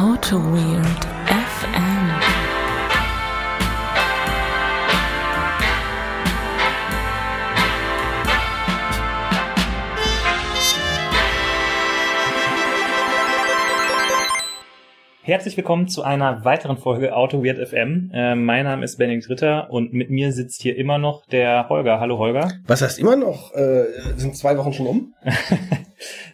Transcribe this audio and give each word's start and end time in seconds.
Auto 0.00 0.38
Weird 0.38 1.04
FM. 1.26 2.10
Herzlich 15.20 15.58
willkommen 15.58 15.88
zu 15.88 16.02
einer 16.02 16.46
weiteren 16.46 16.78
Folge 16.78 17.14
Auto 17.14 17.44
Weird 17.44 17.58
FM. 17.68 18.10
Äh, 18.14 18.36
mein 18.36 18.64
Name 18.64 18.86
ist 18.86 18.96
Benedikt 18.96 19.28
Ritter 19.28 19.70
und 19.70 19.92
mit 19.92 20.08
mir 20.08 20.32
sitzt 20.32 20.62
hier 20.62 20.78
immer 20.78 20.96
noch 20.96 21.26
der 21.26 21.68
Holger. 21.68 22.00
Hallo 22.00 22.16
Holger. 22.16 22.50
Was 22.66 22.80
heißt 22.80 22.98
immer 22.98 23.16
noch? 23.16 23.52
Äh, 23.52 23.84
sind 24.16 24.34
zwei 24.34 24.56
Wochen 24.56 24.72
schon 24.72 24.86
um? 24.86 25.14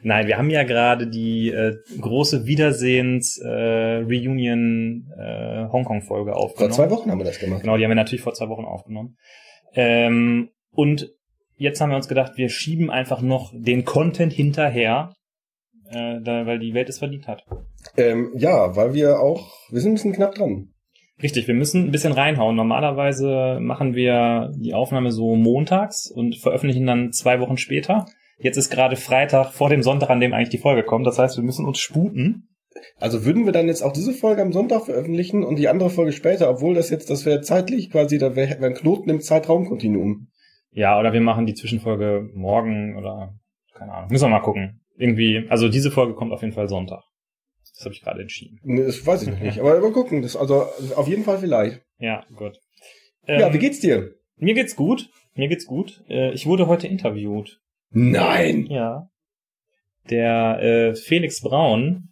Nein, 0.07 0.29
wir 0.29 0.39
haben 0.39 0.51
ja 0.51 0.63
gerade 0.63 1.09
die 1.09 1.51
äh, 1.51 1.79
große 2.01 2.47
Wiedersehens 2.47 3.43
äh, 3.45 4.03
äh, 4.03 5.69
Hongkong 5.69 6.03
Folge 6.03 6.37
aufgenommen. 6.37 6.73
Vor 6.73 6.85
zwei 6.85 6.95
Wochen 6.95 7.11
haben 7.11 7.19
wir 7.19 7.25
das 7.25 7.41
gemacht. 7.41 7.63
Genau, 7.63 7.77
die 7.77 7.83
haben 7.83 7.91
wir 7.91 7.97
natürlich 7.97 8.23
vor 8.23 8.33
zwei 8.33 8.49
Wochen 8.49 8.65
aufgenommen. 8.65 9.17
Ähm, 9.75 10.51
und 10.71 11.13
jetzt 11.57 11.81
haben 11.81 11.91
wir 11.91 11.97
uns 11.97 12.07
gedacht, 12.07 12.35
wir 12.37 12.51
schieben 12.51 12.89
einfach 12.89 13.21
noch 13.21 13.53
den 13.53 13.85
Content 13.85 14.33
hinterher, 14.33 15.13
äh, 15.91 16.21
da, 16.23 16.47
weil 16.47 16.61
die 16.61 16.73
Welt 16.73 16.89
es 16.89 17.01
verdient 17.01 17.27
hat. 17.27 17.43
Ähm, 17.97 18.31
ja, 18.37 18.77
weil 18.77 18.95
wir 18.95 19.19
auch, 19.19 19.51
wir 19.73 19.81
sind 19.81 19.91
ein 19.91 19.95
bisschen 19.95 20.13
knapp 20.13 20.37
dran. 20.37 20.69
Richtig, 21.21 21.49
wir 21.49 21.55
müssen 21.55 21.83
ein 21.83 21.91
bisschen 21.91 22.13
reinhauen. 22.13 22.55
Normalerweise 22.55 23.59
machen 23.61 23.97
wir 23.97 24.53
die 24.55 24.73
Aufnahme 24.73 25.11
so 25.11 25.35
montags 25.35 26.09
und 26.09 26.37
veröffentlichen 26.37 26.87
dann 26.87 27.11
zwei 27.11 27.41
Wochen 27.41 27.57
später. 27.57 28.07
Jetzt 28.39 28.57
ist 28.57 28.71
gerade 28.71 28.97
Freitag 28.97 29.53
vor 29.53 29.69
dem 29.71 29.83
Sonntag, 29.83 30.11
an 30.11 30.21
dem 30.21 30.33
eigentlich 30.35 30.51
die 30.51 30.59
Folge 30.59 30.83
kommt. 30.85 31.07
Das 31.07 31.19
heißt, 31.19 31.37
wir 31.37 31.45
müssen 31.45 31.65
uns 31.65 31.79
sputen. 31.79 32.49
Also 32.99 33.25
würden 33.25 33.47
wir 33.47 33.53
dann 33.53 33.69
jetzt 33.69 33.83
auch 33.83 33.93
diese 33.93 34.13
Folge 34.13 34.43
am 34.43 34.53
Sonntag 34.53 34.85
veröffentlichen 34.85 35.43
und 35.45 35.57
die 35.57 35.69
andere 35.69 35.89
Folge 35.89 36.13
später, 36.13 36.51
obwohl 36.51 36.75
das 36.75 36.91
jetzt, 36.91 37.09
das 37.09 37.25
wäre 37.25 37.41
zeitlich 37.41 37.91
quasi, 37.91 38.19
da 38.19 38.37
wäre 38.37 38.61
wär 38.61 38.69
ein 38.69 38.75
Knoten 38.75 39.09
im 39.09 39.21
Zeitraumkontinuum. 39.21 40.29
Ja, 40.73 40.99
oder 41.01 41.15
wir 41.15 41.23
machen 41.23 41.47
die 41.47 41.55
Zwischenfolge 41.55 42.29
morgen 42.35 42.97
oder 42.99 43.35
keine 43.75 43.93
Ahnung. 43.93 44.11
Müssen 44.11 44.25
wir 44.27 44.29
mal 44.31 44.41
gucken. 44.41 44.83
Irgendwie, 44.99 45.47
also 45.49 45.69
diese 45.71 45.91
Folge 45.91 46.15
kommt 46.15 46.33
auf 46.33 46.43
jeden 46.43 46.53
Fall 46.53 46.69
Sonntag. 46.69 47.03
Das 47.77 47.85
habe 47.85 47.95
ich 47.95 48.03
gerade 48.03 48.23
entschieden. 48.23 48.59
Nee, 48.63 48.85
Das 48.85 49.07
weiß 49.07 49.23
ich 49.23 49.29
noch 49.29 49.41
nicht, 49.41 49.59
aber 49.59 49.81
mal 49.81 49.93
gucken. 49.93 50.23
Das, 50.23 50.37
also 50.37 50.67
auf 50.97 51.09
jeden 51.09 51.25
Fall 51.25 51.39
vielleicht. 51.39 51.83
Ja, 51.99 52.25
gut. 52.35 52.59
ja, 53.27 53.47
Ähm, 53.49 53.55
wie 53.55 53.59
geht's 53.59 53.81
dir? 53.81 54.13
Mir 54.37 54.55
geht's 54.55 54.77
gut. 54.77 55.09
Mir 55.35 55.49
geht's 55.49 55.67
gut. 55.67 56.03
Äh, 56.09 56.33
ich 56.33 56.47
wurde 56.47 56.67
heute 56.67 56.87
interviewt. 56.87 57.59
Nein! 57.91 58.67
Ja. 58.67 59.09
Der 60.11 60.61
äh, 60.63 60.95
Felix 60.95 61.41
Braun 61.41 62.09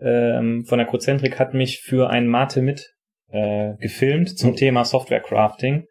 ähm, 0.00 0.64
von 0.66 0.78
der 0.78 0.86
Cozentrik 0.86 1.38
hat 1.38 1.54
mich 1.54 1.80
für 1.80 2.10
ein 2.10 2.26
Mate 2.26 2.60
mit 2.62 2.94
äh, 3.30 3.74
gefilmt 3.80 4.36
zum 4.38 4.50
Hm. 4.50 4.56
Thema 4.56 4.84
Software 4.84 5.20
Crafting. 5.20 5.86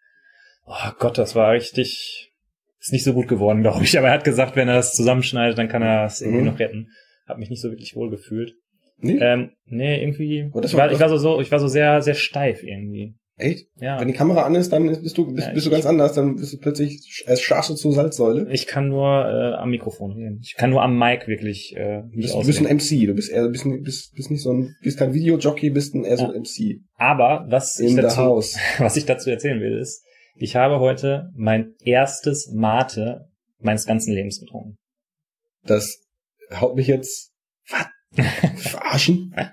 Oh 0.67 0.91
Gott, 0.99 1.17
das 1.17 1.35
war 1.35 1.51
richtig. 1.53 2.31
Ist 2.79 2.91
nicht 2.93 3.03
so 3.03 3.13
gut 3.13 3.27
geworden, 3.27 3.61
glaube 3.61 3.83
ich. 3.83 3.97
Aber 3.97 4.07
er 4.07 4.13
hat 4.13 4.23
gesagt, 4.23 4.55
wenn 4.55 4.67
er 4.67 4.75
das 4.75 4.93
zusammenschneidet, 4.93 5.57
dann 5.57 5.67
kann 5.67 5.81
er 5.81 6.05
es 6.05 6.21
irgendwie 6.21 6.41
Mhm. 6.41 6.47
noch 6.47 6.59
retten. 6.59 6.89
Hab 7.27 7.37
mich 7.37 7.49
nicht 7.49 7.61
so 7.61 7.69
wirklich 7.71 7.95
wohl 7.95 8.09
gefühlt. 8.09 8.53
Nee? 8.97 9.17
Ähm, 9.19 9.51
nee, 9.65 10.01
irgendwie. 10.01 10.47
Aber 10.51 10.61
das 10.61 10.71
ich, 10.71 10.77
war- 10.77 10.85
war, 10.87 10.91
ich 10.93 10.99
war 10.99 11.09
so, 11.09 11.17
so, 11.17 11.41
ich 11.41 11.51
war 11.51 11.59
so 11.59 11.67
sehr, 11.67 12.01
sehr 12.01 12.13
steif 12.15 12.63
irgendwie. 12.63 13.15
Echt? 13.41 13.67
Ja. 13.79 13.99
Wenn 13.99 14.07
die 14.07 14.13
Kamera 14.13 14.43
an 14.43 14.53
ist, 14.53 14.71
dann 14.71 14.87
bist 14.87 15.17
du, 15.17 15.33
bist, 15.33 15.47
Ja, 15.47 15.53
bist 15.53 15.65
du 15.65 15.71
ganz 15.71 15.85
anders, 15.85 16.13
dann 16.13 16.35
bist 16.35 16.53
du 16.53 16.57
plötzlich 16.57 17.23
als 17.25 17.41
Schafe 17.41 17.75
zur 17.75 17.91
Salzsäule. 17.91 18.47
Ich 18.51 18.67
kann 18.67 18.87
nur 18.87 19.25
äh, 19.25 19.55
am 19.55 19.71
Mikrofon 19.71 20.11
reden. 20.11 20.39
Ich 20.43 20.55
kann 20.55 20.69
nur 20.69 20.83
am 20.83 20.97
Mic 20.97 21.27
wirklich 21.27 21.75
äh, 21.75 22.03
Du 22.11 22.17
bist, 22.17 22.35
du 22.35 22.45
bist 22.45 22.59
ein. 22.59 22.77
MC, 22.77 23.07
du 23.07 23.15
bist 23.15 23.31
eher, 23.31 23.47
bist, 23.49 23.65
bist, 23.83 24.13
bist 24.13 24.31
nicht 24.31 24.43
so 24.43 24.53
ein, 24.53 24.75
bist 24.83 24.99
kein 24.99 25.13
Videojockey, 25.13 25.71
bist 25.71 25.95
ein, 25.95 26.03
eher 26.03 26.17
so 26.17 26.25
ein 26.25 26.41
MC. 26.41 26.81
Aber 26.95 27.45
was 27.49 27.79
ich, 27.79 27.91
In 27.91 27.97
dazu, 27.97 28.41
was 28.77 28.95
ich 28.95 29.05
dazu 29.05 29.29
erzählen 29.29 29.59
will, 29.59 29.79
ist, 29.79 30.03
ich 30.35 30.55
habe 30.55 30.79
heute 30.79 31.31
mein 31.35 31.73
erstes 31.83 32.51
Mate 32.53 33.27
meines 33.59 33.85
ganzen 33.85 34.13
Lebens 34.13 34.39
getrunken. 34.39 34.77
Das 35.63 35.97
haut 36.53 36.75
mich 36.75 36.87
jetzt, 36.87 37.31
was? 37.69 37.87
Verarschen? 38.57 39.33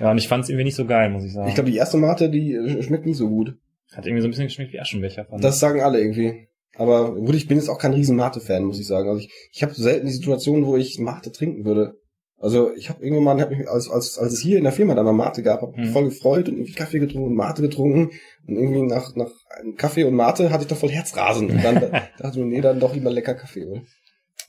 Ja, 0.00 0.10
und 0.10 0.18
ich 0.18 0.28
fand 0.28 0.44
es 0.44 0.50
irgendwie 0.50 0.64
nicht 0.64 0.76
so 0.76 0.84
geil, 0.86 1.10
muss 1.10 1.24
ich 1.24 1.32
sagen. 1.32 1.48
Ich 1.48 1.54
glaube, 1.54 1.70
die 1.70 1.76
erste 1.76 1.96
Mate, 1.96 2.30
die 2.30 2.54
äh, 2.54 2.82
schmeckt 2.82 3.06
nicht 3.06 3.16
so 3.16 3.28
gut. 3.28 3.54
Hat 3.92 4.06
irgendwie 4.06 4.20
so 4.22 4.28
ein 4.28 4.30
bisschen 4.30 4.46
geschmeckt 4.46 4.72
wie 4.72 4.80
Aschenbecher. 4.80 5.24
Fand 5.24 5.42
Das 5.42 5.58
sagen 5.60 5.80
alle 5.80 6.00
irgendwie. 6.00 6.48
Aber 6.76 7.14
gut, 7.14 7.34
ich 7.34 7.48
bin 7.48 7.56
jetzt 7.58 7.68
auch 7.68 7.78
kein 7.78 7.92
riesen 7.94 8.16
Mate-Fan, 8.16 8.62
muss 8.64 8.78
ich 8.78 8.86
sagen. 8.86 9.08
Also 9.08 9.20
ich, 9.20 9.30
ich 9.52 9.62
habe 9.62 9.74
selten 9.74 10.06
die 10.06 10.12
Situation, 10.12 10.66
wo 10.66 10.76
ich 10.76 10.98
Mate 11.00 11.32
trinken 11.32 11.64
würde. 11.64 11.94
Also 12.40 12.72
ich 12.76 12.88
habe 12.88 13.02
irgendwann 13.02 13.24
mal, 13.36 13.40
hab 13.40 13.50
mich, 13.50 13.68
als, 13.68 13.90
als, 13.90 14.16
als 14.16 14.32
es 14.34 14.40
hier 14.40 14.58
in 14.58 14.62
der 14.64 14.72
Firma 14.72 14.94
dann 14.94 15.04
mal 15.04 15.12
Mate 15.12 15.42
gab, 15.42 15.62
habe 15.62 15.72
mich 15.76 15.88
Mhm. 15.88 15.92
voll 15.92 16.04
gefreut 16.04 16.48
und 16.48 16.54
irgendwie 16.56 16.74
Kaffee 16.74 17.00
getrunken 17.00 17.30
und 17.30 17.34
Mate 17.34 17.62
getrunken. 17.62 18.10
Und 18.46 18.54
irgendwie 18.56 18.82
nach, 18.82 19.16
nach 19.16 19.30
Kaffee 19.76 20.04
und 20.04 20.14
Mate 20.14 20.50
hatte 20.50 20.62
ich 20.62 20.68
doch 20.68 20.76
voll 20.76 20.90
Herzrasen. 20.90 21.50
Und 21.50 21.64
dann 21.64 21.80
dachte 22.18 22.30
ich 22.30 22.36
mir, 22.36 22.44
nee, 22.46 22.60
dann 22.60 22.78
doch 22.78 22.94
lieber 22.94 23.10
lecker 23.10 23.34
Kaffee. 23.34 23.64
Oder? 23.64 23.82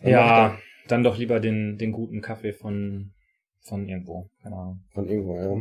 Dann 0.03 0.11
ja, 0.11 0.57
dann 0.87 1.03
doch 1.03 1.17
lieber 1.17 1.39
den, 1.39 1.77
den 1.79 1.91
guten 1.91 2.21
Kaffee 2.21 2.53
von, 2.53 3.11
von 3.69 3.87
irgendwo. 3.87 4.27
Keine 4.43 4.55
Ahnung. 4.55 4.79
ich 4.87 4.93
da 4.95 5.01
Von 5.01 5.09
irgendwo, 5.09 5.35
ja. 5.35 5.55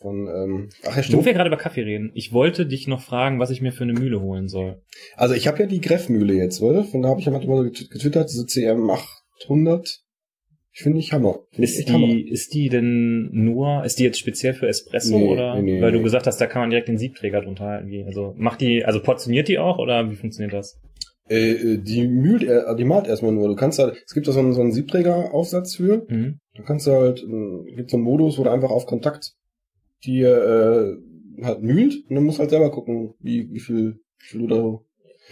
Von, 0.00 0.26
ähm, 0.28 0.68
ach 0.82 0.90
ja, 0.90 0.96
Wo 0.98 1.02
stimmt. 1.02 1.24
wir 1.24 1.32
gerade 1.32 1.48
über 1.48 1.56
Kaffee 1.56 1.82
reden, 1.82 2.10
ich 2.14 2.32
wollte 2.32 2.66
dich 2.66 2.86
noch 2.88 3.00
fragen, 3.00 3.38
was 3.40 3.50
ich 3.50 3.62
mir 3.62 3.72
für 3.72 3.84
eine 3.84 3.94
Mühle 3.94 4.20
holen 4.20 4.48
soll. 4.48 4.82
Also 5.16 5.34
ich 5.34 5.46
habe 5.46 5.60
ja 5.60 5.66
die 5.66 5.80
Greffmühle 5.80 6.34
jetzt, 6.34 6.60
oder? 6.60 6.84
Von 6.84 7.00
da 7.02 7.08
habe 7.08 7.20
ich 7.20 7.26
ja 7.26 7.32
mal 7.32 7.38
drüber 7.40 7.60
getw- 7.60 7.88
getwittert, 7.90 8.28
diese 8.30 8.44
CM 8.46 8.90
800. 8.90 10.00
Ich 10.76 10.82
finde 10.82 10.98
ich 10.98 11.12
Hammer. 11.12 11.38
Finde 11.52 11.68
ich 11.70 11.78
Ist 11.78 11.92
Hammer. 11.92 12.06
die, 12.08 12.28
ist 12.28 12.52
die 12.52 12.68
denn 12.68 13.30
nur, 13.32 13.84
ist 13.84 14.00
die 14.00 14.02
jetzt 14.04 14.18
speziell 14.18 14.54
für 14.54 14.66
Espresso 14.66 15.16
Nee, 15.16 15.28
oder? 15.28 15.54
nee, 15.54 15.74
nee, 15.76 15.80
Weil 15.80 15.92
du 15.92 16.02
gesagt 16.02 16.26
hast, 16.26 16.40
da 16.40 16.46
kann 16.48 16.62
man 16.62 16.70
direkt 16.70 16.88
den 16.88 16.98
Siebträger 16.98 17.40
drunter 17.42 17.64
halten. 17.64 18.04
Also 18.06 18.34
macht 18.36 18.60
die, 18.60 18.84
also 18.84 19.00
portioniert 19.00 19.46
die 19.46 19.58
auch 19.60 19.78
oder 19.78 20.10
wie 20.10 20.16
funktioniert 20.16 20.52
das? 20.52 20.80
Äh, 21.30 21.52
äh, 21.52 21.78
die 21.78 22.08
mühlt, 22.08 22.42
er- 22.42 22.74
die 22.74 22.84
malt 22.84 23.06
erstmal 23.06 23.30
nur. 23.32 23.46
Du 23.48 23.54
kannst 23.54 23.78
halt, 23.78 24.02
es 24.04 24.12
gibt 24.12 24.26
da 24.26 24.32
so 24.32 24.40
einen, 24.40 24.52
so 24.52 24.60
einen 24.60 24.72
Siebträger-Aufsatz 24.72 25.76
für. 25.76 26.04
Mhm. 26.08 26.40
Da 26.56 26.62
kannst 26.62 26.86
du 26.86 26.92
halt, 26.92 27.22
äh, 27.22 27.74
gibt 27.74 27.90
so 27.90 27.96
einen 27.96 28.04
Modus, 28.04 28.38
wo 28.38 28.44
du 28.44 28.50
einfach 28.50 28.70
auf 28.70 28.86
Kontakt 28.86 29.32
die 30.04 30.20
äh, 30.20 30.96
halt 31.42 31.62
mühlt 31.62 31.94
und 32.08 32.14
dann 32.14 32.24
musst 32.24 32.38
halt 32.38 32.50
selber 32.50 32.70
gucken, 32.70 33.14
wie, 33.20 33.50
wie 33.52 33.60
viel, 33.60 34.00
wie 34.18 34.26
viel 34.26 34.40
du 34.40 34.46
da. 34.46 34.80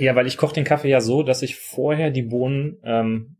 Ja, 0.03 0.17
weil 0.17 0.27
ich 0.27 0.39
koche 0.39 0.55
den 0.55 0.65
Kaffee 0.65 0.89
ja 0.89 1.01
so, 1.03 1.23
dass 1.23 1.43
ich 1.43 1.57
vorher 1.57 2.11
die 2.11 2.23
Bohnen 2.23 2.79
ähm, 2.83 3.37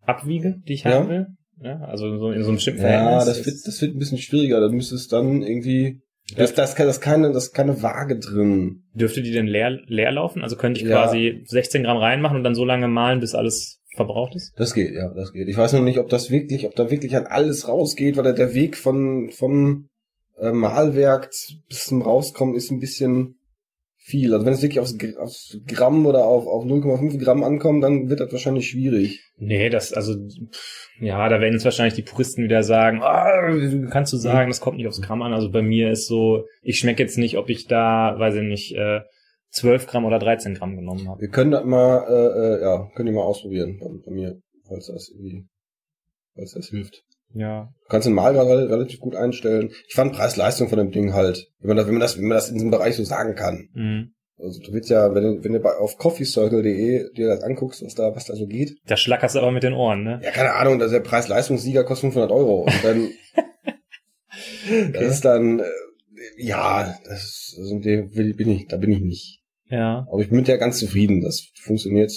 abwiege, 0.00 0.56
die 0.66 0.72
ich 0.74 0.84
Ja. 0.84 0.92
haben 1.00 1.08
will. 1.08 1.26
Ja, 1.62 1.80
also 1.82 2.16
so 2.16 2.30
in 2.30 2.42
so 2.42 2.48
einem 2.48 2.56
bestimmten 2.56 2.80
Ja, 2.80 2.88
Verhältnis. 2.88 3.26
das 3.26 3.46
wird, 3.46 3.56
das 3.66 3.82
wird 3.82 3.94
ein 3.94 3.98
bisschen 3.98 4.16
schwieriger. 4.18 4.60
Da 4.60 4.70
müsstest 4.70 5.12
dann 5.12 5.42
irgendwie, 5.42 6.00
das, 6.34 6.54
das, 6.54 6.74
das, 6.74 6.96
ist 6.96 7.00
keine, 7.02 7.32
das 7.32 7.48
ist 7.48 7.52
keine 7.52 7.82
Waage 7.82 8.18
drin. 8.18 8.84
Dürfte 8.94 9.20
die 9.20 9.30
denn 9.32 9.46
leer, 9.46 9.78
leer 9.86 10.10
laufen? 10.12 10.42
Also 10.42 10.56
könnte 10.56 10.80
ich 10.80 10.86
Ja. 10.86 10.96
quasi 10.96 11.42
16 11.44 11.82
Gramm 11.82 11.98
reinmachen 11.98 12.38
und 12.38 12.44
dann 12.44 12.54
so 12.54 12.64
lange 12.64 12.88
mahlen, 12.88 13.20
bis 13.20 13.34
alles 13.34 13.79
verbraucht 13.94 14.34
ist? 14.34 14.52
Das 14.56 14.74
geht, 14.74 14.94
ja, 14.94 15.12
das 15.12 15.32
geht. 15.32 15.48
Ich 15.48 15.56
weiß 15.56 15.72
noch 15.72 15.82
nicht, 15.82 15.98
ob 15.98 16.08
das 16.08 16.30
wirklich, 16.30 16.66
ob 16.66 16.74
da 16.74 16.90
wirklich 16.90 17.16
an 17.16 17.26
alles 17.26 17.68
rausgeht, 17.68 18.16
weil 18.16 18.34
der, 18.34 18.54
Weg 18.54 18.76
von, 18.76 19.30
vom 19.30 19.88
äh, 20.38 20.52
Mahlwerk 20.52 21.30
bis 21.68 21.84
zum 21.84 22.02
Rauskommen 22.02 22.54
ist 22.54 22.70
ein 22.70 22.80
bisschen 22.80 23.36
viel. 23.96 24.32
Also 24.32 24.46
wenn 24.46 24.52
es 24.52 24.62
wirklich 24.62 24.80
aufs, 24.80 24.96
aufs 25.18 25.58
Gramm 25.66 26.06
oder 26.06 26.24
auf, 26.24 26.46
auf 26.46 26.64
0,5 26.64 27.18
Gramm 27.22 27.44
ankommt, 27.44 27.84
dann 27.84 28.08
wird 28.08 28.20
das 28.20 28.32
wahrscheinlich 28.32 28.68
schwierig. 28.68 29.22
Nee, 29.36 29.70
das, 29.70 29.92
also, 29.92 30.14
pff, 30.14 30.88
ja, 31.00 31.28
da 31.28 31.40
werden 31.40 31.54
jetzt 31.54 31.64
wahrscheinlich 31.64 31.94
die 31.94 32.02
Puristen 32.02 32.44
wieder 32.44 32.62
sagen, 32.62 33.00
wie 33.00 33.88
kannst 33.90 34.12
du 34.12 34.16
sagen, 34.16 34.50
das 34.50 34.60
kommt 34.60 34.78
nicht 34.78 34.88
aufs 34.88 35.02
Gramm 35.02 35.22
an. 35.22 35.32
Also 35.32 35.50
bei 35.50 35.62
mir 35.62 35.90
ist 35.90 36.06
so, 36.06 36.44
ich 36.62 36.78
schmecke 36.78 37.02
jetzt 37.02 37.18
nicht, 37.18 37.36
ob 37.36 37.48
ich 37.50 37.66
da, 37.66 38.14
weiß 38.18 38.36
ich 38.36 38.42
nicht, 38.42 38.74
äh, 38.74 39.00
12 39.50 39.86
Gramm 39.86 40.04
oder 40.04 40.18
13 40.18 40.54
Gramm 40.54 40.76
genommen 40.76 41.08
habe. 41.08 41.20
Wir 41.20 41.28
können 41.28 41.50
das 41.50 41.64
mal, 41.64 42.04
äh, 42.08 42.38
äh, 42.58 42.62
ja, 42.62 42.88
können 42.94 43.06
die 43.06 43.12
mal 43.12 43.22
ausprobieren 43.22 43.78
bei, 43.80 43.88
bei 44.04 44.12
mir, 44.12 44.40
falls 44.66 44.86
das 44.86 45.08
irgendwie, 45.10 45.46
falls 46.34 46.52
das 46.52 46.68
hilft. 46.68 47.02
Ja. 47.32 47.68
Du 47.84 47.88
kannst 47.88 48.06
den 48.06 48.14
Mahlgrad 48.14 48.46
rel- 48.46 48.66
relativ 48.66 48.98
gut 49.00 49.14
einstellen. 49.14 49.70
Ich 49.88 49.94
fand 49.94 50.12
Preis-Leistung 50.12 50.68
von 50.68 50.78
dem 50.78 50.90
Ding 50.90 51.12
halt, 51.14 51.48
wenn 51.60 51.68
man 51.68 51.76
das, 51.76 51.86
wenn 51.86 51.94
man 51.94 52.00
das, 52.00 52.16
wenn 52.18 52.26
man 52.26 52.34
das 52.36 52.48
in 52.48 52.54
diesem 52.54 52.70
Bereich 52.70 52.96
so 52.96 53.04
sagen 53.04 53.34
kann. 53.36 53.68
Mhm. 53.72 54.14
Also 54.38 54.58
du 54.62 54.72
willst 54.72 54.88
ja, 54.90 55.14
wenn 55.14 55.22
du, 55.22 55.44
wenn 55.44 55.52
du 55.52 55.60
bei, 55.60 55.70
auf 55.76 55.96
coffeecircle.de 55.98 57.12
dir 57.12 57.28
das 57.28 57.42
anguckst, 57.42 57.84
was 57.84 57.94
da, 57.94 58.14
was 58.16 58.24
da 58.24 58.34
so 58.34 58.46
geht. 58.46 58.78
Da 58.86 58.96
schlackerst 58.96 59.34
du 59.34 59.40
aber 59.40 59.50
mit 59.52 59.62
den 59.62 59.74
Ohren, 59.74 60.02
ne? 60.02 60.18
Ja, 60.24 60.30
keine 60.30 60.54
Ahnung, 60.54 60.78
dass 60.78 60.90
der 60.92 61.00
Preis-Leistungssieger 61.00 61.84
kostet 61.84 62.12
500 62.14 62.30
Euro. 62.32 62.62
Und 62.62 62.84
dann, 62.84 63.10
das 64.92 65.02
ist 65.02 65.24
dann, 65.24 65.60
äh, 65.60 65.64
ja, 66.38 66.94
das, 67.04 67.54
also 67.58 67.78
dem 67.80 68.14
will- 68.14 68.34
bin 68.34 68.50
ich, 68.50 68.66
da 68.66 68.76
bin 68.76 68.92
ich 68.92 69.00
nicht. 69.00 69.39
Ja. 69.70 70.06
Aber 70.10 70.20
ich 70.20 70.28
bin 70.28 70.38
mit 70.38 70.48
der 70.48 70.58
ganz 70.58 70.78
zufrieden. 70.78 71.22
Das 71.22 71.48
funktioniert 71.62 72.12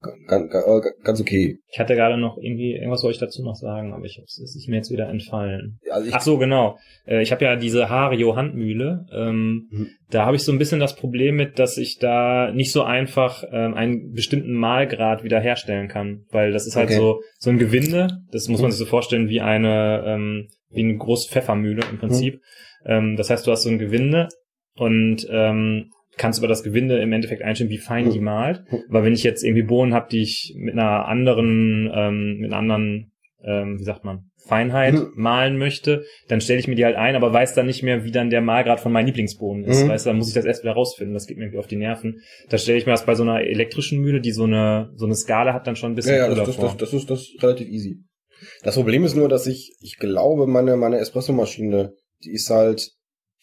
ganz, 0.00 0.48
ganz, 0.52 0.86
ganz 1.02 1.20
okay. 1.20 1.58
Ich 1.72 1.80
hatte 1.80 1.96
gerade 1.96 2.16
noch 2.18 2.38
irgendwie, 2.38 2.74
irgendwas 2.76 3.02
wollte 3.02 3.14
ich 3.16 3.20
dazu 3.20 3.42
noch 3.42 3.56
sagen, 3.56 3.92
aber 3.92 4.04
ich 4.04 4.20
es 4.24 4.38
ist 4.38 4.68
mir 4.68 4.76
jetzt 4.76 4.92
wieder 4.92 5.08
entfallen. 5.08 5.80
Also 5.90 6.10
Ach 6.12 6.20
so, 6.20 6.38
genau. 6.38 6.78
Äh, 7.04 7.22
Ich 7.22 7.32
habe 7.32 7.44
ja 7.44 7.56
diese 7.56 7.88
Hario 7.88 8.36
Handmühle. 8.36 9.06
Ähm, 9.12 9.66
Mhm. 9.70 9.88
Da 10.10 10.24
habe 10.24 10.36
ich 10.36 10.42
so 10.44 10.52
ein 10.52 10.58
bisschen 10.58 10.78
das 10.80 10.94
Problem 10.94 11.34
mit, 11.34 11.58
dass 11.58 11.76
ich 11.78 11.98
da 11.98 12.52
nicht 12.52 12.70
so 12.72 12.82
einfach 12.84 13.42
ähm, 13.50 13.74
einen 13.74 14.12
bestimmten 14.12 14.52
Mahlgrad 14.54 15.24
wieder 15.24 15.40
herstellen 15.40 15.88
kann, 15.88 16.24
weil 16.30 16.52
das 16.52 16.66
ist 16.68 16.76
halt 16.76 16.90
Okay. 16.90 16.96
so 16.98 17.20
so 17.38 17.50
ein 17.50 17.58
Gewinde. 17.58 18.20
Das 18.30 18.46
muss 18.48 18.62
man 18.62 18.70
sich 18.70 18.78
so 18.78 18.86
vorstellen 18.86 19.28
wie 19.28 19.40
eine 19.40 20.04
ähm, 20.06 20.48
wie 20.70 20.84
eine 20.84 20.96
große 20.96 21.28
Pfeffermühle 21.28 21.82
im 21.90 21.98
Prinzip. 21.98 22.40
Ähm, 22.86 23.16
das 23.16 23.30
heißt, 23.30 23.44
du 23.46 23.50
hast 23.50 23.64
so 23.64 23.68
ein 23.70 23.78
Gewinde 23.80 24.28
und 24.76 25.26
ähm, 25.28 25.90
kannst 26.18 26.38
über 26.38 26.48
das 26.48 26.62
Gewinde 26.62 26.98
im 26.98 27.12
Endeffekt 27.12 27.42
einstellen, 27.42 27.70
wie 27.70 27.78
fein 27.78 28.10
die 28.10 28.20
malt. 28.20 28.62
Weil 28.88 29.04
wenn 29.04 29.12
ich 29.14 29.22
jetzt 29.22 29.42
irgendwie 29.44 29.62
Bohnen 29.62 29.94
habe, 29.94 30.08
die 30.10 30.22
ich 30.22 30.54
mit 30.56 30.74
einer 30.74 31.06
anderen, 31.06 31.90
ähm, 31.94 32.38
mit 32.40 32.50
einer 32.52 32.58
anderen, 32.58 33.12
ähm, 33.42 33.78
wie 33.78 33.84
sagt 33.84 34.04
man, 34.04 34.24
Feinheit 34.46 34.94
Mhm. 34.94 35.12
malen 35.14 35.58
möchte, 35.58 36.04
dann 36.28 36.40
stelle 36.40 36.58
ich 36.58 36.68
mir 36.68 36.74
die 36.74 36.84
halt 36.84 36.96
ein, 36.96 37.16
aber 37.16 37.32
weiß 37.32 37.54
dann 37.54 37.66
nicht 37.66 37.82
mehr, 37.82 38.04
wie 38.04 38.10
dann 38.10 38.30
der 38.30 38.40
Malgrad 38.40 38.80
von 38.80 38.90
meinen 38.92 39.06
Lieblingsbohnen 39.06 39.64
ist. 39.64 39.84
Mhm. 39.84 39.88
Weißt 39.90 40.06
du, 40.06 40.10
dann 40.10 40.16
muss 40.16 40.28
ich 40.28 40.34
das 40.34 40.46
erst 40.46 40.62
wieder 40.62 40.72
rausfinden. 40.72 41.12
Das 41.14 41.26
geht 41.26 41.36
mir 41.36 41.44
irgendwie 41.44 41.58
auf 41.58 41.66
die 41.66 41.76
Nerven. 41.76 42.20
Da 42.48 42.56
stelle 42.56 42.78
ich 42.78 42.86
mir 42.86 42.92
das 42.92 43.04
bei 43.04 43.14
so 43.14 43.22
einer 43.24 43.40
elektrischen 43.42 44.00
Mühle, 44.00 44.20
die 44.20 44.32
so 44.32 44.44
eine 44.44 44.90
so 44.96 45.04
eine 45.04 45.14
Skala 45.14 45.52
hat, 45.52 45.66
dann 45.66 45.76
schon 45.76 45.92
ein 45.92 45.94
bisschen 45.94 46.16
Ja, 46.16 46.28
ja, 46.28 46.34
das, 46.34 46.46
das, 46.46 46.56
das, 46.56 46.76
das 46.78 46.94
ist 46.94 47.10
das 47.10 47.20
ist 47.20 47.42
relativ 47.42 47.68
easy. 47.68 47.98
Das 48.62 48.74
Problem 48.76 49.04
ist 49.04 49.16
nur, 49.16 49.28
dass 49.28 49.46
ich, 49.46 49.76
ich 49.80 49.96
glaube, 49.98 50.46
meine, 50.46 50.76
meine 50.76 50.98
Espresso-Maschine, 50.98 51.92
die 52.24 52.32
ist 52.32 52.48
halt, 52.50 52.92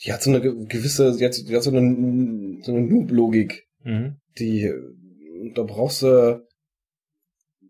die 0.04 0.12
hat 0.14 0.22
so 0.24 0.30
eine 0.30 0.42
ge- 0.42 0.66
gewisse, 0.68 1.16
die 1.18 1.26
hat, 1.26 1.36
die 1.48 1.56
hat 1.56 1.64
so 1.64 1.70
eine, 1.72 2.62
so 2.64 2.72
eine 2.74 2.82
Noob-Logik, 2.82 3.64
Mhm. 3.84 4.16
die, 4.40 4.72
da 5.54 5.62
brauchst 5.64 6.02
du 6.02 6.44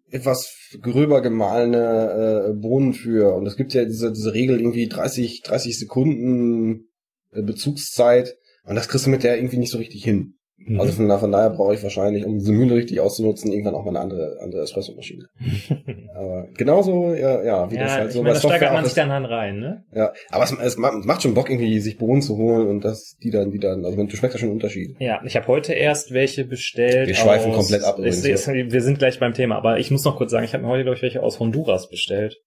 etwas 0.10 0.56
gröber 0.82 1.22
gemahlene 1.22 2.50
äh, 2.50 2.54
Bohnen 2.54 2.94
für. 2.94 3.34
Und 3.36 3.46
es 3.48 3.58
gibt 3.58 3.74
ja 3.74 3.86
diese, 3.86 4.12
diese 4.14 4.34
Regel 4.34 4.60
irgendwie 4.60 4.88
30, 4.88 5.42
30 5.44 5.78
Sekunden 5.78 6.88
äh, 7.32 7.42
Bezugszeit. 7.42 8.38
Und 8.64 8.76
das 8.76 8.88
kriegst 8.88 9.06
du 9.08 9.10
mit 9.10 9.24
der 9.24 9.38
irgendwie 9.38 9.58
nicht 9.58 9.72
so 9.72 9.78
richtig 9.78 10.04
hin. 10.04 10.36
Mhm. 10.58 10.80
Also 10.80 10.94
von, 10.94 11.20
von 11.20 11.32
daher 11.32 11.50
brauche 11.50 11.76
ich 11.76 11.84
wahrscheinlich, 11.84 12.26
um 12.26 12.40
diese 12.40 12.52
Mühle 12.52 12.76
richtig 12.76 13.00
auszunutzen, 13.00 13.52
irgendwann 13.52 13.76
auch 13.76 13.84
mal 13.84 13.90
eine 13.92 14.00
andere, 14.00 14.38
andere 14.42 14.62
Espresso-Maschine. 14.62 15.26
Aber 16.16 16.48
genauso, 16.58 17.14
ja, 17.14 17.44
ja, 17.44 17.70
wie 17.70 17.76
ja, 17.76 17.84
das 17.84 17.92
halt 17.92 18.12
so 18.12 18.24
meine, 18.24 18.36
da 18.36 18.40
steigert 18.40 18.74
man 18.74 18.86
sich 18.86 18.94
dann 18.94 19.12
halt 19.12 19.30
rein, 19.30 19.60
ne? 19.60 19.84
Ja, 19.94 20.14
aber 20.32 20.44
es, 20.46 20.56
es 20.60 20.78
ma- 20.78 20.92
macht 21.04 21.22
schon 21.22 21.34
Bock, 21.34 21.50
irgendwie 21.50 21.80
sich 21.80 21.98
Bohnen 21.98 22.22
zu 22.22 22.38
holen 22.38 22.68
und 22.68 22.82
das, 22.86 23.18
die 23.22 23.32
dann, 23.32 23.52
die 23.52 23.60
dann, 23.60 23.84
also 23.86 24.02
du 24.02 24.16
schmeckst 24.16 24.36
ja 24.36 24.40
schon 24.40 24.48
einen 24.50 24.58
Unterschied. 24.58 24.96
Ja, 25.00 25.22
ich 25.26 25.36
habe 25.36 25.48
heute 25.48 25.74
erst 25.74 26.14
welche 26.14 26.46
bestellt. 26.46 27.08
Wir 27.08 27.16
schweifen 27.16 27.52
aus, 27.52 27.58
komplett 27.58 27.84
ab 27.84 27.96
Ich, 28.00 28.18
übrigens, 28.18 28.48
ich, 28.48 28.72
wir 28.72 28.82
sind 28.82 28.98
gleich 28.98 29.20
beim 29.20 29.34
Thema, 29.34 29.58
aber 29.58 29.80
ich 29.80 29.92
muss 29.92 30.04
noch 30.06 30.16
kurz 30.18 30.32
sagen, 30.32 30.46
ich 30.46 30.54
habe 30.54 30.64
mir 30.64 30.70
heute, 30.70 30.84
glaube 30.84 30.96
ich, 30.96 31.02
welche 31.04 31.22
aus 31.22 31.40
Honduras 31.40 31.90
bestellt. 31.90 32.38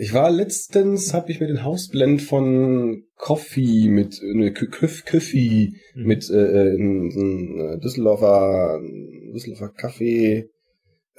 Ich 0.00 0.14
war 0.14 0.30
letztens, 0.30 1.12
habe 1.12 1.30
ich 1.30 1.40
mir 1.40 1.46
den 1.46 1.62
Hausblend 1.62 2.22
von 2.22 3.04
Coffee 3.16 3.86
mit, 3.90 4.18
äh, 4.22 4.32
ne, 4.34 4.50
Köf, 4.50 5.04
Köffi 5.04 5.74
Mhm. 5.94 6.06
mit 6.06 6.30
äh, 6.30 6.74
in, 6.74 7.08
ein, 7.08 7.60
äh, 7.60 7.78
Düsseldorfer, 7.80 8.80
Düsseldorfer 9.34 9.68
Kaffee 9.68 10.48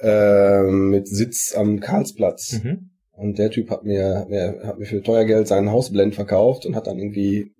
äh, 0.00 0.62
mit 0.64 1.06
Sitz 1.06 1.54
am 1.56 1.78
Karlsplatz. 1.78 2.60
Mhm. 2.60 2.90
Und 3.12 3.38
der 3.38 3.52
Typ 3.52 3.70
hat 3.70 3.84
mir, 3.84 4.18
hat 4.18 4.28
mir, 4.28 4.62
hat 4.64 4.80
mir 4.80 4.86
für 4.86 5.00
teuer 5.00 5.26
Geld 5.26 5.46
seinen 5.46 5.70
Hausblend 5.70 6.16
verkauft 6.16 6.66
und 6.66 6.74
hat 6.74 6.88
dann 6.88 6.98
irgendwie, 6.98 7.52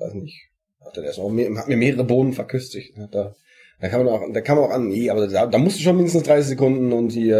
weiß 0.00 0.14
nicht, 0.14 0.50
hat 0.84 0.96
er 0.96 1.04
erst 1.04 1.20
auch 1.20 1.30
mehr, 1.30 1.54
hat 1.56 1.68
mir 1.68 1.76
mehrere 1.76 2.02
Bohnen 2.02 2.32
verköstigt. 2.32 2.98
Hat 2.98 3.14
da, 3.14 3.36
da 3.80 3.88
kann 3.88 4.04
man 4.04 4.14
auch, 4.14 4.22
da 4.32 4.40
kann 4.40 4.56
man 4.56 4.66
auch 4.66 4.70
an, 4.70 4.88
nee, 4.88 5.10
aber 5.10 5.26
da, 5.28 5.46
da 5.46 5.58
musst 5.58 5.78
du 5.78 5.82
schon 5.82 5.96
mindestens 5.96 6.22
30 6.24 6.46
Sekunden 6.48 6.92
und 6.92 7.10
hier 7.10 7.36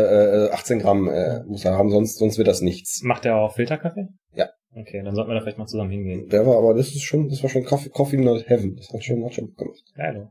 äh, 0.50 0.54
18 0.54 0.78
Gramm 0.80 1.08
äh, 1.08 1.42
muss 1.44 1.64
er 1.64 1.78
haben, 1.78 1.90
sonst, 1.90 2.18
sonst 2.18 2.38
wird 2.38 2.48
das 2.48 2.60
nichts. 2.60 3.02
Macht 3.02 3.24
der 3.24 3.36
auch 3.36 3.54
Filterkaffee? 3.54 4.08
Ja. 4.34 4.48
Okay, 4.76 5.02
dann 5.04 5.14
sollten 5.14 5.30
wir 5.30 5.34
da 5.36 5.40
vielleicht 5.40 5.58
mal 5.58 5.66
zusammen 5.66 5.90
hingehen. 5.90 6.28
Der 6.28 6.44
war 6.46 6.56
aber, 6.58 6.74
das 6.74 6.88
ist 6.88 7.02
schon, 7.02 7.28
das 7.28 7.42
war 7.42 7.50
schon 7.50 7.64
Coffee, 7.64 7.90
Coffee 7.90 8.16
Not 8.16 8.48
Heaven. 8.48 8.74
Das 8.76 8.92
hat 8.92 9.04
schon, 9.04 9.24
hat 9.24 9.34
schon 9.34 9.46
Bock 9.48 9.58
gemacht. 9.58 9.82
Geil. 9.94 10.28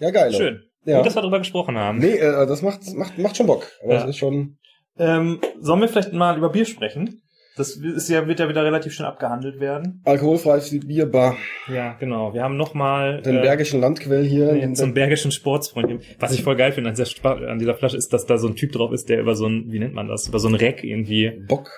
Ja, 0.00 0.10
geil. 0.10 0.32
Schön. 0.32 0.62
Ja. 0.84 0.96
Gut, 0.98 1.06
dass 1.06 1.14
wir 1.16 1.22
darüber 1.22 1.38
gesprochen 1.38 1.78
haben. 1.78 1.98
Nee, 1.98 2.16
äh, 2.16 2.46
das 2.46 2.60
macht, 2.62 2.80
macht, 2.94 3.16
macht 3.18 3.36
schon 3.36 3.46
Bock. 3.46 3.70
Aber 3.82 3.94
Ja. 3.94 4.00
das 4.00 4.10
ist 4.10 4.16
schon, 4.18 4.58
Ähm, 4.98 5.40
sollen 5.60 5.80
wir 5.80 5.88
vielleicht 5.88 6.12
mal 6.12 6.36
über 6.36 6.50
Bier 6.50 6.64
sprechen? 6.64 7.22
Das 7.56 7.76
ist 7.76 8.08
ja, 8.08 8.26
wird 8.26 8.40
ja 8.40 8.48
wieder 8.48 8.64
relativ 8.64 8.92
schnell 8.94 9.06
abgehandelt 9.06 9.60
werden. 9.60 10.02
alkoholfreies 10.04 10.70
Bierbar, 10.86 11.36
Ja, 11.68 11.92
genau. 11.94 12.34
Wir 12.34 12.42
haben 12.42 12.56
nochmal 12.56 13.22
den 13.22 13.40
bergischen 13.42 13.80
Landquell 13.80 14.24
hier. 14.24 14.52
Nee, 14.52 14.74
so 14.74 14.82
einen 14.82 14.94
bergischen 14.94 15.30
Sportsfreund. 15.30 16.02
Was 16.18 16.32
ich 16.32 16.42
voll 16.42 16.56
geil 16.56 16.72
finde 16.72 16.90
an 16.90 16.96
dieser, 16.96 17.48
an 17.48 17.58
dieser 17.60 17.74
Flasche 17.74 17.96
ist, 17.96 18.12
dass 18.12 18.26
da 18.26 18.38
so 18.38 18.48
ein 18.48 18.56
Typ 18.56 18.72
drauf 18.72 18.90
ist, 18.92 19.08
der 19.08 19.20
über 19.20 19.36
so 19.36 19.46
ein, 19.46 19.66
wie 19.70 19.78
nennt 19.78 19.94
man 19.94 20.08
das, 20.08 20.26
über 20.26 20.40
so 20.40 20.48
ein 20.48 20.54
Reck 20.56 20.82
irgendwie. 20.82 21.30
Bock. 21.46 21.70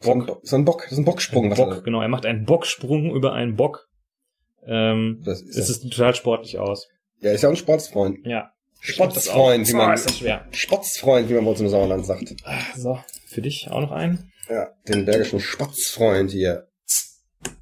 So 0.00 0.12
ein, 0.12 0.26
so 0.42 0.56
ein 0.56 0.64
Bock, 0.64 0.82
das 0.84 0.92
ist 0.92 0.98
ein 0.98 1.04
Bocksprung. 1.04 1.50
was 1.50 1.58
Bock, 1.58 1.84
genau. 1.84 2.00
Er 2.02 2.08
macht 2.08 2.26
einen 2.26 2.44
Bocksprung 2.44 3.14
über 3.14 3.32
einen 3.32 3.54
Bock. 3.54 3.86
Ähm, 4.66 5.20
Das 5.24 5.42
ist, 5.42 5.56
es 5.56 5.80
sieht 5.80 5.92
total 5.92 6.14
sportlich 6.14 6.58
aus. 6.58 6.88
ja, 7.20 7.30
ist 7.32 7.42
ja 7.42 7.50
ein 7.50 7.56
Sportsfreund. 7.56 8.18
Ja. 8.26 8.50
Spotzfreund, 8.80 9.68
wie 9.68 9.74
man, 9.74 9.92
ist 9.92 10.06
das 10.06 10.18
schwer. 10.18 10.46
Spotzfreund, 10.52 11.28
wie 11.28 11.34
man 11.34 11.44
bei 11.44 11.50
uns 11.50 11.60
im 11.60 11.68
Sauerland 11.68 12.04
sagt. 12.06 12.34
So, 12.76 12.98
für 13.26 13.42
dich 13.42 13.68
auch 13.70 13.80
noch 13.82 13.92
einen? 13.92 14.32
Ja, 14.50 14.74
den 14.88 15.04
bergischen 15.04 15.38
Spotzfreund 15.38 16.32
hier. 16.32 16.68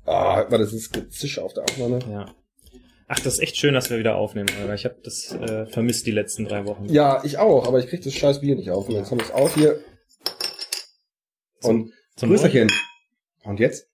Ah, 0.06 0.36
hört 0.36 0.50
mal, 0.50 0.56
das 0.56 0.72
ist 0.72 0.90
Gezische 0.90 1.42
auf 1.42 1.52
der 1.52 1.64
Aufnahme. 1.64 1.98
Ja. 2.10 2.34
Ach, 3.08 3.20
das 3.20 3.34
ist 3.34 3.40
echt 3.40 3.58
schön, 3.58 3.74
dass 3.74 3.90
wir 3.90 3.98
wieder 3.98 4.16
aufnehmen, 4.16 4.48
Alter. 4.58 4.74
Ich 4.74 4.86
habe 4.86 4.96
das 5.02 5.32
äh, 5.32 5.66
vermisst 5.66 6.06
die 6.06 6.12
letzten 6.12 6.46
drei 6.46 6.64
Wochen. 6.64 6.86
Ja, 6.86 7.22
ich 7.24 7.36
auch, 7.36 7.66
aber 7.66 7.78
ich 7.78 7.88
krieg 7.88 8.02
das 8.02 8.14
scheiß 8.14 8.40
Bier 8.40 8.56
nicht 8.56 8.70
auf. 8.70 8.88
Und 8.88 8.94
jetzt 8.94 9.10
haben 9.10 9.18
wir 9.18 9.26
es 9.26 9.32
auf 9.32 9.54
hier. 9.54 9.82
Und 11.62 11.92
Zum. 12.16 12.30
Grüßerchen. 12.30 12.70
Und 13.44 13.60
jetzt? 13.60 13.86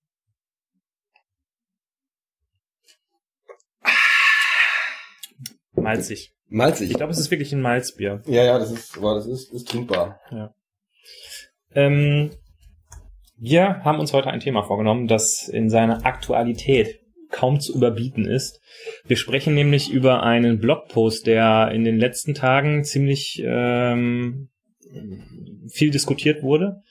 Malzig. 5.72 6.34
Malzig. 6.46 6.90
Ich 6.90 6.96
glaube, 6.96 7.12
es 7.12 7.18
ist 7.18 7.30
wirklich 7.30 7.52
ein 7.52 7.60
Malzbier. 7.60 8.22
Ja, 8.26 8.44
ja, 8.44 8.58
das 8.58 8.70
ist, 8.70 8.96
aber 8.96 9.16
das 9.16 9.26
ist, 9.26 9.52
ist 9.52 9.68
trinkbar. 9.68 10.20
Ähm, 11.74 12.30
wir 13.36 13.84
haben 13.84 14.00
uns 14.00 14.12
heute 14.12 14.30
ein 14.30 14.40
Thema 14.40 14.62
vorgenommen, 14.62 15.06
das 15.06 15.48
in 15.48 15.68
seiner 15.68 16.04
Aktualität 16.06 17.00
kaum 17.30 17.58
zu 17.60 17.74
überbieten 17.74 18.26
ist. 18.26 18.60
Wir 19.06 19.16
sprechen 19.16 19.54
nämlich 19.54 19.90
über 19.90 20.22
einen 20.22 20.60
Blogpost, 20.60 21.26
der 21.26 21.70
in 21.72 21.84
den 21.84 21.98
letzten 21.98 22.34
Tagen 22.34 22.84
ziemlich 22.84 23.42
ähm, 23.44 24.50
viel 25.68 25.90
diskutiert 25.90 26.42
wurde. 26.42 26.82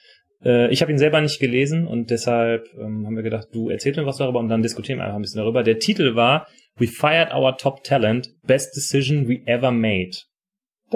Äh, 0.44 0.72
ich 0.72 0.82
habe 0.82 0.92
ihn 0.92 0.98
selber 0.98 1.22
nicht 1.22 1.40
gelesen 1.40 1.88
und 1.88 2.10
deshalb 2.10 2.68
ähm, 2.78 3.06
haben 3.06 3.16
wir 3.16 3.24
gedacht, 3.24 3.48
du 3.54 3.70
erzählst 3.70 3.98
mir 3.98 4.06
was 4.06 4.18
darüber 4.18 4.40
und 4.40 4.50
dann 4.50 4.62
diskutieren 4.62 5.00
wir 5.00 5.06
einfach 5.06 5.16
ein 5.16 5.22
bisschen 5.22 5.42
darüber. 5.42 5.64
Der 5.64 5.80
Titel 5.80 6.16
war 6.16 6.48
We 6.76 6.88
fired 6.88 7.34
our 7.34 7.56
top 7.56 7.84
talent, 7.84 8.30
best 8.46 8.76
decision 8.76 9.28
we 9.28 9.44
ever 9.46 9.72
made. 9.72 10.18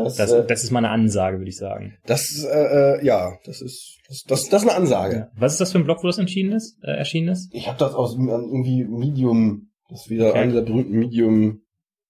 Das, 0.03 0.15
Das, 0.15 0.31
äh, 0.31 0.45
das 0.45 0.63
ist 0.63 0.71
mal 0.71 0.79
eine 0.79 0.89
Ansage, 0.89 1.37
würde 1.37 1.49
ich 1.49 1.57
sagen. 1.57 1.95
das 2.05 2.43
äh, 2.43 2.57
äh, 2.99 3.05
ja, 3.05 3.37
das 3.45 3.61
ist, 3.61 3.97
das, 4.07 4.23
das, 4.27 4.49
das 4.49 4.63
ist 4.63 4.69
eine 4.69 4.77
Ansage. 4.77 5.15
Ja. 5.15 5.27
Was 5.37 5.53
ist 5.53 5.61
das 5.61 5.71
für 5.71 5.77
ein 5.79 5.83
Blog, 5.85 6.03
wo 6.03 6.07
das 6.07 6.17
entschieden 6.17 6.51
ist, 6.53 6.77
äh, 6.83 6.91
erschienen 6.91 7.29
ist? 7.29 7.49
Ich 7.53 7.67
habe 7.67 7.77
das 7.79 7.93
aus 7.93 8.15
ähm, 8.15 8.27
irgendwie 8.29 8.83
Medium, 8.85 9.69
das 9.89 10.01
ist 10.03 10.09
wieder 10.09 10.29
Okay. 10.29 10.39
einer 10.39 10.53
der 10.53 10.61
berühmten 10.61 10.97
Medium 10.97 11.61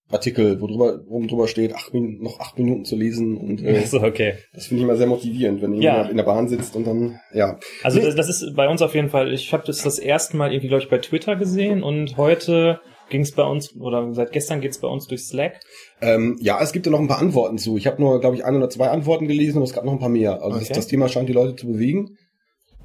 Artikel, 0.09 0.61
wo 0.61 0.67
drüber, 0.67 1.01
wo 1.05 1.21
drüber 1.25 1.49
steht, 1.49 1.75
acht 1.75 1.93
Minuten, 1.93 2.23
noch 2.23 2.39
acht 2.39 2.57
Minuten 2.57 2.85
zu 2.85 2.95
lesen 2.95 3.35
und 3.35 3.61
äh, 3.61 3.85
so, 3.85 4.01
okay. 4.01 4.35
das 4.53 4.67
finde 4.67 4.79
ich 4.79 4.83
immer 4.85 4.95
sehr 4.95 5.07
motivierend, 5.07 5.61
wenn 5.61 5.73
Ja. 5.81 5.95
jemand 5.95 6.11
in 6.11 6.17
der 6.17 6.23
Bahn 6.23 6.47
sitzt 6.47 6.77
und 6.77 6.87
dann, 6.87 7.19
ja. 7.33 7.59
Also 7.83 7.99
das, 7.99 8.15
das 8.15 8.29
ist 8.29 8.55
bei 8.55 8.69
uns 8.69 8.81
auf 8.81 8.95
jeden 8.95 9.09
Fall, 9.09 9.33
ich 9.33 9.51
habe 9.51 9.63
das 9.67 9.83
das 9.83 9.99
erste 9.99 10.37
Mal 10.37 10.53
irgendwie, 10.53 10.69
glaube 10.69 10.83
ich, 10.83 10.89
bei 10.89 10.99
Twitter 10.99 11.35
gesehen 11.35 11.83
und 11.83 12.15
heute 12.15 12.79
ging 13.09 13.21
es 13.21 13.31
bei 13.33 13.43
uns, 13.43 13.75
oder 13.79 14.13
seit 14.13 14.31
gestern 14.31 14.61
geht 14.61 14.71
es 14.71 14.79
bei 14.79 14.87
uns 14.87 15.07
durch 15.07 15.25
Slack. 15.25 15.59
Ähm, 16.01 16.37
ja, 16.41 16.59
es 16.61 16.71
gibt 16.73 16.85
ja 16.85 16.91
noch 16.91 16.99
ein 16.99 17.07
paar 17.07 17.19
Antworten 17.19 17.57
zu. 17.57 17.77
Ich 17.77 17.87
habe 17.87 18.01
nur, 18.01 18.19
glaube 18.19 18.35
ich, 18.35 18.45
ein 18.45 18.55
oder 18.55 18.69
zwei 18.69 18.89
Antworten 18.89 19.27
gelesen, 19.27 19.57
aber 19.57 19.65
es 19.65 19.73
gab 19.73 19.83
noch 19.85 19.93
ein 19.93 19.99
paar 19.99 20.09
mehr. 20.09 20.41
Also 20.41 20.57
Okay. 20.57 20.65
das, 20.67 20.77
das 20.77 20.87
Thema 20.87 21.07
scheint 21.07 21.29
die 21.29 21.33
Leute 21.33 21.55
zu 21.55 21.67
bewegen. 21.67 22.09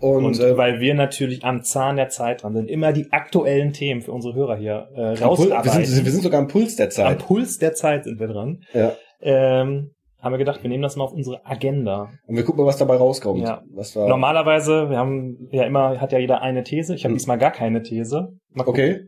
Und, 0.00 0.24
Und, 0.24 0.40
äh, 0.40 0.56
weil 0.56 0.80
wir 0.80 0.94
natürlich 0.94 1.44
am 1.44 1.62
Zahn 1.62 1.94
der 1.94 2.08
Zeit 2.08 2.42
dran 2.42 2.54
sind, 2.54 2.68
immer 2.68 2.92
die 2.92 3.12
aktuellen 3.12 3.72
Themen 3.72 4.00
für 4.00 4.10
unsere 4.10 4.34
Hörer 4.34 4.56
hier 4.56 4.88
äh, 4.96 5.00
am 5.00 5.14
Pul- 5.14 5.46
wir, 5.48 5.54
rausarbeiten. 5.54 5.84
sind, 5.84 6.04
wir 6.04 6.10
sind 6.12 6.22
sogar 6.22 6.40
am 6.40 6.48
Puls 6.48 6.74
der 6.74 6.86
am 6.86 6.90
Zeit. 6.90 7.18
Puls 7.20 7.58
der 7.58 7.74
Zeit 7.74 8.04
sind 8.04 8.18
wir 8.18 8.26
dran. 8.26 8.62
Ja. 8.74 8.96
Ähm, 9.20 9.90
haben 10.20 10.32
wir 10.32 10.38
gedacht, 10.38 10.62
wir 10.62 10.70
nehmen 10.70 10.82
das 10.82 10.96
mal 10.96 11.04
auf 11.04 11.12
unsere 11.12 11.44
Agenda. 11.46 12.10
Und 12.26 12.34
wir 12.36 12.44
gucken 12.44 12.62
mal, 12.62 12.68
was 12.68 12.78
dabei 12.78 12.96
rauskommt. 12.96 13.42
Ja. 13.42 13.62
Was 13.74 13.94
war, 13.94 14.08
Normalerweise, 14.08 14.90
wir 14.90 14.96
haben 14.96 15.48
ja 15.52 15.64
immer, 15.64 16.00
hat 16.00 16.10
ja 16.12 16.18
jeder 16.18 16.42
eine 16.42 16.64
These. 16.64 16.94
Ich 16.96 17.04
habe 17.04 17.12
Hm. 17.12 17.18
diesmal 17.18 17.38
gar 17.38 17.50
keine 17.52 17.82
These. 17.82 18.28
Okay. 18.56 19.02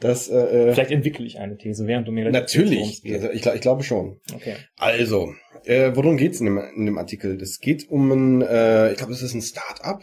Das, 0.00 0.28
äh, 0.28 0.34
äh, 0.34 0.72
Vielleicht 0.72 0.90
entwickle 0.90 1.24
ich 1.24 1.38
eine 1.38 1.56
These, 1.56 1.86
während 1.86 2.08
du 2.08 2.12
mir 2.12 2.22
gleich 2.22 2.32
natürlich. 2.32 3.02
Also 3.12 3.30
ich, 3.30 3.46
ich 3.46 3.60
glaube 3.60 3.82
schon. 3.84 4.20
Okay. 4.34 4.56
Also, 4.76 5.32
äh, 5.64 5.92
worum 5.94 6.16
geht's 6.16 6.40
in 6.40 6.46
dem, 6.46 6.58
in 6.76 6.86
dem 6.86 6.98
Artikel? 6.98 7.38
Das 7.38 7.58
geht 7.60 7.88
um 7.88 8.10
ein, 8.10 8.42
äh, 8.42 8.92
ich 8.92 8.98
glaube, 8.98 9.12
es 9.12 9.22
ist 9.22 9.34
ein 9.34 9.42
Start-up. 9.42 10.02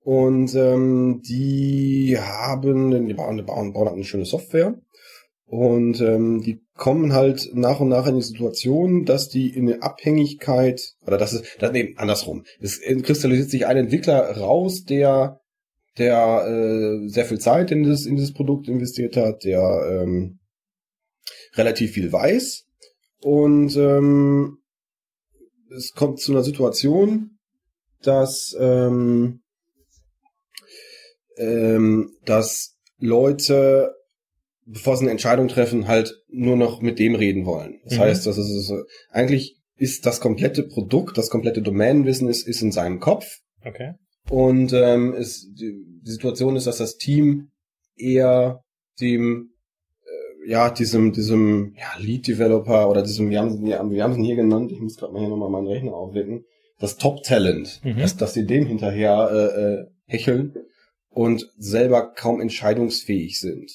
Und 0.00 0.54
ähm, 0.54 1.20
die 1.28 2.16
haben, 2.18 3.06
die 3.06 3.14
bauen, 3.14 3.36
die 3.36 3.42
bauen, 3.42 3.74
bauen 3.74 3.88
eine 3.88 4.04
schöne 4.04 4.24
Software. 4.24 4.80
Und 5.44 6.00
ähm, 6.00 6.42
die 6.42 6.62
kommen 6.74 7.12
halt 7.12 7.50
nach 7.54 7.80
und 7.80 7.88
nach 7.88 8.06
in 8.06 8.16
die 8.16 8.22
Situation, 8.22 9.04
dass 9.04 9.28
die 9.28 9.48
in 9.48 9.68
eine 9.68 9.82
Abhängigkeit, 9.82 10.94
oder 11.06 11.18
das 11.18 11.32
ist, 11.32 11.56
das, 11.58 11.72
nee, 11.72 11.94
andersrum. 11.96 12.44
Es 12.60 12.80
kristallisiert 12.80 13.50
sich 13.50 13.66
ein 13.66 13.76
Entwickler 13.76 14.36
raus, 14.36 14.84
der 14.84 15.40
der 15.98 16.46
äh, 16.46 17.08
sehr 17.08 17.24
viel 17.24 17.38
Zeit 17.38 17.70
in 17.70 17.84
das 17.84 18.06
in 18.06 18.16
dieses 18.16 18.32
Produkt 18.32 18.68
investiert 18.68 19.16
hat, 19.16 19.44
der 19.44 19.60
ähm, 20.02 20.38
relativ 21.54 21.92
viel 21.92 22.12
weiß 22.12 22.64
und 23.20 23.76
ähm, 23.76 24.58
es 25.76 25.92
kommt 25.92 26.20
zu 26.20 26.32
einer 26.32 26.44
Situation, 26.44 27.38
dass 28.02 28.54
ähm, 28.58 29.40
ähm, 31.36 32.10
dass 32.24 32.76
Leute, 32.98 33.94
bevor 34.66 34.96
sie 34.96 35.04
eine 35.04 35.12
Entscheidung 35.12 35.48
treffen, 35.48 35.86
halt 35.86 36.14
nur 36.28 36.56
noch 36.56 36.80
mit 36.80 36.98
dem 36.98 37.14
reden 37.14 37.46
wollen. 37.46 37.80
Das 37.84 37.94
Mhm. 37.94 38.00
heißt, 38.02 38.26
das 38.26 38.38
ist 38.38 38.72
eigentlich 39.10 39.56
ist 39.76 40.06
das 40.06 40.20
komplette 40.20 40.64
Produkt, 40.64 41.16
das 41.16 41.30
komplette 41.30 41.62
Domänenwissen 41.62 42.28
ist, 42.28 42.46
ist 42.46 42.62
in 42.62 42.72
seinem 42.72 42.98
Kopf. 42.98 43.38
Okay. 43.64 43.92
Und 44.30 44.72
ähm, 44.74 45.14
es, 45.14 45.48
die, 45.54 45.84
die 46.04 46.10
Situation 46.10 46.56
ist, 46.56 46.66
dass 46.66 46.78
das 46.78 46.96
Team 46.96 47.50
eher 47.96 48.62
dem 49.00 49.50
äh, 50.04 50.50
ja 50.50 50.70
diesem 50.70 51.12
diesem 51.12 51.74
ja, 51.76 51.86
Lead 51.98 52.26
Developer 52.28 52.88
oder 52.90 53.02
diesem 53.02 53.30
wir 53.30 53.40
haben 53.40 53.64
wir 53.64 53.78
haben 53.78 53.90
wir 53.90 54.02
haben 54.04 54.12
es 54.12 54.18
hier 54.18 54.36
genannt 54.36 54.70
ich 54.72 54.80
muss 54.80 54.96
gerade 54.96 55.12
mal 55.12 55.20
hier 55.20 55.28
nochmal 55.28 55.50
meinen 55.50 55.66
Rechner 55.66 55.94
aufwecken 55.94 56.44
das 56.78 56.96
Top 56.96 57.22
Talent 57.22 57.80
Mhm. 57.84 57.98
dass 57.98 58.16
dass 58.16 58.34
sie 58.34 58.46
dem 58.46 58.66
hinterher 58.66 59.30
äh, 59.32 59.60
äh, 59.62 59.86
hecheln 60.06 60.54
und 61.10 61.48
selber 61.56 62.12
kaum 62.14 62.40
entscheidungsfähig 62.40 63.38
sind 63.40 63.70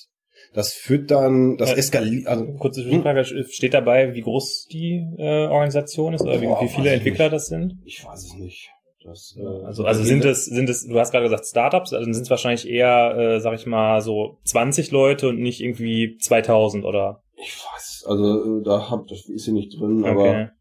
das 0.54 0.72
führt 0.74 1.12
dann 1.12 1.58
das 1.58 1.72
Ja. 1.72 1.76
eskaliert 1.78 2.28
also 2.28 2.46
Kurze 2.54 2.84
Zwischenfrage, 2.84 3.26
steht 3.50 3.74
dabei, 3.74 4.14
wie 4.14 4.22
groß 4.22 4.68
die 4.72 5.04
äh, 5.18 5.48
Organisation 5.48 6.14
ist 6.14 6.22
oder 6.22 6.40
wie, 6.42 6.46
Boah, 6.46 6.62
wie 6.64 6.70
viele 6.70 6.92
Entwickler 6.92 7.26
nicht. 7.26 7.34
das 7.34 7.48
sind? 7.48 7.74
ich 7.86 8.06
weiß 8.06 8.24
es 8.26 8.34
nicht 8.36 8.70
das, 9.04 9.36
äh, 9.38 9.46
Also, 9.66 9.86
also 9.86 10.04
sind 10.04 10.26
es, 10.26 10.46
sind 10.46 10.70
es, 10.70 10.86
du 10.88 11.00
hast 11.00 11.12
gerade 11.12 11.26
gesagt 11.26 11.46
Startups, 11.46 11.94
also 11.94 12.12
sind 12.12 12.22
es 12.24 12.30
wahrscheinlich 12.30 12.68
eher, 12.68 13.16
äh, 13.18 13.40
sag 13.40 13.54
ich 13.56 13.66
mal, 13.66 14.02
so 14.02 14.38
20 14.46 14.92
Leute 14.92 15.30
und 15.30 15.40
nicht 15.40 15.62
irgendwie 15.62 16.18
2000 16.22 16.86
oder? 16.86 17.22
ich 17.36 17.56
weiß 17.58 18.06
also 18.08 18.60
äh, 18.60 18.64
da 18.64 18.90
hab 18.90 19.08
das 19.08 19.28
ist 19.28 19.46
hier 19.46 19.54
nicht 19.54 19.78
drin 19.80 20.04
Okay. 20.04 20.10
aber 20.12 20.52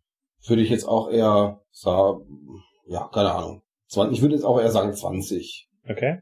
würde 0.49 0.63
ich 0.63 0.71
jetzt 0.71 0.87
auch 0.89 1.11
eher 1.11 1.61
sagen, 1.71 2.25
ja, 2.89 3.09
keine 3.13 3.33
Ahnung. 3.33 3.63
20, 3.89 4.17
ich 4.17 4.23
würde 4.23 4.35
jetzt 4.35 4.45
auch 4.45 4.59
eher 4.61 4.71
sagen 4.71 4.93
20. 4.93 5.69
Okay. 5.89 6.19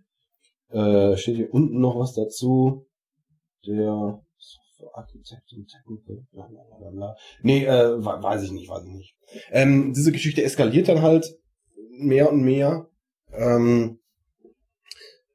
Äh, 0.71 1.17
steht 1.17 1.37
hier 1.37 1.55
unten 1.55 1.81
noch 1.81 1.99
was 1.99 2.15
dazu. 2.15 2.87
Der 3.67 4.21
Architect 4.95 5.53
und 5.57 5.69
Technical, 5.69 6.25
bla 6.33 6.47
bla 6.47 6.63
bla 6.79 6.91
bla. 6.91 7.17
Nee, 7.43 7.65
äh, 7.65 7.97
we- 7.99 8.23
weiß 8.23 8.43
ich 8.45 8.51
nicht, 8.53 8.69
weiß 8.69 8.85
ich 8.87 8.93
nicht. 8.95 9.15
Ähm, 9.51 9.93
diese 9.95 10.11
Geschichte 10.13 10.43
eskaliert 10.43 10.89
dann 10.89 11.03
halt 11.03 11.27
mehr 12.01 12.31
und 12.31 12.43
mehr. 12.43 12.87
Ähm, 13.33 13.99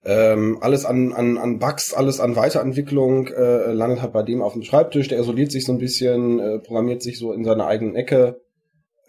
ähm, 0.06 0.60
alles 0.62 0.86
an, 0.86 1.14
an, 1.14 1.38
an 1.38 1.58
Bugs, 1.58 1.94
alles 1.94 2.20
an 2.20 2.36
Weiterentwicklung 2.36 3.28
äh, 3.28 3.72
landet 3.72 4.04
halt 4.04 4.14
bei 4.14 4.22
dem 4.22 4.44
auf 4.44 4.54
dem 4.54 4.62
Schreibtisch. 4.62 5.08
Der 5.08 5.20
isoliert 5.20 5.52
sich 5.52 5.66
so 5.66 5.72
ein 5.72 5.80
bisschen, 5.80 6.40
äh, 6.40 6.60
programmiert 6.60 7.02
sich 7.02 7.18
so 7.18 7.34
in 7.34 7.44
seiner 7.44 7.66
eigenen 7.66 7.96
Ecke. 7.96 8.40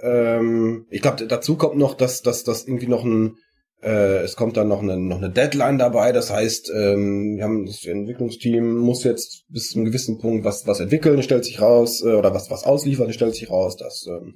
Ähm, 0.00 0.86
ich 0.88 1.02
glaube, 1.02 1.26
dazu 1.26 1.56
kommt 1.56 1.76
noch, 1.76 1.94
dass, 1.94 2.22
dass, 2.22 2.44
dass 2.44 2.66
irgendwie 2.66 2.86
noch 2.86 3.04
ein, 3.04 3.36
äh, 3.82 4.22
es 4.22 4.36
kommt 4.36 4.56
dann 4.56 4.68
noch 4.68 4.80
eine, 4.80 4.96
noch 4.96 5.18
eine 5.18 5.28
Deadline 5.28 5.76
dabei. 5.76 6.12
Das 6.12 6.30
heißt, 6.30 6.72
ähm, 6.74 7.36
wir 7.36 7.44
haben 7.44 7.66
das 7.66 7.84
Entwicklungsteam 7.84 8.78
muss 8.78 9.04
jetzt 9.04 9.44
bis 9.50 9.68
zu 9.68 9.78
einem 9.78 9.84
gewissen 9.84 10.18
Punkt 10.18 10.46
was, 10.46 10.66
was 10.66 10.80
entwickeln, 10.80 11.22
stellt 11.22 11.44
sich 11.44 11.60
raus, 11.60 12.02
äh, 12.02 12.14
oder 12.14 12.32
was, 12.32 12.50
was 12.50 12.64
ausliefern, 12.64 13.12
stellt 13.12 13.34
sich 13.34 13.50
raus, 13.50 13.76
dass 13.76 14.06
ähm, 14.08 14.34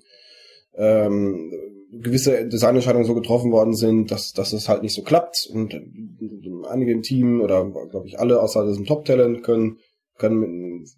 ähm, 0.77 1.50
gewisse 1.92 2.47
Designentscheidungen 2.49 3.06
so 3.06 3.14
getroffen 3.14 3.52
worden 3.52 3.75
sind, 3.75 4.11
dass, 4.11 4.32
dass 4.32 4.52
es 4.52 4.68
halt 4.68 4.82
nicht 4.82 4.94
so 4.94 5.02
klappt. 5.02 5.49
Und 5.52 5.75
einige 6.68 6.92
im 6.92 7.02
Team 7.02 7.40
oder 7.40 7.68
glaube 7.90 8.06
ich 8.06 8.18
alle 8.18 8.40
außer 8.40 8.66
diesem 8.66 8.87
Top-Talent 8.87 9.42
können, 9.42 9.78
können 10.16 10.40
mit, 10.40 10.88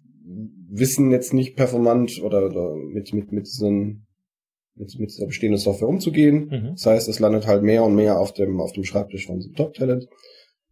wissen 0.69 1.11
jetzt 1.11 1.33
nicht 1.33 1.55
performant 1.55 2.21
oder, 2.23 2.45
oder 2.45 2.75
mit, 2.75 3.13
mit, 3.13 3.31
mit 3.31 3.45
diesen 3.47 4.07
mit, 4.75 4.97
mit 4.99 5.11
dieser 5.11 5.27
bestehenden 5.27 5.59
Software 5.59 5.87
umzugehen. 5.87 6.47
Mhm. 6.49 6.69
Das 6.75 6.85
heißt, 6.85 7.09
es 7.09 7.19
landet 7.19 7.47
halt 7.47 7.63
mehr 7.63 7.83
und 7.83 7.95
mehr 7.95 8.19
auf 8.19 8.33
dem, 8.33 8.59
auf 8.59 8.71
dem 8.71 8.83
Schreibtisch 8.83 9.27
von 9.27 9.37
diesem 9.37 9.53
Top-Talent. 9.53 10.07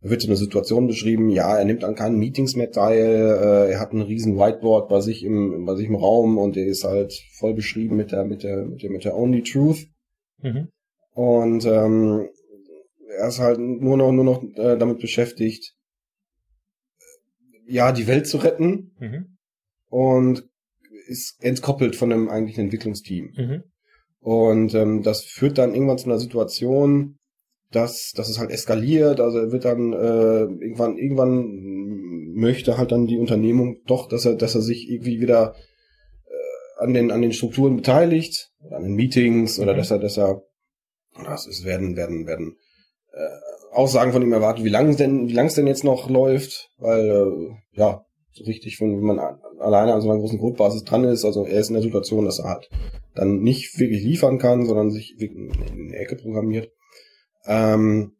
Da 0.02 0.10
wird 0.10 0.22
so 0.22 0.28
eine 0.28 0.38
Situation 0.38 0.88
beschrieben, 0.88 1.30
ja, 1.30 1.56
er 1.56 1.66
nimmt 1.66 1.84
an 1.84 1.94
keinen 1.94 2.18
Meetings 2.18 2.56
mehr 2.56 2.72
teil, 2.72 2.98
äh, 2.98 3.72
er 3.72 3.80
hat 3.80 3.94
ein 3.94 4.02
riesen 4.02 4.36
Whiteboard 4.36 4.90
bei 4.90 5.00
sich 5.00 5.24
im, 5.24 5.66
bei 5.66 5.76
sich 5.76 5.86
im 5.86 5.96
Raum 5.96 6.40
und 6.40 6.56
der 6.56 6.66
ist 6.66 6.84
halt 6.84 7.14
voll 7.38 7.54
beschrieben 7.54 7.98
mit 7.98 8.12
der, 8.12 8.26
mit 8.26 8.42
der, 8.42 8.66
mit 8.66 8.82
der, 8.82 8.90
mit 8.90 9.06
der 9.06 9.16
Only 9.16 9.44
Truth. 9.44 9.86
Mhm. 10.42 10.70
Und 11.14 11.66
ähm, 11.66 12.30
er 13.18 13.28
ist 13.28 13.40
halt 13.40 13.60
nur 13.60 13.98
noch, 13.98 14.12
nur 14.12 14.24
noch 14.24 14.44
äh, 14.56 14.78
damit 14.78 15.00
beschäftigt, 15.00 15.74
ja, 17.66 17.92
die 17.92 18.08
Welt 18.08 18.28
zu 18.28 18.38
retten 18.38 18.92
Mhm. 19.00 19.38
und 19.90 20.48
ist 21.08 21.44
entkoppelt 21.44 21.96
von 21.96 22.10
dem 22.10 22.30
eigentlichen 22.30 22.66
Entwicklungsteam. 22.66 23.34
Mhm. 23.36 23.64
Und 24.20 24.74
ähm, 24.76 25.04
das 25.04 25.24
führt 25.24 25.58
dann 25.58 25.74
irgendwann 25.74 25.98
zu 25.98 26.06
einer 26.06 26.20
Situation, 26.20 27.18
dass, 27.72 28.12
dass 28.16 28.30
es 28.30 28.40
halt 28.40 28.52
eskaliert. 28.52 29.20
Also 29.20 29.40
er 29.40 29.52
wird 29.52 29.66
dann 29.66 29.94
äh, 29.94 30.42
irgendwann, 30.44 30.98
irgendwann 30.98 32.34
möchte 32.34 32.78
halt 32.78 32.92
dann 32.92 33.08
die 33.08 33.18
Unternehmung 33.18 33.78
doch, 33.88 34.08
dass 34.08 34.26
er, 34.26 34.36
dass 34.36 34.56
er 34.56 34.62
sich 34.62 34.90
irgendwie 34.90 35.20
wieder 35.20 35.56
äh, 35.56 35.71
an 36.82 36.94
den 36.94 37.12
an 37.12 37.22
den 37.22 37.34
Strukturen 37.34 37.76
beteiligt, 37.76 38.52
an 38.70 38.84
den 38.84 38.94
Meetings 38.96 39.60
oder 39.60 39.74
Mhm. 39.74 39.78
dass 39.78 39.92
er, 39.92 40.00
dass 40.00 40.18
er, 40.18 40.42
das 41.24 41.48
ist 41.48 41.66
werden 41.66 41.96
werden 41.96 42.26
werden 42.28 42.58
äh, 43.14 43.76
Aussagen 43.76 44.12
von 44.12 44.22
ihm 44.22 44.34
erwartet, 44.34 44.66
wie 44.66 44.70
lange 44.70 44.96
denn, 44.96 45.28
wie 45.28 45.34
lang 45.34 45.48
es 45.48 45.56
denn 45.56 45.68
jetzt 45.68 45.84
noch 45.84 46.10
läuft, 46.10 46.72
weil 46.78 47.10
äh, 47.10 47.78
ja 47.78 48.06
so 48.34 48.44
richtig, 48.46 48.78
von, 48.78 48.98
wenn 48.98 49.16
man 49.16 49.20
alleine 49.60 49.94
an 49.94 50.02
so 50.02 50.10
einer 50.10 50.20
großen 50.20 50.40
Grundbasis 50.40 50.84
dran 50.84 51.04
ist, 51.04 51.26
also 51.26 51.46
er 51.46 51.60
ist 51.60 51.70
in 51.70 51.76
der 51.76 51.84
Situation, 51.84 52.26
dass 52.26 52.40
er 52.40 52.46
halt 52.46 52.70
dann 53.14 53.42
nicht 53.42 53.78
wirklich 53.78 54.04
liefern 54.04 54.38
kann, 54.38 54.66
sondern 54.66 54.90
sich 54.90 55.16
wirklich 55.20 55.60
in 55.70 55.90
die 55.90 55.96
Ecke 55.96 56.16
programmiert. 56.16 56.72
Ähm, 57.46 58.14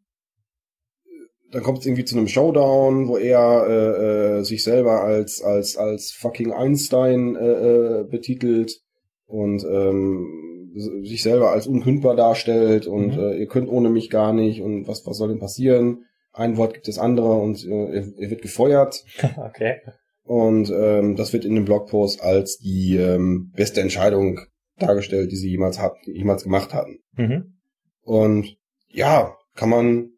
dann 1.52 1.62
kommt 1.62 1.78
es 1.78 1.86
irgendwie 1.86 2.04
zu 2.04 2.16
einem 2.16 2.28
Showdown, 2.28 3.08
wo 3.08 3.16
er 3.16 3.66
äh, 3.68 4.38
äh, 4.38 4.42
sich 4.42 4.64
selber 4.64 5.02
als 5.02 5.42
als 5.42 5.76
als 5.76 6.12
fucking 6.12 6.52
Einstein 6.52 7.36
äh, 7.36 8.00
äh, 8.00 8.04
betitelt 8.04 8.80
und 9.26 9.64
ähm, 9.64 10.72
sich 11.04 11.22
selber 11.22 11.50
als 11.52 11.66
unkündbar 11.66 12.16
darstellt 12.16 12.86
und 12.86 13.16
Mhm. 13.16 13.22
äh, 13.22 13.36
ihr 13.38 13.46
könnt 13.46 13.68
ohne 13.68 13.90
mich 13.90 14.08
gar 14.10 14.32
nicht 14.32 14.62
und 14.62 14.88
was 14.88 15.06
was 15.06 15.18
soll 15.18 15.28
denn 15.28 15.38
passieren? 15.38 16.04
Ein 16.32 16.56
Wort 16.56 16.72
gibt 16.72 16.88
das 16.88 16.98
andere 16.98 17.32
und 17.34 17.62
äh, 17.66 17.96
er, 17.96 18.06
er 18.18 18.30
wird 18.30 18.42
gefeuert. 18.42 19.04
Okay. 19.36 19.76
Und 20.24 20.70
ähm, 20.70 21.16
das 21.16 21.32
wird 21.32 21.44
in 21.44 21.56
dem 21.56 21.64
Blogpost 21.64 22.22
als 22.22 22.56
die 22.58 22.96
ähm, 22.96 23.50
beste 23.56 23.80
Entscheidung 23.80 24.38
dargestellt, 24.78 25.32
die 25.32 25.36
sie 25.36 25.50
jemals 25.50 25.80
hat, 25.80 25.94
jemals 26.06 26.44
gemacht 26.44 26.72
hatten. 26.72 27.00
Mhm. 27.16 27.54
Und 28.02 28.56
ja, 28.88 29.34
kann 29.56 29.68
man 29.68 30.10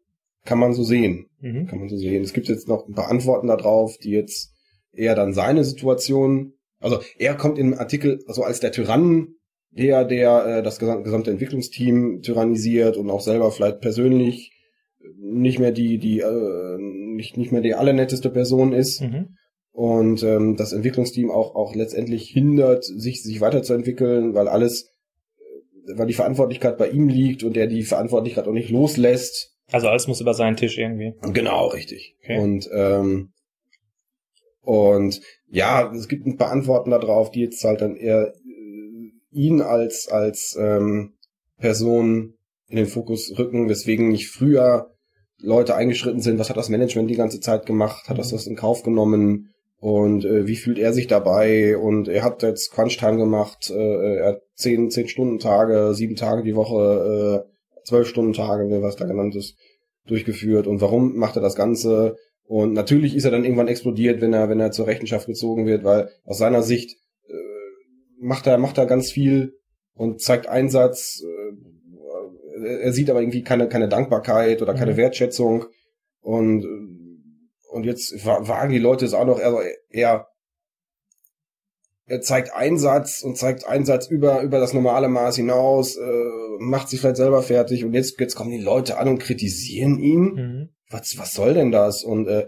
kann 0.45 0.59
man 0.59 0.73
so 0.73 0.83
sehen, 0.83 1.25
Mhm. 1.41 1.67
kann 1.67 1.79
man 1.79 1.89
so 1.89 1.97
sehen. 1.97 2.23
Es 2.23 2.33
gibt 2.33 2.47
jetzt 2.47 2.67
noch 2.67 2.87
ein 2.87 2.93
paar 2.93 3.09
Antworten 3.09 3.47
darauf, 3.47 3.97
die 3.97 4.11
jetzt 4.11 4.51
eher 4.93 5.15
dann 5.15 5.33
seine 5.33 5.63
Situation, 5.63 6.53
also 6.79 6.99
er 7.17 7.35
kommt 7.35 7.57
im 7.59 7.73
Artikel 7.73 8.19
also 8.27 8.43
als 8.43 8.59
der 8.59 8.71
Tyrann, 8.71 9.29
der 9.71 10.05
der 10.05 10.45
äh, 10.45 10.63
das 10.63 10.79
gesam- 10.79 11.03
gesamte 11.03 11.31
Entwicklungsteam 11.31 12.21
tyrannisiert 12.21 12.95
und 12.95 13.09
auch 13.09 13.21
selber 13.21 13.51
vielleicht 13.51 13.81
persönlich 13.81 14.51
nicht 15.19 15.59
mehr 15.59 15.71
die 15.71 15.97
die 15.97 16.19
äh, 16.19 16.77
nicht 16.79 17.37
nicht 17.37 17.51
mehr 17.51 17.61
die 17.61 17.73
allernetteste 17.75 18.29
Person 18.29 18.71
ist 18.73 19.01
Mhm. 19.01 19.35
und 19.71 20.23
ähm, 20.23 20.55
das 20.55 20.71
Entwicklungsteam 20.73 21.29
auch 21.31 21.55
auch 21.55 21.75
letztendlich 21.75 22.29
hindert, 22.29 22.83
sich 22.85 23.21
sich 23.23 23.41
weiterzuentwickeln, 23.41 24.33
weil 24.33 24.47
alles, 24.47 24.89
äh, 25.87 25.97
weil 25.97 26.07
die 26.07 26.13
Verantwortlichkeit 26.13 26.77
bei 26.77 26.89
ihm 26.89 27.09
liegt 27.09 27.43
und 27.43 27.57
er 27.57 27.67
die 27.67 27.83
Verantwortlichkeit 27.83 28.47
auch 28.47 28.53
nicht 28.53 28.69
loslässt. 28.69 29.54
Also 29.75 29.89
alles 29.89 30.07
muss 30.07 30.21
über 30.21 30.33
seinen 30.33 30.55
Tisch 30.55 30.77
irgendwie. 30.77 31.15
Genau, 31.33 31.67
richtig. 31.67 32.15
Okay. 32.23 32.39
Und 32.39 32.69
ähm, 32.71 33.33
und 34.61 35.19
ja, 35.49 35.91
es 35.93 36.07
gibt 36.07 36.25
ein 36.25 36.37
paar 36.37 36.49
Antworten 36.49 36.91
darauf, 36.91 37.29
die 37.29 37.41
jetzt 37.41 37.61
halt 37.65 37.81
dann 37.81 37.97
eher 37.97 38.33
äh, 38.33 39.11
ihn 39.31 39.59
als 39.59 40.07
als 40.07 40.57
ähm, 40.57 41.15
Person 41.59 42.35
in 42.69 42.77
den 42.77 42.85
Fokus 42.85 43.37
rücken, 43.37 43.67
weswegen 43.67 44.07
nicht 44.07 44.29
früher 44.29 44.93
Leute 45.41 45.75
eingeschritten 45.75 46.21
sind, 46.21 46.39
was 46.39 46.49
hat 46.49 46.55
das 46.55 46.69
Management 46.69 47.09
die 47.09 47.17
ganze 47.17 47.41
Zeit 47.41 47.65
gemacht, 47.65 48.07
hat 48.07 48.17
das 48.17 48.29
das 48.29 48.47
in 48.47 48.55
Kauf 48.55 48.81
genommen 48.81 49.49
und 49.81 50.23
äh, 50.23 50.47
wie 50.47 50.55
fühlt 50.55 50.79
er 50.79 50.93
sich 50.93 51.07
dabei 51.07 51.77
und 51.77 52.07
er 52.07 52.23
hat 52.23 52.43
jetzt 52.43 52.71
Crunch-Time 52.71 53.17
gemacht, 53.17 53.69
äh, 53.71 54.19
er 54.19 54.27
hat 54.27 54.41
zehn, 54.53 54.89
zehn 54.89 55.09
Stunden 55.09 55.37
Tage, 55.37 55.93
sieben 55.93 56.15
Tage 56.15 56.43
die 56.43 56.55
Woche, 56.55 57.43
äh, 57.45 57.54
zwölf 57.85 58.07
Stunden 58.07 58.33
Tage, 58.33 58.67
wie 58.69 58.81
was 58.81 58.95
da 58.97 59.05
genannt 59.05 59.35
ist, 59.35 59.55
durchgeführt. 60.07 60.67
Und 60.67 60.81
warum 60.81 61.15
macht 61.15 61.35
er 61.37 61.41
das 61.41 61.55
Ganze? 61.55 62.17
Und 62.43 62.73
natürlich 62.73 63.15
ist 63.15 63.25
er 63.25 63.31
dann 63.31 63.43
irgendwann 63.43 63.67
explodiert, 63.67 64.21
wenn 64.21 64.33
er, 64.33 64.49
wenn 64.49 64.59
er 64.59 64.71
zur 64.71 64.87
Rechenschaft 64.87 65.27
gezogen 65.27 65.65
wird, 65.65 65.83
weil 65.83 66.09
aus 66.25 66.37
seiner 66.37 66.61
Sicht 66.61 66.97
äh, 67.27 67.33
macht 68.19 68.45
er, 68.47 68.57
macht 68.57 68.77
er 68.77 68.85
ganz 68.85 69.11
viel 69.11 69.53
und 69.93 70.21
zeigt 70.21 70.47
Einsatz, 70.47 71.21
äh, 71.23 72.67
er 72.81 72.93
sieht 72.93 73.09
aber 73.09 73.21
irgendwie 73.21 73.43
keine, 73.43 73.67
keine 73.67 73.89
Dankbarkeit 73.89 74.61
oder 74.61 74.73
keine 74.73 74.93
Mhm. 74.93 74.97
Wertschätzung. 74.97 75.65
Und, 76.21 76.63
äh, 76.63 77.69
und 77.69 77.83
jetzt 77.85 78.25
wa- 78.25 78.47
wagen 78.47 78.71
die 78.71 78.79
Leute 78.79 79.05
es 79.05 79.13
auch 79.13 79.25
noch, 79.25 79.39
also 79.39 79.59
er, 79.89 80.27
er 82.07 82.21
zeigt 82.21 82.53
Einsatz 82.53 83.23
und 83.23 83.37
zeigt 83.37 83.67
Einsatz 83.67 84.07
über, 84.07 84.41
über 84.41 84.59
das 84.59 84.73
normale 84.73 85.07
Maß 85.07 85.37
hinaus, 85.37 85.97
äh, 85.97 86.29
macht 86.59 86.89
sich 86.89 86.99
vielleicht 86.99 87.17
selber 87.17 87.41
fertig 87.41 87.83
und 87.83 87.93
jetzt, 87.93 88.19
jetzt 88.19 88.35
kommen 88.35 88.51
die 88.51 88.61
Leute 88.63 88.97
an 88.97 89.07
und 89.07 89.19
kritisieren 89.19 89.99
ihn. 89.99 90.21
Mhm. 90.21 90.69
was, 90.89 91.17
was 91.17 91.33
soll 91.33 91.53
denn 91.55 91.71
das? 91.71 92.03
Und 92.03 92.27
äh, 92.27 92.45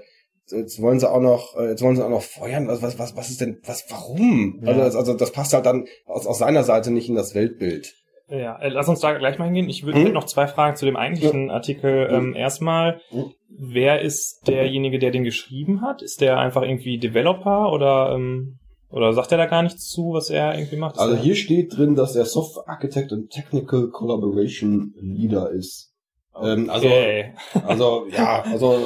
jetzt 0.51 0.81
wollen 0.81 0.99
sie 0.99 1.09
auch 1.09 1.19
noch, 1.21 1.57
äh, 1.57 1.69
jetzt 1.69 1.81
wollen 1.81 1.95
sie 1.95 2.05
auch 2.05 2.09
noch 2.09 2.21
feuern. 2.21 2.67
Was, 2.67 2.81
was, 2.81 2.99
was, 2.99 3.15
was 3.17 3.29
ist 3.29 3.41
denn, 3.41 3.59
was, 3.65 3.85
warum? 3.89 4.59
Ja. 4.61 4.69
Also, 4.69 4.81
das, 4.81 4.95
also 4.95 5.13
das 5.15 5.31
passt 5.31 5.53
halt 5.53 5.65
dann 5.65 5.85
aus, 6.05 6.27
aus 6.27 6.37
seiner 6.39 6.63
Seite 6.63 6.91
nicht 6.91 7.09
in 7.09 7.15
das 7.15 7.33
Weltbild. 7.35 7.93
Ja, 8.29 8.59
äh, 8.59 8.69
lass 8.69 8.89
uns 8.89 8.99
da 8.99 9.17
gleich 9.17 9.39
mal 9.39 9.45
hingehen. 9.45 9.69
Ich 9.69 9.85
würde 9.85 10.03
Hm? 10.03 10.11
noch 10.13 10.25
zwei 10.25 10.47
Fragen 10.47 10.75
zu 10.75 10.85
dem 10.85 10.97
eigentlichen 10.97 11.49
Artikel. 11.49 12.09
Hm. 12.09 12.15
Ähm, 12.15 12.35
erstmal, 12.35 12.99
Hm. 13.09 13.31
wer 13.49 14.01
ist 14.01 14.47
derjenige, 14.47 14.99
der 14.99 15.11
den 15.11 15.23
geschrieben 15.23 15.81
hat? 15.81 16.01
Ist 16.01 16.21
der 16.21 16.37
einfach 16.37 16.61
irgendwie 16.61 16.99
Developer 16.99 17.71
oder 17.71 18.13
ähm, 18.13 18.59
oder 18.97 19.13
sagt 19.13 19.31
er 19.31 19.37
da 19.37 19.45
gar 19.45 19.63
nichts 19.63 19.89
zu, 19.89 20.11
was 20.13 20.29
er 20.29 20.57
irgendwie 20.57 20.75
macht? 20.75 20.99
Also 20.99 21.15
er- 21.15 21.21
hier 21.21 21.35
steht 21.35 21.77
drin, 21.77 21.95
dass 21.95 22.15
er 22.15 22.25
Software 22.25 22.67
Architect 22.67 23.11
und 23.13 23.29
Technical 23.29 23.87
Collaboration 23.89 24.93
Leader 24.99 25.51
ist. 25.51 25.93
Ähm, 26.41 26.69
also, 26.69 26.87
okay. 26.87 27.33
also 27.65 28.05
ja, 28.11 28.41
also 28.43 28.79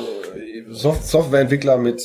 Soft 0.70 1.04
Softwareentwickler 1.06 1.78
mit, 1.78 2.02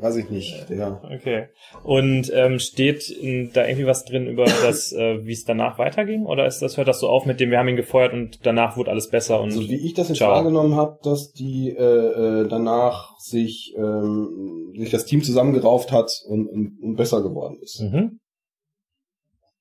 weiß 0.00 0.16
ich 0.16 0.30
nicht, 0.30 0.68
der. 0.68 1.02
Okay. 1.04 1.48
Und 1.82 2.30
ähm, 2.34 2.58
steht 2.58 3.10
da 3.54 3.66
irgendwie 3.66 3.86
was 3.86 4.04
drin 4.04 4.26
über 4.26 4.44
das, 4.62 4.92
äh, 4.92 5.24
wie 5.24 5.32
es 5.32 5.44
danach 5.44 5.78
weiterging? 5.78 6.26
Oder 6.26 6.46
ist 6.46 6.60
das 6.60 6.76
hört 6.76 6.88
das 6.88 7.00
so 7.00 7.08
auf 7.08 7.26
mit 7.26 7.40
dem, 7.40 7.50
wir 7.50 7.58
haben 7.58 7.68
ihn 7.68 7.76
gefeuert 7.76 8.12
und 8.12 8.44
danach 8.44 8.76
wurde 8.76 8.90
alles 8.90 9.08
besser 9.08 9.40
und 9.40 9.50
Also 9.50 9.68
wie 9.68 9.86
ich 9.86 9.94
das 9.94 10.08
jetzt 10.08 10.18
Ciao. 10.18 10.32
wahrgenommen 10.32 10.74
habe, 10.74 10.98
dass 11.02 11.32
die 11.32 11.70
äh, 11.70 11.82
äh, 11.82 12.48
danach 12.48 13.18
sich 13.18 13.74
ähm, 13.76 14.72
sich 14.76 14.90
das 14.90 15.04
Team 15.04 15.22
zusammengerauft 15.22 15.92
hat 15.92 16.10
und, 16.28 16.48
und, 16.48 16.78
und 16.82 16.96
besser 16.96 17.22
geworden 17.22 17.58
ist. 17.60 17.80
mhm. 17.80 18.20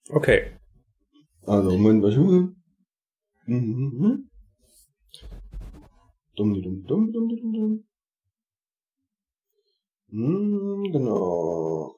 Okay. 0.09 0.51
Also 1.45 1.71
Moment, 1.71 2.03
was 2.03 2.15
mhm. 2.15 2.55
Mhm. 3.45 4.29
Dumm, 6.35 6.53
die 6.53 6.61
dumm, 6.61 6.83
dumm, 6.85 7.11
dumm, 7.13 7.29
dumm, 7.29 7.53
dumm. 7.53 7.83
Hm, 10.15 10.89
genau. 10.91 11.95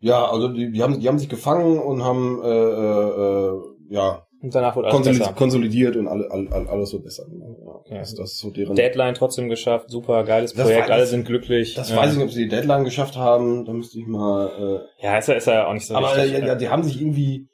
Ja, 0.00 0.30
also 0.30 0.48
die, 0.48 0.70
die 0.70 0.82
haben 0.82 1.00
die 1.00 1.08
haben 1.08 1.18
sich 1.18 1.28
gefangen 1.28 1.78
und 1.78 2.04
haben 2.04 2.40
äh, 2.42 2.46
äh, 2.48 3.48
äh, 3.48 3.60
ja 3.90 4.22
Und 4.40 4.54
danach 4.54 4.76
wurde 4.76 4.88
alles 4.88 4.94
konsolidiert, 4.96 5.24
besser. 5.28 5.36
konsolidiert 5.38 5.96
und 5.96 6.06
alle, 6.06 6.30
alle, 6.30 6.52
alle- 6.52 6.68
alles 6.68 6.90
so 6.90 7.00
besser. 7.00 7.24
Ja, 7.32 7.94
Ja. 7.94 7.98
Das, 8.00 8.14
das 8.14 8.32
ist 8.32 8.38
so 8.38 8.50
deren. 8.50 8.76
Deadline 8.76 9.14
trotzdem 9.14 9.48
geschafft, 9.48 9.90
super 9.90 10.22
geiles 10.24 10.54
Projekt, 10.54 10.90
alle 10.90 11.06
sind 11.06 11.26
glücklich. 11.26 11.74
das 11.74 11.90
ja. 11.90 11.96
weiß 11.96 12.12
ich 12.12 12.18
nicht, 12.18 12.26
ob 12.26 12.30
sie 12.32 12.44
die 12.44 12.48
Deadline 12.48 12.84
geschafft 12.84 13.16
haben. 13.16 13.64
Da 13.64 13.72
müsste 13.72 13.98
ich 13.98 14.06
mal. 14.06 14.86
Ja, 15.00 15.18
ist 15.18 15.26
ja, 15.28 15.34
ist 15.34 15.46
ja 15.46 15.66
auch 15.66 15.72
nicht 15.74 15.86
so 15.86 15.94
Äh, 15.94 15.96
aber 15.96 16.16
wichtig. 16.16 16.32
ja, 16.40 16.46
ja, 16.46 16.54
die 16.54 16.68
haben 16.68 16.84
sich 16.84 17.00
irgendwie, 17.00 17.48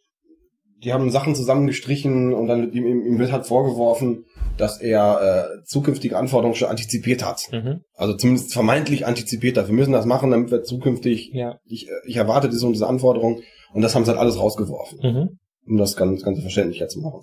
die 0.85 0.93
haben 0.93 1.11
Sachen 1.11 1.35
zusammengestrichen 1.35 2.33
und 2.35 2.47
dann 2.47 2.73
ihm, 2.73 2.87
ihm 2.87 3.07
ihm 3.07 3.19
wird 3.19 3.33
halt 3.33 3.47
vorgeworfen, 3.47 4.25
dass 4.57 4.81
er 4.81 5.59
äh, 5.61 5.65
zukünftige 5.65 6.17
Anforderungen 6.17 6.55
schon 6.55 6.69
antizipiert 6.69 7.25
hat. 7.25 7.49
Mhm. 7.53 7.81
Also 7.95 8.15
zumindest 8.15 8.53
vermeintlich 8.53 9.07
antizipiert 9.07 9.57
hat. 9.57 9.67
Wir 9.69 9.75
müssen 9.75 9.93
das 9.93 10.07
machen, 10.07 10.31
damit 10.31 10.51
wir 10.51 10.63
zukünftig. 10.63 11.31
Ja. 11.33 11.59
Ich, 11.65 11.89
ich 12.07 12.17
erwarte 12.17 12.49
diese 12.49 12.67
und 12.67 12.73
diese 12.73 12.87
Anforderungen 12.87 13.43
und 13.73 13.83
das 13.83 13.95
haben 13.95 14.05
sie 14.05 14.11
halt 14.11 14.21
alles 14.21 14.39
rausgeworfen, 14.39 14.99
Mhm. 15.03 15.39
um 15.67 15.77
das 15.79 15.97
ganz, 15.97 16.23
ganz 16.23 16.41
verständlicher 16.41 16.89
zu 16.89 17.01
machen. 17.01 17.21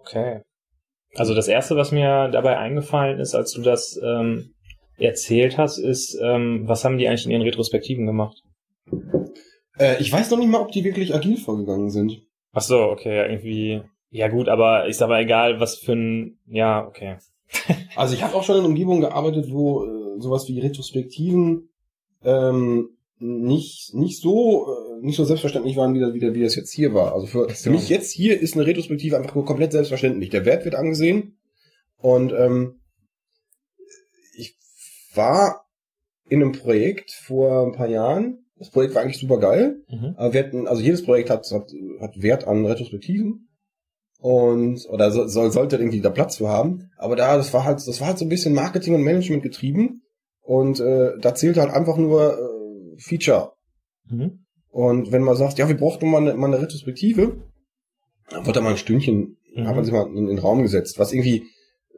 Okay. 0.00 0.40
Also 1.14 1.34
das 1.34 1.48
erste, 1.48 1.76
was 1.76 1.90
mir 1.90 2.28
dabei 2.28 2.58
eingefallen 2.58 3.18
ist, 3.18 3.34
als 3.34 3.52
du 3.52 3.62
das 3.62 3.98
ähm, 4.02 4.52
erzählt 4.98 5.58
hast, 5.58 5.78
ist, 5.78 6.18
ähm, 6.22 6.64
was 6.66 6.84
haben 6.84 6.98
die 6.98 7.08
eigentlich 7.08 7.24
in 7.24 7.32
ihren 7.32 7.42
Retrospektiven 7.42 8.06
gemacht? 8.06 8.36
Äh, 9.78 10.00
ich 10.00 10.12
weiß 10.12 10.30
noch 10.30 10.38
nicht 10.38 10.48
mal, 10.48 10.60
ob 10.60 10.72
die 10.72 10.84
wirklich 10.84 11.14
agil 11.14 11.36
vorgegangen 11.36 11.90
sind. 11.90 12.22
Ach 12.52 12.62
so, 12.62 12.78
okay, 12.82 13.16
ja, 13.16 13.26
irgendwie. 13.26 13.82
Ja 14.10 14.28
gut, 14.28 14.48
aber 14.48 14.86
ist 14.86 15.02
aber 15.02 15.20
egal, 15.20 15.60
was 15.60 15.76
für 15.78 15.92
ein. 15.92 16.38
Ja, 16.46 16.86
okay. 16.86 17.18
Also 17.96 18.14
ich 18.14 18.22
habe 18.22 18.34
auch 18.34 18.44
schon 18.44 18.58
in 18.58 18.64
Umgebungen 18.64 19.00
gearbeitet, 19.00 19.46
wo 19.50 19.84
äh, 19.84 20.20
sowas 20.20 20.46
wie 20.48 20.60
Retrospektiven 20.60 21.68
ähm, 22.24 22.90
nicht 23.18 23.92
nicht 23.94 24.20
so 24.20 24.66
äh, 24.68 25.04
nicht 25.04 25.16
so 25.16 25.24
selbstverständlich 25.24 25.76
waren, 25.76 25.94
wie 25.94 26.00
das, 26.00 26.14
wie, 26.14 26.20
das- 26.20 26.34
wie 26.34 26.42
das 26.42 26.54
jetzt 26.56 26.72
hier 26.72 26.94
war. 26.94 27.12
Also 27.14 27.26
für, 27.26 27.48
für 27.48 27.70
mich 27.70 27.88
jetzt 27.88 28.12
hier 28.12 28.40
ist 28.40 28.54
eine 28.54 28.66
Retrospektive 28.66 29.16
einfach 29.16 29.34
nur 29.34 29.44
komplett 29.44 29.72
selbstverständlich. 29.72 30.30
Der 30.30 30.44
Wert 30.44 30.64
wird 30.64 30.74
angesehen 30.76 31.38
und 31.96 32.32
ähm, 32.32 32.80
ich 34.36 34.56
war 35.14 35.66
in 36.28 36.42
einem 36.42 36.52
Projekt 36.52 37.10
vor 37.12 37.66
ein 37.66 37.72
paar 37.72 37.88
Jahren. 37.88 38.44
Das 38.58 38.70
Projekt 38.70 38.94
war 38.94 39.02
eigentlich 39.02 39.20
super 39.20 39.38
geil. 39.38 39.82
Mhm. 39.88 40.14
Aber 40.16 40.32
wir 40.32 40.40
hatten, 40.44 40.66
also 40.66 40.82
jedes 40.82 41.04
Projekt 41.04 41.30
hat, 41.30 41.50
hat, 41.50 41.72
hat 42.00 42.22
Wert 42.22 42.46
an 42.46 42.66
Retrospektiven 42.66 43.48
und 44.20 44.84
oder 44.90 45.10
so, 45.10 45.26
soll, 45.28 45.50
sollte 45.52 45.76
irgendwie 45.76 46.00
da 46.00 46.10
Platz 46.10 46.36
für 46.38 46.48
haben. 46.48 46.90
Aber 46.96 47.14
da, 47.16 47.36
das 47.36 47.52
war 47.54 47.64
halt, 47.64 47.76
das 47.86 48.00
war 48.00 48.08
halt 48.08 48.18
so 48.18 48.24
ein 48.24 48.28
bisschen 48.30 48.54
Marketing 48.54 48.94
und 48.94 49.02
Management 49.02 49.42
getrieben 49.42 50.02
und 50.42 50.80
äh, 50.80 51.12
da 51.20 51.34
zählte 51.34 51.60
halt 51.60 51.70
einfach 51.72 51.96
nur 51.96 52.32
äh, 52.36 53.00
Feature. 53.00 53.52
Mhm. 54.08 54.44
Und 54.70 55.12
wenn 55.12 55.22
man 55.22 55.36
sagt, 55.36 55.58
ja, 55.58 55.68
wir 55.68 55.76
brauchten 55.76 56.10
mal 56.10 56.20
eine, 56.20 56.34
mal 56.34 56.48
eine 56.48 56.60
Retrospektive, 56.60 57.36
dann 58.30 58.44
wird 58.46 58.56
da 58.56 58.60
mal 58.60 58.70
ein 58.70 58.76
Stündchen, 58.78 59.36
Mhm. 59.54 59.66
hat 59.66 59.76
man 59.76 59.84
sich 59.84 59.94
mal 59.94 60.06
in, 60.08 60.16
in 60.18 60.26
den 60.26 60.38
Raum 60.38 60.60
gesetzt, 60.62 60.98
was 60.98 61.12
irgendwie, 61.12 61.42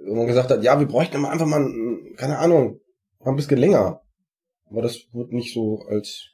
wo 0.07 0.14
man 0.14 0.29
gesagt 0.29 0.51
hat, 0.51 0.62
ja, 0.62 0.79
wir 0.79 0.87
bräuchten 0.87 1.20
mal 1.20 1.31
einfach 1.31 1.46
mal, 1.46 1.61
ein- 1.61 2.14
keine 2.16 2.38
Ahnung, 2.38 2.79
mal 3.18 3.31
ein 3.33 3.37
bisschen 3.37 3.59
länger. 3.59 4.01
Aber 4.70 4.83
das 4.83 5.01
wird 5.12 5.33
nicht 5.33 5.53
so 5.53 5.81
als 5.88 6.29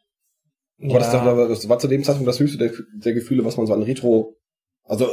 aber 0.83 0.99
das, 0.99 1.11
das, 1.12 1.49
das 1.61 1.69
war 1.69 1.79
zu 1.79 1.89
dem 1.89 2.03
Zeitpunkt 2.03 2.29
das 2.29 2.41
höchste 2.41 2.59
der, 2.59 2.71
der 3.05 3.12
Gefühle, 3.15 3.45
was 3.45 3.57
man 3.57 3.67
so 3.67 3.73
an 3.75 3.83
Retro, 3.83 4.35
also 4.85 5.09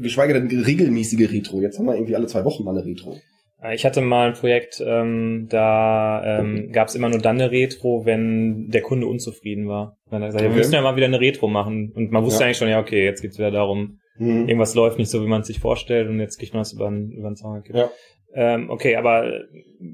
geschweige 0.00 0.32
denn 0.34 0.48
regelmäßige 0.60 1.30
Retro. 1.32 1.60
Jetzt 1.60 1.78
haben 1.78 1.86
wir 1.86 1.94
irgendwie 1.94 2.16
alle 2.16 2.26
zwei 2.26 2.44
Wochen 2.44 2.64
mal 2.64 2.76
eine 2.76 2.84
Retro. 2.86 3.16
Äh, 3.62 3.74
Ich 3.74 3.84
hatte 3.84 4.00
mal 4.00 4.28
ein 4.28 4.34
Projekt, 4.34 4.82
ähm, 4.86 5.46
da 5.50 6.40
ähm, 6.40 6.70
gab 6.72 6.88
es 6.88 6.94
immer 6.94 7.08
nur 7.08 7.18
dann 7.18 7.40
eine 7.40 7.50
Retro, 7.50 8.06
wenn 8.06 8.68
der 8.68 8.82
Kunde 8.82 9.06
unzufrieden 9.06 9.68
war. 9.68 9.96
Dann 10.10 10.22
hat 10.22 10.22
er 10.22 10.26
gesagt, 10.28 10.42
ja, 10.42 10.48
wir 10.48 10.52
Okay. 10.52 10.58
müssen 10.58 10.74
ja 10.74 10.82
mal 10.82 10.96
wieder 10.96 11.06
eine 11.06 11.20
Retro 11.20 11.48
machen. 11.48 11.92
Und 11.94 12.10
man 12.12 12.24
wusste 12.24 12.40
Ja. 12.40 12.46
eigentlich 12.46 12.58
schon, 12.58 12.68
ja, 12.68 12.80
okay, 12.80 13.04
jetzt 13.04 13.20
geht's 13.20 13.38
wieder 13.38 13.50
darum, 13.50 13.98
Mhm. 14.18 14.48
irgendwas 14.48 14.74
läuft 14.74 14.98
nicht 14.98 15.10
so, 15.10 15.22
wie 15.22 15.28
man 15.28 15.40
es 15.42 15.46
sich 15.46 15.60
vorstellt 15.60 16.08
und 16.08 16.20
jetzt 16.20 16.38
kriegt 16.38 16.52
man 16.52 16.60
das 16.60 16.72
über 16.72 16.88
den, 16.90 17.10
über 17.10 17.30
den 17.30 17.36
Zaun. 17.36 17.62
Ja. 17.72 17.90
Ähm, 18.32 18.70
okay, 18.70 18.96
aber 18.96 19.44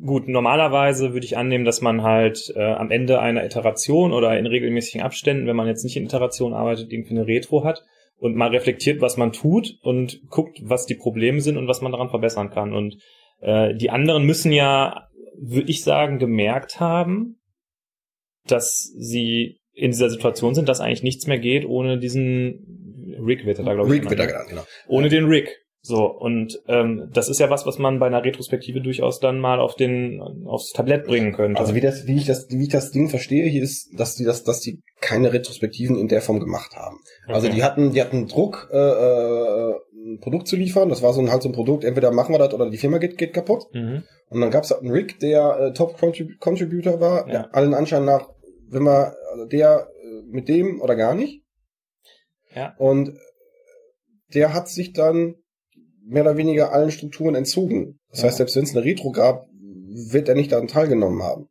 gut, 0.05 0.29
normalerweise 0.29 1.15
würde 1.15 1.25
ich 1.25 1.39
annehmen, 1.39 1.65
dass 1.65 1.81
man 1.81 2.03
halt 2.03 2.53
äh, 2.55 2.63
am 2.63 2.91
Ende 2.91 3.21
einer 3.21 3.45
Iteration 3.45 4.13
oder 4.13 4.39
in 4.39 4.47
regelmäßigen 4.47 5.01
Abständen, 5.01 5.47
wenn 5.47 5.57
man 5.57 5.69
jetzt 5.69 5.85
nicht 5.85 5.97
in 5.97 6.05
Iteration 6.05 6.53
arbeitet, 6.53 6.93
irgendwie 6.93 7.13
eine 7.13 7.27
Retro 7.27 7.65
hat 7.65 7.83
und 8.19 8.37
mal 8.37 8.51
reflektiert, 8.51 9.01
was 9.01 9.17
man 9.17 9.33
tut 9.33 9.79
und 9.83 10.21
guckt, 10.29 10.59
was 10.63 10.87
die 10.87 10.97
Probleme 10.97 11.41
sind 11.41 11.57
und 11.57 11.69
was 11.69 11.81
man 11.81 11.93
daran 11.93 12.11
verbessern 12.11 12.51
kann. 12.51 12.75
Und 12.75 12.99
äh, 13.41 13.75
die 13.75 13.91
anderen 13.91 14.25
müssen 14.25 14.53
ja, 14.53 15.09
würde 15.39 15.71
ich 15.71 15.83
sagen, 15.83 16.19
gemerkt 16.19 16.79
haben, 16.79 17.39
dass 18.47 18.93
sie 18.99 19.61
in 19.73 19.91
dieser 19.91 20.11
Situation 20.11 20.55
sind, 20.55 20.69
dass 20.69 20.81
eigentlich 20.81 21.03
nichts 21.03 21.27
mehr 21.27 21.39
geht 21.39 21.67
ohne 21.67 21.99
diesen 21.99 23.17
Rick 23.25 23.45
wird 23.47 23.59
er 23.59 23.65
da, 23.65 23.75
glaube 23.75 23.95
ich. 23.95 24.03
Rick 24.03 24.11
wird 24.11 24.29
genannt, 24.29 24.49
genau. 24.49 24.65
Ohne 24.89 25.09
den 25.09 25.27
Rick. 25.27 25.66
So, 25.87 26.07
und 26.07 26.61
ähm, 26.67 27.09
das 27.13 27.29
ist 27.29 27.39
ja 27.39 27.49
was, 27.49 27.65
was 27.67 27.79
man 27.79 27.99
bei 28.01 28.07
einer 28.07 28.25
Retrospektive 28.25 28.81
durchaus 28.81 29.21
dann 29.21 29.39
mal 29.39 29.61
auf 29.61 29.77
den 29.77 30.21
aufs 30.47 30.73
Tablett 30.73 31.07
bringen 31.07 31.33
könnte. 31.33 31.61
Also 31.61 31.75
wie 31.75 31.81
das, 31.81 32.07
wie 32.07 32.17
ich 32.17 32.27
das, 32.27 32.49
wie 32.51 32.63
ich 32.65 32.69
das 32.71 32.91
Ding 32.91 33.09
verstehe, 33.09 33.47
hier 33.47 33.63
ist, 33.63 33.91
dass 33.99 34.15
die 34.17 34.25
das, 34.25 34.43
dass 34.45 34.61
die 34.61 34.81
keine 35.01 35.33
Retrospektiven 35.33 35.97
in 35.97 36.09
der 36.09 36.23
Form 36.23 36.41
gemacht 36.41 36.75
haben. 36.75 36.99
Also 37.29 37.47
Okay. 37.47 37.57
die 37.57 37.63
hatten, 37.63 37.93
die 37.93 38.01
hatten 38.01 38.27
Druck, 38.27 38.69
äh, 38.73 38.77
äh, 38.77 39.75
ein 39.95 40.19
Produkt 40.21 40.49
zu 40.49 40.57
liefern. 40.57 40.89
Das 40.89 41.03
war 41.03 41.13
so 41.13 41.21
ein 41.21 41.31
halt 41.31 41.43
so 41.43 41.49
ein 41.49 41.53
Produkt. 41.55 41.85
Entweder 41.85 42.11
machen 42.13 42.35
wir 42.35 42.39
das 42.39 42.53
oder 42.53 42.69
die 42.71 42.79
Firma 42.79 42.99
geht, 42.99 43.17
geht 43.19 43.33
kaputt. 43.33 43.65
mhm. 43.73 44.03
Und 44.29 44.41
dann 44.41 44.51
gab's 44.51 44.71
halt 44.73 44.81
einen 44.83 44.91
Rick, 44.91 45.21
der 45.21 45.59
äh, 45.61 45.73
Top 45.73 45.97
Contrib 45.99 46.41
Contributor 46.41 47.01
war, 47.01 47.27
Ja. 47.29 47.33
der 47.33 47.55
allen 47.55 47.75
Anschein 47.75 48.05
nach, 48.05 48.29
wenn 48.69 48.83
man 48.83 49.13
also 49.33 49.45
der 49.47 49.87
äh, 50.03 50.23
mit 50.31 50.49
dem 50.49 50.81
oder 50.81 50.97
gar 50.97 51.15
nicht. 51.15 51.43
Ja. 52.55 52.75
Und 52.79 53.13
der 54.35 54.53
hat 54.53 54.69
sich 54.69 54.93
dann 54.93 55.37
mehr 56.07 56.23
oder 56.23 56.37
weniger 56.37 56.73
allen 56.73 56.91
Strukturen 56.91 57.35
entzogen. 57.35 57.99
Das 58.11 58.21
Ja. 58.21 58.27
heißt, 58.29 58.39
selbst 58.39 58.57
wenn 58.57 58.65
es 58.65 58.75
eine 58.77 58.85
Retro 58.85 59.11
gab, 59.13 59.47
wird 60.11 60.29
er 60.29 60.35
nicht 60.35 60.53
daran 60.53 60.69
teilgenommen 60.69 61.23
haben. 61.23 61.49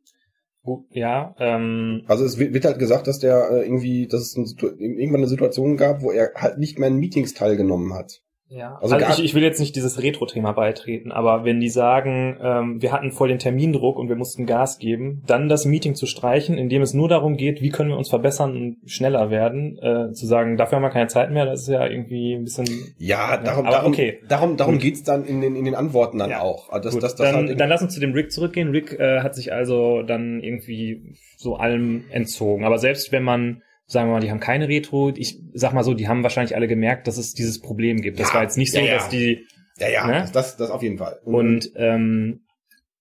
Ja, 0.90 1.34
ähm, 1.38 2.02
Also 2.08 2.24
es 2.24 2.38
wird 2.38 2.64
halt 2.64 2.80
gesagt, 2.80 3.06
dass 3.06 3.20
der 3.20 3.50
äh, 3.52 3.62
irgendwie, 3.62 4.08
dass 4.08 4.22
es 4.22 4.32
Situ- 4.32 4.74
irgendwann 4.78 5.20
eine 5.20 5.28
Situation 5.28 5.76
gab, 5.76 6.02
wo 6.02 6.10
er 6.10 6.32
halt 6.34 6.58
nicht 6.58 6.78
mehr 6.78 6.88
in 6.88 6.96
Meetings 6.96 7.34
teilgenommen 7.34 7.94
hat. 7.94 8.20
Ja, 8.48 8.78
Also 8.80 8.94
also, 8.94 9.22
ich, 9.22 9.24
ich 9.24 9.34
will 9.34 9.42
jetzt 9.42 9.58
nicht 9.58 9.74
dieses 9.74 10.00
Retro-Thema 10.00 10.52
beitreten, 10.52 11.10
aber 11.10 11.44
wenn 11.44 11.58
die 11.58 11.68
sagen, 11.68 12.38
ähm, 12.40 12.80
wir 12.80 12.92
hatten 12.92 13.10
voll 13.10 13.28
den 13.28 13.40
Termindruck 13.40 13.98
und 13.98 14.08
wir 14.08 14.14
mussten 14.14 14.46
Gas 14.46 14.78
geben, 14.78 15.22
dann 15.26 15.48
das 15.48 15.64
Meeting 15.64 15.96
zu 15.96 16.06
streichen, 16.06 16.56
indem 16.56 16.82
es 16.82 16.94
nur 16.94 17.08
darum 17.08 17.36
geht, 17.36 17.60
wie 17.60 17.70
können 17.70 17.90
wir 17.90 17.96
uns 17.96 18.08
verbessern 18.08 18.56
und 18.56 18.76
schneller 18.90 19.30
werden, 19.30 19.78
äh, 19.78 20.12
zu 20.12 20.26
sagen, 20.26 20.56
dafür 20.56 20.76
haben 20.76 20.84
wir 20.84 20.90
keine 20.90 21.08
Zeit 21.08 21.32
mehr, 21.32 21.44
das 21.44 21.62
ist 21.62 21.68
ja 21.68 21.84
irgendwie 21.86 22.34
ein 22.34 22.44
bisschen. 22.44 22.66
Ja, 22.98 23.36
darum, 23.36 23.66
aber 23.66 23.76
darum, 23.76 23.92
okay. 23.92 24.20
darum, 24.28 24.56
darum 24.56 24.74
Gut. 24.74 24.82
geht's 24.82 25.02
dann 25.02 25.24
in 25.24 25.40
den, 25.40 25.56
in 25.56 25.64
den 25.64 25.74
Antworten 25.74 26.18
dann 26.18 26.30
Ja. 26.30 26.42
auch. 26.42 26.70
Also 26.70 26.84
Das, 26.84 26.94
Gut, 26.94 27.02
das, 27.02 27.16
das 27.16 27.32
dann, 27.32 27.48
halt 27.48 27.60
dann 27.60 27.68
lass 27.68 27.82
uns 27.82 27.94
zu 27.94 28.00
dem 28.00 28.12
Rick 28.12 28.30
zurückgehen. 28.30 28.70
Rick 28.70 28.92
äh, 28.98 29.20
hat 29.22 29.34
sich 29.34 29.52
also 29.52 30.02
dann 30.02 30.40
irgendwie 30.40 31.16
so 31.36 31.56
allem 31.56 32.04
entzogen. 32.10 32.64
Aber 32.64 32.78
selbst 32.78 33.10
wenn 33.10 33.24
man, 33.24 33.62
sagen 33.86 34.08
wir 34.08 34.14
mal, 34.14 34.20
die 34.20 34.30
haben 34.30 34.40
keine 34.40 34.68
Retro, 34.68 35.10
ich 35.14 35.40
sag 35.54 35.72
mal 35.72 35.84
so, 35.84 35.94
die 35.94 36.08
haben 36.08 36.22
wahrscheinlich 36.22 36.56
alle 36.56 36.68
gemerkt, 36.68 37.06
dass 37.06 37.18
es 37.18 37.32
dieses 37.34 37.60
Problem 37.60 38.00
gibt. 38.02 38.18
Das 38.18 38.28
Ja, 38.28 38.34
war 38.34 38.42
jetzt 38.42 38.56
nicht 38.58 38.72
so, 38.72 38.78
ja, 38.78 38.84
ja. 38.86 38.94
dass 38.94 39.08
die 39.08 39.46
Ja, 39.78 39.88
ja, 39.88 40.06
Ne? 40.06 40.12
das, 40.20 40.32
das, 40.32 40.56
das 40.56 40.70
auf 40.70 40.82
jeden 40.82 40.98
Fall. 40.98 41.20
Und 41.24 41.70
ähm, 41.76 42.40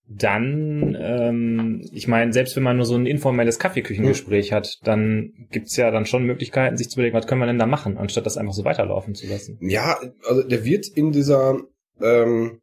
dann, 0.07 0.95
ähm, 0.99 1.81
ich 1.91 2.07
meine, 2.07 2.31
selbst 2.31 2.55
wenn 2.55 2.61
man 2.61 2.77
nur 2.77 2.85
so 2.85 2.95
ein 2.95 3.07
informelles 3.07 3.57
Kaffeeküchengespräch 3.57 4.51
hat, 4.53 4.77
dann 4.83 5.33
gibt's 5.49 5.75
ja 5.77 5.89
dann 5.89 6.05
schon 6.05 6.25
Möglichkeiten, 6.25 6.77
sich 6.77 6.89
zu 6.89 6.97
überlegen, 6.97 7.17
was 7.17 7.25
können 7.25 7.41
wir 7.41 7.47
denn 7.47 7.57
da 7.57 7.65
machen, 7.65 7.97
anstatt 7.97 8.27
das 8.27 8.37
einfach 8.37 8.53
so 8.53 8.63
weiterlaufen 8.65 9.15
zu 9.15 9.25
lassen. 9.25 9.57
Ja, 9.61 9.97
also 10.27 10.43
der 10.43 10.63
wird 10.63 10.87
in 10.87 11.11
dieser 11.11 11.59
ähm, 12.01 12.59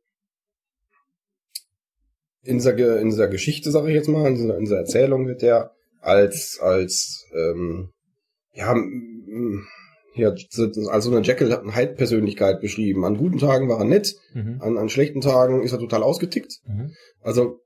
in 2.45 2.59
dieser, 2.59 3.01
in 3.01 3.09
dieser 3.11 3.29
Geschichte, 3.29 3.71
sage 3.71 3.89
ich 3.89 3.95
jetzt 3.95 4.09
mal, 4.09 4.27
in 4.29 4.35
dieser, 4.37 4.55
in 4.57 4.65
dieser 4.65 4.79
Erzählung 4.79 5.27
wird 5.27 5.43
der 5.43 5.73
als 6.01 6.59
als 6.61 7.25
ähm, 7.35 7.92
ja 8.55 8.73
m- 8.73 9.65
hier 10.15 10.29
als 10.29 11.05
so 11.05 11.11
eine 11.11 11.23
Jekyll 11.27 11.55
und 11.55 11.75
Hyde 11.75 11.95
Persönlichkeit 11.95 12.61
beschrieben. 12.61 13.05
An 13.07 13.17
guten 13.17 13.39
Tagen 13.39 13.69
war 13.69 13.79
er 13.79 13.85
nett, 13.87 14.15
Mhm. 14.35 14.59
an, 14.61 14.77
an 14.77 14.89
schlechten 14.91 15.21
Tagen 15.23 15.63
ist 15.63 15.73
er 15.73 15.79
total 15.79 16.03
ausgetickt. 16.03 16.61
Mhm. 16.67 16.93
Also 17.23 17.43
Also 17.43 17.59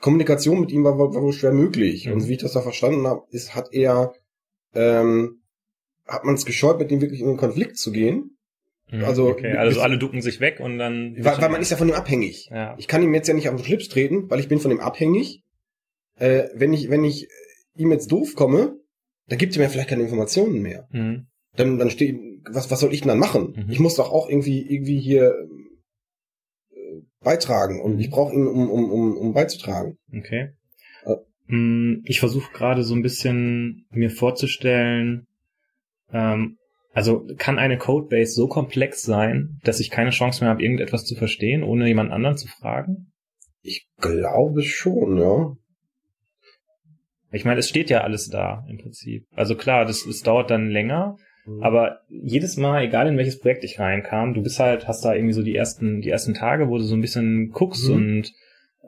Kommunikation 0.00 0.60
mit 0.60 0.70
ihm 0.70 0.84
war, 0.84 0.96
war, 0.96 1.12
wohl 1.12 1.32
schwer 1.32 1.52
möglich. 1.52 2.06
Mhm. 2.06 2.12
Und 2.12 2.28
wie 2.28 2.34
ich 2.34 2.38
das 2.38 2.52
da 2.52 2.60
verstanden 2.60 3.04
habe, 3.08 3.22
ist, 3.30 3.56
hat 3.56 3.70
er, 3.72 4.12
ähm, 4.74 5.40
hat 6.06 6.24
man 6.24 6.36
es 6.36 6.44
gescheut, 6.44 6.78
mit 6.78 6.92
ihm 6.92 7.00
wirklich 7.00 7.20
in 7.20 7.26
einen 7.28 7.36
Konflikt 7.36 7.76
zu 7.78 7.90
gehen. 7.90 8.36
Mhm. 8.92 9.02
Also- 9.04 9.26
okay. 9.28 9.52
also 9.56 9.80
alle 9.80 9.98
ducken 9.98 10.22
sich 10.22 10.38
weg 10.40 10.60
und 10.60 10.78
dann. 10.78 11.16
Weil, 11.18 11.40
weil 11.42 11.50
man 11.50 11.60
ist 11.60 11.70
ja 11.70 11.76
von 11.76 11.88
ihm 11.88 11.94
abhängig. 11.96 12.48
ja. 12.52 12.76
Ich 12.78 12.86
kann 12.86 13.02
ihm 13.02 13.12
jetzt 13.12 13.26
ja 13.26 13.34
nicht 13.34 13.48
auf 13.48 13.56
den 13.56 13.64
Schlips 13.64 13.88
treten, 13.88 14.30
weil 14.30 14.38
ich 14.38 14.46
bin 14.48 14.60
von 14.60 14.70
ihm 14.70 14.78
abhängig. 14.80 15.42
Äh, 16.16 16.44
wenn 16.54 16.72
ich, 16.72 16.90
wenn 16.90 17.02
ich 17.02 17.28
ihm 17.76 17.90
jetzt 17.90 18.10
doof 18.12 18.36
komme, 18.36 18.77
dann 19.28 19.38
gibt 19.38 19.56
er 19.56 19.62
mir 19.62 19.68
vielleicht 19.70 19.88
keine 19.90 20.02
Informationen 20.02 20.60
mehr. 20.62 20.88
Mhm. 20.90 21.26
Dann, 21.56 21.78
dann 21.78 21.90
steht, 21.90 22.18
was, 22.50 22.70
was 22.70 22.80
soll 22.80 22.92
ich 22.92 23.00
denn 23.00 23.08
dann 23.08 23.18
machen? 23.18 23.54
Mhm. 23.56 23.70
Ich 23.70 23.80
muss 23.80 23.96
doch 23.96 24.10
auch 24.12 24.28
irgendwie, 24.28 24.62
irgendwie 24.62 25.00
hier 25.00 25.34
äh, 26.70 27.00
beitragen 27.20 27.80
und 27.80 27.94
Mhm. 27.94 28.00
ich 28.00 28.10
brauche 28.10 28.34
ihn, 28.34 28.46
um, 28.46 28.70
um, 28.70 28.90
um, 28.90 29.16
um 29.16 29.32
beizutragen. 29.34 29.98
Okay. 30.16 30.50
Äh. 31.04 31.16
Mm, 31.54 32.02
Ich 32.04 32.20
versuche 32.20 32.52
gerade 32.52 32.82
so 32.84 32.94
ein 32.94 33.02
bisschen 33.02 33.86
mir 33.90 34.10
vorzustellen, 34.10 35.26
ähm, 36.12 36.56
also 36.94 37.26
kann 37.36 37.58
eine 37.58 37.78
Codebase 37.78 38.32
so 38.32 38.48
komplex 38.48 39.02
sein, 39.02 39.60
dass 39.62 39.78
ich 39.80 39.90
keine 39.90 40.10
Chance 40.10 40.42
mehr 40.42 40.50
habe, 40.50 40.62
irgendetwas 40.62 41.04
zu 41.04 41.14
verstehen, 41.14 41.62
ohne 41.62 41.86
jemand 41.86 42.10
anderen 42.12 42.36
zu 42.36 42.48
fragen? 42.48 43.12
Ich 43.62 43.86
glaube 43.98 44.62
schon, 44.62 45.18
ja. 45.18 45.56
Ich 47.32 47.44
meine, 47.44 47.60
es 47.60 47.68
steht 47.68 47.90
ja 47.90 48.02
alles 48.02 48.28
da 48.28 48.64
im 48.68 48.78
Prinzip. 48.78 49.24
Also 49.34 49.54
klar, 49.54 49.84
das, 49.84 50.04
das 50.06 50.22
dauert 50.22 50.50
dann 50.50 50.68
länger, 50.70 51.16
aber 51.62 52.00
jedes 52.08 52.56
Mal, 52.58 52.84
egal 52.84 53.06
in 53.08 53.16
welches 53.16 53.38
Projekt 53.38 53.64
ich 53.64 53.78
reinkam, 53.78 54.34
du 54.34 54.42
bist 54.42 54.58
halt, 54.60 54.86
hast 54.86 55.04
da 55.04 55.14
irgendwie 55.14 55.32
so 55.32 55.42
die 55.42 55.56
ersten, 55.56 56.00
die 56.02 56.10
ersten 56.10 56.34
Tage, 56.34 56.68
wo 56.68 56.76
du 56.78 56.84
so 56.84 56.94
ein 56.94 57.00
bisschen 57.00 57.50
guckst 57.52 57.88
Mhm. 57.88 57.94
und 57.94 58.32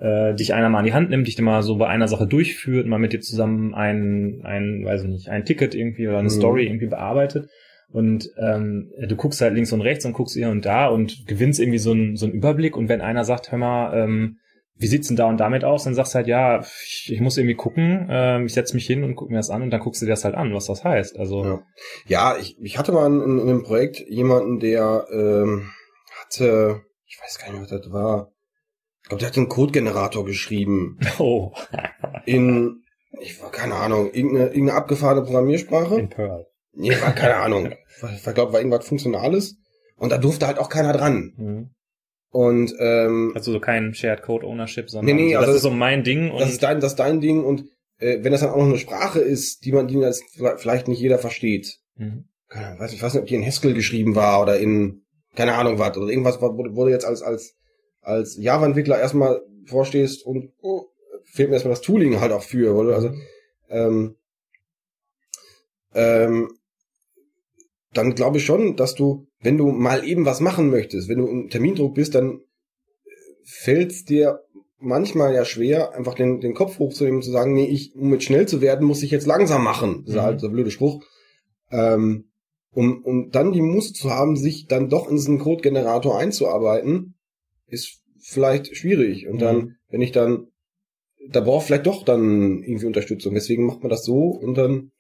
äh, 0.01 0.35
dich 0.35 0.53
einer 0.55 0.69
mal 0.71 0.79
an 0.81 0.85
die 0.87 0.93
Hand 0.95 1.11
nimmt, 1.11 1.27
dich 1.27 1.37
dann 1.37 1.45
mal 1.47 1.63
so 1.63 1.77
bei 1.77 1.87
einer 1.89 2.09
Sache 2.09 2.27
durchführt, 2.27 2.87
mal 2.87 2.99
mit 2.99 3.13
dir 3.13 3.21
zusammen 3.21 3.75
ein, 3.75 4.41
ein, 4.45 4.85
weiß 4.85 5.03
ich 5.05 5.09
nicht, 5.09 5.29
ein 5.29 5.45
Ticket 5.45 5.75
irgendwie 5.75 6.07
oder 6.09 6.19
eine 6.19 6.29
Mhm. 6.29 6.33
Story 6.35 6.67
irgendwie 6.67 6.87
bearbeitet. 6.87 7.49
Und 7.93 8.29
ähm, 8.39 8.91
du 9.07 9.17
guckst 9.17 9.41
halt 9.41 9.55
links 9.55 9.73
und 9.73 9.81
rechts 9.81 10.05
und 10.07 10.13
guckst 10.13 10.35
hier 10.37 10.49
und 10.51 10.65
da 10.65 10.87
und 10.89 11.27
gewinnst 11.27 11.61
irgendwie 11.61 11.79
so 11.79 11.91
einen, 11.93 12.17
so 12.17 12.27
einen 12.27 12.35
Überblick. 12.35 12.77
Und 12.77 12.89
wenn 12.89 13.01
einer 13.01 13.25
sagt, 13.25 13.51
hör 13.53 13.59
mal, 13.59 13.99
ähm, 14.05 14.37
wie 14.81 14.87
sieht's 14.87 15.09
denn 15.09 15.17
da 15.17 15.27
und 15.27 15.37
damit 15.39 15.63
aus? 15.63 15.85
Dann 15.85 15.95
sagst 15.95 16.15
du 16.15 16.17
halt, 16.17 16.27
ja, 16.27 16.61
ich, 16.61 17.13
ich 17.13 17.21
muss 17.21 17.37
irgendwie 17.37 17.55
gucken, 17.55 18.09
ähm, 18.11 18.47
ich 18.47 18.55
setz 18.55 18.73
mich 18.73 18.87
hin 18.87 19.05
und 19.05 19.15
guck 19.15 19.29
mir 19.31 19.37
das 19.37 19.51
an 19.51 19.61
und 19.63 19.71
dann 19.71 19.81
guckst 19.81 20.01
du 20.01 20.07
dir 20.07 20.13
das 20.13 20.25
halt 20.25 20.35
an, 20.35 20.55
was 20.55 20.67
das 20.67 20.85
heißt. 20.85 21.19
Also, 21.19 21.45
Ja. 21.45 21.63
Ja, 22.07 22.37
ich, 22.39 22.57
ich 22.61 22.79
hatte 22.79 22.93
mal 22.93 23.07
in, 23.07 23.21
in 23.21 23.41
einem 23.41 23.63
Projekt 23.63 24.01
jemanden, 24.09 24.59
der 24.59 25.07
ähm, 25.13 25.71
hatte, 26.23 26.81
ich 27.07 27.19
weiß 27.23 27.39
gar 27.39 27.53
nicht, 27.53 27.63
was 27.63 27.69
das 27.69 27.93
war. 27.93 28.33
Ich 29.03 29.09
glaube, 29.11 29.21
der 29.21 29.29
hat 29.29 29.37
einen 29.37 29.49
Codegenerator 29.49 30.25
geschrieben 30.25 30.99
oh, 31.19 31.53
in, 32.25 32.83
ich 33.21 33.43
war 33.43 33.51
keine 33.51 33.75
Ahnung, 33.75 34.11
irgendeine, 34.13 34.47
irgendeine 34.47 34.79
abgefahrene 34.79 35.23
Programmiersprache. 35.23 35.97
in 35.97 36.09
Perl. 36.09 36.47
Nee, 36.73 36.93
war 37.03 37.13
keine 37.13 37.37
Ahnung. 37.37 37.75
Ich 38.17 38.23
glaube, 38.23 38.55
war 38.55 38.61
irgendwas 38.61 38.87
Funktionales. 38.87 39.59
Und 39.97 40.11
da 40.11 40.17
durfte 40.17 40.47
halt 40.47 40.59
auch 40.59 40.71
keiner 40.71 40.95
dran. 40.95 41.35
Mhm. 41.37 41.71
Und 42.31 42.73
ähm, 42.79 43.33
Also 43.35 43.53
so 43.53 43.61
kein 43.61 43.93
Shared 43.95 44.23
Code 44.23 44.47
Ownership, 44.47 44.89
sondern 44.89 45.17
Nee, 45.17 45.23
nee, 45.23 45.33
so, 45.33 45.39
also 45.39 45.49
das 45.49 45.57
ist 45.57 45.63
so 45.63 45.71
mein 45.71 46.05
Ding 46.05 46.31
und 46.31 46.41
das 46.41 46.53
ist 46.53 46.63
dein, 46.63 46.81
das 46.81 46.93
ist 46.93 46.99
dein 46.99 47.21
Ding. 47.21 47.43
Und 47.45 47.65
äh, 47.99 48.23
wenn 48.23 48.33
das 48.33 48.41
dann 48.43 48.51
auch 48.51 48.59
noch 48.59 48.67
eine 48.67 48.79
Sprache 48.79 49.19
ist, 49.21 49.65
die 49.65 49.73
man, 49.73 49.89
die 49.89 49.99
jetzt 49.99 50.23
vielleicht 50.57 50.89
nicht 50.89 51.01
jeder 51.01 51.19
versteht, 51.19 51.79
Mhm. 51.97 52.25
keine 52.49 52.79
weiß 52.79 52.93
ich 52.95 53.03
weiß 53.03 53.13
nicht, 53.13 53.21
ob 53.23 53.29
die 53.29 53.35
in 53.35 53.45
Haskell 53.45 53.75
geschrieben 53.75 54.15
war 54.15 54.41
oder 54.41 54.59
in, 54.59 55.03
keine 55.35 55.55
Ahnung 55.55 55.79
was, 55.79 55.97
oder 55.99 56.09
irgendwas, 56.09 56.41
wo, 56.41 56.57
wo 56.57 56.85
du 56.85 56.91
jetzt 56.91 57.05
als, 57.05 57.21
als, 57.21 57.57
als 58.01 58.37
Java-Entwickler 58.39 58.99
erstmal 58.99 59.43
vorstehst 59.67 60.25
und 60.25 60.53
oh, 60.63 60.87
fehlt 61.25 61.51
mir 61.51 61.57
erstmal 61.57 61.75
das 61.75 61.83
Tooling 61.83 62.21
halt 62.21 62.33
auch 62.33 62.43
für, 62.43 62.75
oder? 62.75 62.95
Also, 62.95 63.13
ähm, 63.69 64.17
ähm, 65.95 66.51
dann 67.93 68.15
glaube 68.15 68.39
ich 68.39 68.47
schon, 68.47 68.77
dass 68.77 68.95
du, 68.95 69.27
wenn 69.43 69.57
du 69.59 69.69
mal 69.71 70.07
eben 70.07 70.25
was 70.27 70.41
machen 70.41 70.71
möchtest, 70.71 71.09
wenn 71.09 71.19
du 71.19 71.27
im 71.27 71.49
Termindruck 71.49 71.95
bist, 71.95 72.15
dann 72.15 72.41
fällt 73.45 73.91
es 73.91 74.05
dir 74.05 74.41
manchmal 74.79 75.35
ja 75.35 75.45
schwer, 75.45 75.93
einfach 75.95 76.15
den, 76.15 76.41
den 76.41 76.55
Kopf 76.55 76.79
hochzunehmen 76.79 77.19
und 77.19 77.23
zu 77.23 77.31
sagen, 77.31 77.53
nee, 77.53 77.67
ich, 77.67 77.95
um 77.95 78.13
jetzt 78.13 78.25
schnell 78.25 78.47
zu 78.47 78.61
werden, 78.61 78.87
muss 78.87 79.03
ich 79.03 79.11
jetzt 79.11 79.27
langsam 79.27 79.63
machen. 79.65 80.03
Das 80.05 80.15
ist 80.15 80.21
Mhm. 80.21 80.25
halt 80.25 80.41
so 80.41 80.47
ein 80.47 80.53
blöder 80.53 80.71
Spruch. 80.71 81.05
Ähm, 81.71 82.31
um, 82.73 83.03
um 83.03 83.31
dann 83.31 83.53
die 83.53 83.63
Muße 83.63 83.93
zu 83.93 84.11
haben, 84.11 84.37
sich 84.37 84.67
dann 84.67 84.89
doch 84.89 85.09
in 85.09 85.17
diesen 85.17 85.39
Code-Generator 85.39 86.19
einzuarbeiten, 86.19 87.15
ist 87.67 88.01
vielleicht 88.21 88.77
schwierig. 88.77 89.27
Und 89.27 89.41
dann, 89.43 89.57
Mhm. 89.57 89.77
wenn 89.89 90.01
ich 90.03 90.13
dann, 90.13 90.47
da 91.29 91.41
braucht 91.41 91.67
vielleicht 91.67 91.87
doch 91.87 92.05
dann 92.05 92.63
irgendwie 92.63 92.87
Unterstützung. 92.87 93.35
Deswegen 93.35 93.67
macht 93.67 93.81
man 93.83 93.91
das 93.91 94.05
so 94.05 94.29
und 94.29 94.57
dann, 94.57 94.93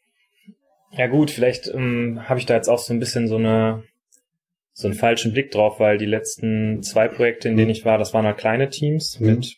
Ja 0.93 1.07
gut, 1.07 1.31
vielleicht 1.31 1.69
ähm, 1.73 2.21
habe 2.29 2.41
ich 2.41 2.47
da 2.47 2.55
jetzt 2.57 2.69
auch 2.69 2.81
so 2.81 2.93
ein 2.93 2.99
bisschen 2.99 3.29
so 3.29 3.37
eine 3.37 3.85
so 4.81 4.89
einen 4.89 4.97
falschen 4.97 5.33
Blick 5.33 5.51
drauf, 5.51 5.79
weil 5.81 5.99
die 5.99 6.07
letzten 6.07 6.83
zwei 6.83 7.09
Projekte, 7.09 7.49
in 7.49 7.57
denen 7.57 7.71
ich 7.71 7.85
war, 7.85 7.99
das 7.99 8.13
waren 8.15 8.27
halt 8.27 8.39
kleine 8.39 8.69
Teams 8.69 9.19
Mhm. 9.21 9.27
mit 9.27 9.57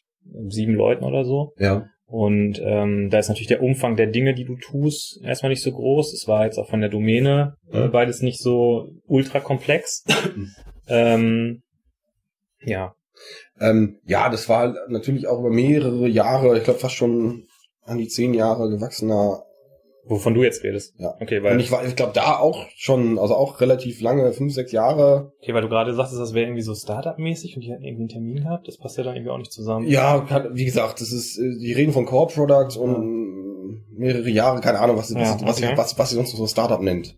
sieben 0.53 0.75
Leuten 0.75 1.05
oder 1.05 1.25
so. 1.25 1.53
ja. 1.59 1.87
Und 2.07 2.61
ähm, 2.63 3.09
da 3.09 3.19
ist 3.21 3.29
natürlich 3.29 3.49
der 3.49 3.63
Umfang 3.63 3.97
der 3.97 4.07
Dinge, 4.09 4.35
die 4.35 4.45
du 4.45 4.57
tust, 4.57 5.19
erstmal 5.25 5.49
nicht 5.49 5.63
so 5.63 5.73
groß. 5.73 6.13
Es 6.13 6.29
war 6.29 6.45
jetzt 6.45 6.59
auch 6.59 6.69
von 6.69 6.83
der 6.83 6.91
Domäne 6.91 7.55
äh, 7.73 7.89
beides 7.89 8.21
nicht 8.21 8.39
so 8.43 8.91
ultra 9.07 9.41
komplex. 9.41 10.05
ähm, 10.89 11.63
ja. 12.61 12.93
Ähm, 13.59 13.99
ja, 14.05 14.29
das 14.29 14.47
war 14.51 14.59
halt 14.59 14.77
natürlich 14.89 15.27
auch 15.27 15.39
über 15.41 15.49
mehrere 15.49 16.07
Jahre, 16.07 16.59
ich 16.59 16.65
glaube 16.65 16.81
fast 16.81 16.97
schon 16.97 17.47
an 17.85 17.97
die 17.97 18.09
zehn 18.09 18.35
Jahre 18.35 18.69
gewachsener. 18.69 19.45
Wovon 20.05 20.35
du 20.35 20.43
jetzt 20.43 20.65
redest. 20.65 20.95
Ja. 20.99 21.15
Okay, 21.21 21.43
weil, 21.45 21.55
Und 21.55 21.61
ich 21.61 21.71
war, 21.71 21.87
ich 21.87 21.95
glaube, 21.95 22.13
da 22.13 22.39
auch 22.39 22.67
schon, 22.77 23.19
also 23.21 23.37
auch 23.37 23.61
relativ 23.61 24.01
lange, 24.01 24.33
fünf, 24.33 24.53
sechs 24.53 24.73
Jahre. 24.73 25.33
okay, 25.41 25.55
weil 25.55 25.63
du 25.63 25.69
gerade 25.69 25.95
sagtest, 25.95 26.21
das 26.21 26.35
wäre 26.35 26.47
irgendwie 26.47 26.63
so 26.63 26.75
Startup-mäßig 26.75 27.55
und 27.55 27.63
die 27.63 27.71
hätten 27.71 27.85
irgendwie 27.85 28.03
einen 28.03 28.09
Termin 28.09 28.37
gehabt. 28.43 28.67
Das 28.67 28.79
passt 28.79 28.99
ja 28.99 29.05
dann 29.05 29.15
irgendwie 29.15 29.31
auch 29.31 29.39
nicht 29.39 29.53
zusammen. 29.53 29.87
Ja, 29.89 30.27
wie 30.55 30.65
gesagt, 30.65 31.01
das 31.01 31.13
ist, 31.13 31.39
äh, 31.39 31.59
die 31.61 31.73
reden 31.73 31.93
von 31.93 32.05
Core 32.07 32.33
Products 32.35 32.77
und 32.77 33.85
mehrere 33.97 34.29
Jahre, 34.29 34.61
keine 34.61 34.81
Ahnung, 34.81 34.97
was, 34.97 35.09
sie- 35.09 35.15
was, 35.15 35.41
Ja, 35.41 35.47
was, 35.47 35.59
okay. 35.59 35.69
sie- 35.73 35.77
was, 35.79 35.99
was 35.99 36.11
sie 36.11 36.17
sonst 36.17 36.33
noch 36.33 36.39
so 36.41 36.47
Startup 36.49 36.81
nennt. 36.81 37.17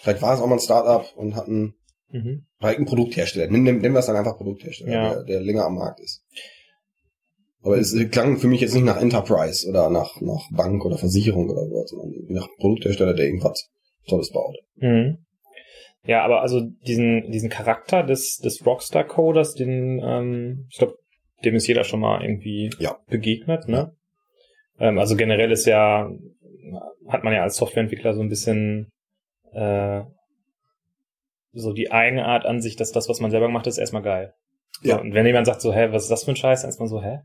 Vielleicht 0.00 0.22
war 0.22 0.34
es 0.34 0.40
auch 0.40 0.46
mal 0.46 0.54
ein 0.56 0.60
Startup 0.60 1.04
und 1.16 1.34
hatten 1.34 1.74
Mhm. 2.10 2.46
vielleicht 2.60 2.78
ein 2.78 2.84
Produkthersteller. 2.86 3.50
Nennen, 3.50 3.64
nennen 3.80 3.92
wir 3.94 3.98
es 3.98 4.06
dann 4.06 4.14
einfach 4.16 4.36
Produkthersteller, 4.36 4.92
Ja. 4.92 5.14
der, 5.14 5.24
der 5.24 5.40
länger 5.40 5.64
am 5.64 5.74
Markt 5.74 5.98
ist. 6.00 6.22
Aber 7.64 7.78
es 7.78 7.96
klang 8.10 8.36
für 8.36 8.46
mich 8.46 8.60
jetzt 8.60 8.74
nicht 8.74 8.84
nach 8.84 9.00
Enterprise 9.00 9.66
oder 9.68 9.88
nach, 9.88 10.20
nach 10.20 10.50
Bank 10.52 10.84
oder 10.84 10.98
Versicherung 10.98 11.48
oder 11.48 11.66
so, 11.66 11.86
sondern 11.86 12.24
nach 12.28 12.46
Produkthersteller, 12.58 13.14
der 13.14 13.24
irgendwas 13.26 13.70
Tolles 14.06 14.30
baut. 14.30 14.56
Mhm. 14.76 15.18
Ja, 16.06 16.22
aber 16.22 16.42
also 16.42 16.60
diesen, 16.86 17.30
diesen 17.30 17.48
Charakter 17.48 18.02
des, 18.02 18.36
des 18.36 18.64
Rockstar-Coders, 18.66 19.54
den, 19.54 20.00
ähm, 20.04 20.66
ich 20.70 20.76
glaube, 20.76 20.98
dem 21.44 21.54
ist 21.54 21.66
jeder 21.66 21.84
schon 21.84 22.00
mal 22.00 22.22
irgendwie 22.22 22.70
Ja. 22.78 22.98
begegnet, 23.08 23.66
ne? 23.68 23.92
Ähm, 24.78 24.98
also 24.98 25.16
generell 25.16 25.50
ist 25.50 25.64
ja, 25.66 26.10
hat 27.08 27.24
man 27.24 27.32
ja 27.32 27.42
als 27.42 27.56
Softwareentwickler 27.56 28.14
so 28.14 28.20
ein 28.20 28.28
bisschen 28.28 28.90
äh, 29.52 30.02
so 31.52 31.72
die 31.72 31.90
Eigenart 31.90 32.44
an 32.44 32.60
sich, 32.60 32.76
dass 32.76 32.92
das, 32.92 33.08
was 33.08 33.20
man 33.20 33.30
selber 33.30 33.46
gemacht 33.46 33.64
hat, 33.64 33.72
ist 33.72 33.78
erstmal 33.78 34.02
geil. 34.02 34.34
Ja. 34.84 35.00
Und 35.00 35.14
wenn 35.14 35.24
jemand 35.26 35.46
sagt 35.46 35.60
so, 35.60 35.72
hä, 35.72 35.88
was 35.90 36.04
ist 36.04 36.10
das 36.10 36.24
für 36.24 36.32
ein 36.32 36.36
Scheiß, 36.36 36.62
dann 36.62 36.70
ist 36.70 36.78
man 36.78 36.88
so, 36.88 37.02
hä? 37.02 37.20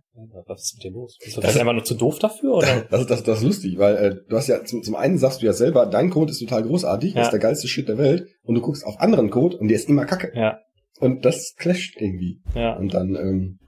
Was 0.48 0.62
ist 0.64 0.76
mit 0.76 0.84
dir 0.86 0.92
los? 0.92 1.18
Bist 1.24 1.38
du 1.38 1.42
Das 1.42 1.58
einfach 1.58 1.74
nur 1.74 1.84
zu 1.84 1.96
doof 1.96 2.20
dafür, 2.20 2.56
oder? 2.56 2.86
Das, 2.90 3.06
das, 3.08 3.24
das 3.24 3.40
ist 3.40 3.44
lustig, 3.44 3.78
weil 3.78 3.96
äh, 3.98 4.16
du 4.30 4.36
hast 4.38 4.48
ja 4.48 4.64
zum, 4.64 4.82
zum 4.84 4.96
einen 4.96 5.18
sagst 5.18 5.42
du 5.42 5.46
ja 5.46 5.54
selber, 5.54 5.86
dein 5.86 6.10
Code 6.10 6.32
ist 6.32 6.40
total 6.40 6.64
großartig, 6.64 7.14
Ja. 7.14 7.22
ist 7.24 7.32
der 7.32 7.40
geilste 7.40 7.68
Shit 7.68 7.88
der 7.90 7.98
Welt 7.98 8.28
und 8.44 8.56
du 8.56 8.62
guckst 8.62 8.86
auf 8.86 9.00
anderen 9.00 9.30
Code 9.30 9.58
und 9.58 9.68
der 9.68 9.76
ist 9.78 9.90
immer 9.90 10.06
kacke. 10.06 10.32
Ja, 10.36 10.60
Und 11.00 11.26
das 11.26 11.56
clasht 11.58 11.96
irgendwie. 12.00 12.42
ja. 12.56 12.76
Und 12.78 12.94
dann, 12.94 13.16
ähm, 13.16 13.60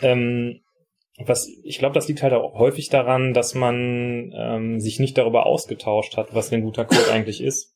Ähm, 0.00 0.60
was 1.24 1.46
ich 1.64 1.78
glaube, 1.78 1.94
das 1.94 2.08
liegt 2.08 2.22
halt 2.22 2.32
auch 2.32 2.58
häufig 2.58 2.88
daran, 2.88 3.32
dass 3.34 3.54
man 3.54 4.32
ähm, 4.34 4.80
sich 4.80 4.98
nicht 4.98 5.16
darüber 5.18 5.46
ausgetauscht 5.46 6.16
hat, 6.16 6.34
was 6.34 6.48
denn 6.50 6.62
guter 6.62 6.84
Code 6.84 7.00
eigentlich 7.12 7.40
ist. 7.42 7.71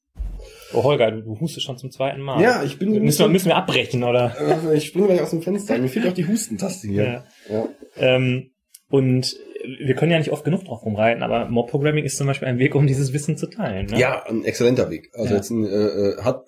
Oh 0.74 0.82
Holger, 0.82 1.10
du, 1.12 1.22
du 1.22 1.40
hustest 1.40 1.64
schon 1.66 1.78
zum 1.78 1.90
zweiten 1.90 2.20
Mal. 2.20 2.42
Ja, 2.42 2.62
ich 2.64 2.78
bin 2.78 2.90
Müssen 3.02 3.20
wir, 3.20 3.28
müssen 3.28 3.46
wir 3.48 3.56
abbrechen, 3.56 4.02
oder? 4.04 4.34
Also 4.38 4.72
ich 4.72 4.86
springe 4.86 5.06
gleich 5.06 5.22
aus 5.22 5.30
dem 5.30 5.42
Fenster. 5.42 5.78
Mir 5.78 5.88
fehlt 5.88 6.06
auch 6.06 6.12
die 6.12 6.26
Hustentaste 6.26 6.88
hier. 6.88 7.04
Ja. 7.04 7.24
Ja. 7.50 7.68
Ähm, 7.98 8.50
und 8.88 9.36
wir 9.80 9.94
können 9.94 10.12
ja 10.12 10.18
nicht 10.18 10.30
oft 10.32 10.44
genug 10.44 10.64
drauf 10.64 10.84
rumreiten, 10.84 11.22
aber 11.22 11.46
Mob 11.48 11.70
Programming 11.70 12.04
ist 12.04 12.16
zum 12.16 12.26
Beispiel 12.26 12.48
ein 12.48 12.58
Weg, 12.58 12.74
um 12.74 12.86
dieses 12.86 13.12
Wissen 13.12 13.36
zu 13.36 13.48
teilen. 13.48 13.86
Ne? 13.86 13.98
Ja, 13.98 14.24
ein 14.26 14.44
exzellenter 14.44 14.90
Weg. 14.90 15.10
Also 15.14 15.30
Ja. 15.30 15.36
jetzt 15.36 15.50
ein, 15.50 15.64
äh, 15.64 15.68
äh, 15.68 16.22
hat, 16.22 16.44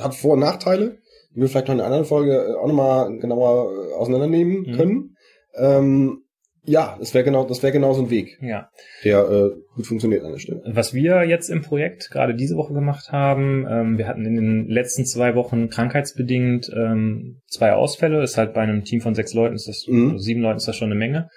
hat 0.00 0.14
Vor- 0.14 0.32
und 0.34 0.40
Nachteile, 0.40 0.98
die 1.34 1.40
wir 1.40 1.48
vielleicht 1.48 1.68
noch 1.68 1.74
in 1.74 1.80
einer 1.80 1.86
anderen 1.86 2.04
Folge 2.06 2.32
äh, 2.34 2.54
auch 2.58 2.66
nochmal 2.66 3.18
genauer 3.18 3.70
äh, 3.72 3.94
auseinandernehmen 3.94 4.62
Mhm. 4.62 4.76
können. 4.76 5.16
Ähm, 5.54 6.21
ja, 6.64 6.96
das 6.98 7.12
wäre 7.14 7.24
genau, 7.24 7.44
das 7.44 7.62
wäre 7.62 7.72
genau 7.72 7.92
so 7.92 8.02
ein 8.02 8.10
Weg, 8.10 8.38
ja. 8.40 8.68
der 9.04 9.18
äh, 9.28 9.50
gut 9.74 9.86
funktioniert 9.86 10.22
an 10.24 10.32
der 10.32 10.38
Stelle. 10.38 10.62
Was 10.66 10.94
wir 10.94 11.24
jetzt 11.24 11.48
im 11.48 11.62
Projekt 11.62 12.10
gerade 12.10 12.34
diese 12.34 12.56
Woche 12.56 12.72
gemacht 12.72 13.10
haben, 13.10 13.66
ähm, 13.68 13.98
wir 13.98 14.06
hatten 14.06 14.24
in 14.24 14.36
den 14.36 14.68
letzten 14.68 15.04
zwei 15.04 15.34
Wochen 15.34 15.70
krankheitsbedingt 15.70 16.70
ähm, 16.74 17.40
zwei 17.48 17.72
Ausfälle. 17.72 18.22
Ist 18.22 18.38
halt 18.38 18.54
bei 18.54 18.60
einem 18.60 18.84
Team 18.84 19.00
von 19.00 19.14
sechs 19.14 19.34
Leuten, 19.34 19.54
ist 19.54 19.66
das, 19.68 19.86
Mhm. 19.88 20.12
also 20.12 20.18
sieben 20.18 20.40
Leuten 20.42 20.58
ist 20.58 20.68
das 20.68 20.76
schon 20.76 20.90
eine 20.90 20.98
Menge. 20.98 21.28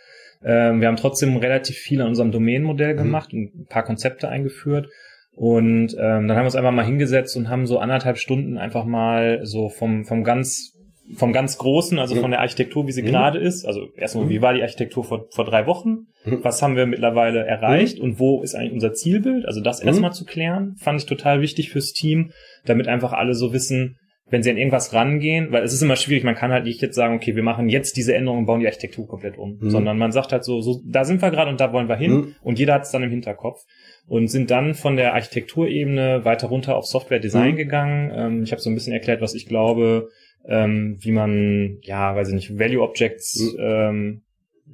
Ähm, 0.44 0.80
wir 0.82 0.88
haben 0.88 0.98
trotzdem 0.98 1.36
relativ 1.38 1.78
viel 1.78 2.02
an 2.02 2.10
unserem 2.10 2.32
Domain-Modell 2.32 2.94
Mhm. 2.94 2.98
gemacht 2.98 3.34
und 3.34 3.56
ein 3.56 3.66
paar 3.68 3.84
Konzepte 3.84 4.30
eingeführt. 4.30 4.88
Und 5.36 5.94
ähm, 6.00 6.28
dann 6.28 6.32
haben 6.32 6.44
wir 6.44 6.46
uns 6.46 6.56
einfach 6.56 6.72
mal 6.72 6.86
hingesetzt 6.86 7.36
und 7.36 7.50
haben 7.50 7.66
so 7.66 7.80
anderthalb 7.80 8.18
Stunden 8.18 8.58
einfach 8.58 8.86
mal 8.86 9.40
so 9.44 9.70
vom, 9.70 10.06
vom 10.06 10.24
ganz 10.24 10.75
vom 11.14 11.34
ganz 11.34 11.58
Großen, 11.58 12.00
also 12.00 12.16
Mhm. 12.16 12.20
von 12.22 12.32
der 12.32 12.40
Architektur, 12.42 12.88
wie 12.88 12.92
sie 12.92 13.04
Mhm. 13.04 13.08
gerade 13.08 13.40
ist. 13.40 13.66
Also 13.66 13.88
erstmal, 13.96 14.26
Mhm. 14.26 14.30
wie 14.30 14.42
war 14.42 14.54
die 14.54 14.62
Architektur 14.64 15.04
vor, 15.04 15.26
vor 15.32 15.46
drei 15.46 15.68
Wochen? 15.68 16.08
Mhm. 16.26 16.40
Was 16.44 16.62
haben 16.62 16.76
wir 16.76 16.86
mittlerweile 16.88 17.46
erreicht 17.46 18.00
und 18.00 18.20
wo 18.20 18.42
ist 18.42 18.56
eigentlich 18.56 18.74
unser 18.74 18.94
Zielbild? 18.94 19.46
Also 19.46 19.62
das 19.62 19.82
Mhm. 19.82 19.88
erstmal 19.90 20.14
zu 20.14 20.26
klären, 20.26 20.76
fand 20.80 21.00
ich 21.02 21.06
total 21.06 21.42
wichtig 21.42 21.70
fürs 21.70 21.94
Team, 21.94 22.32
damit 22.66 22.88
einfach 22.88 23.14
alle 23.14 23.36
so 23.36 23.54
wissen, 23.54 23.98
wenn 24.28 24.42
sie 24.42 24.50
an 24.50 24.58
irgendwas 24.58 24.92
rangehen, 24.96 25.52
weil 25.52 25.62
es 25.64 25.72
ist 25.72 25.84
immer 25.84 25.96
schwierig, 25.96 26.24
man 26.24 26.34
kann 26.34 26.52
halt 26.52 26.64
nicht 26.66 26.82
jetzt 26.82 26.96
sagen, 26.96 27.14
okay, 27.16 27.36
wir 27.36 27.44
machen 27.44 27.70
jetzt 27.70 27.96
diese 27.96 28.16
Änderung 28.16 28.40
und 28.40 28.46
bauen 28.48 28.60
die 28.60 28.66
Architektur 28.66 29.08
komplett 29.08 29.38
um, 29.38 29.60
Mhm. 29.62 29.70
sondern 29.70 30.00
man 30.00 30.12
sagt 30.12 30.32
halt 30.32 30.44
so, 30.44 30.62
so 30.62 30.82
da 30.84 31.06
sind 31.06 31.22
wir 31.22 31.30
gerade 31.30 31.52
und 31.52 31.60
da 31.62 31.72
wollen 31.72 31.88
wir 31.88 31.96
hin 31.96 32.12
Mhm. 32.12 32.36
und 32.42 32.58
jeder 32.58 32.74
hat 32.74 32.82
es 32.82 32.92
dann 32.92 33.04
im 33.04 33.12
Hinterkopf 33.12 33.60
und 34.08 34.28
sind 34.30 34.50
dann 34.50 34.74
von 34.74 34.96
der 34.96 35.14
Architekturebene 35.14 36.26
weiter 36.26 36.48
runter 36.48 36.76
auf 36.76 36.86
Software 36.88 37.20
Design 37.20 37.52
Mhm. 37.52 37.58
gegangen. 37.58 38.12
Ähm, 38.16 38.44
ich 38.44 38.52
habe 38.52 38.62
so 38.62 38.70
ein 38.70 38.74
bisschen 38.76 38.94
erklärt, 38.94 39.22
was 39.22 39.36
ich 39.36 39.46
glaube, 39.46 40.10
ähm, 40.48 40.98
wie 41.02 41.12
man, 41.12 41.78
ja, 41.82 42.16
weiß 42.16 42.30
ich 42.30 42.36
nicht, 42.36 42.60
Value 42.60 42.82
Objects, 42.82 43.54
Mhm. 43.54 43.60
ähm, 43.60 44.22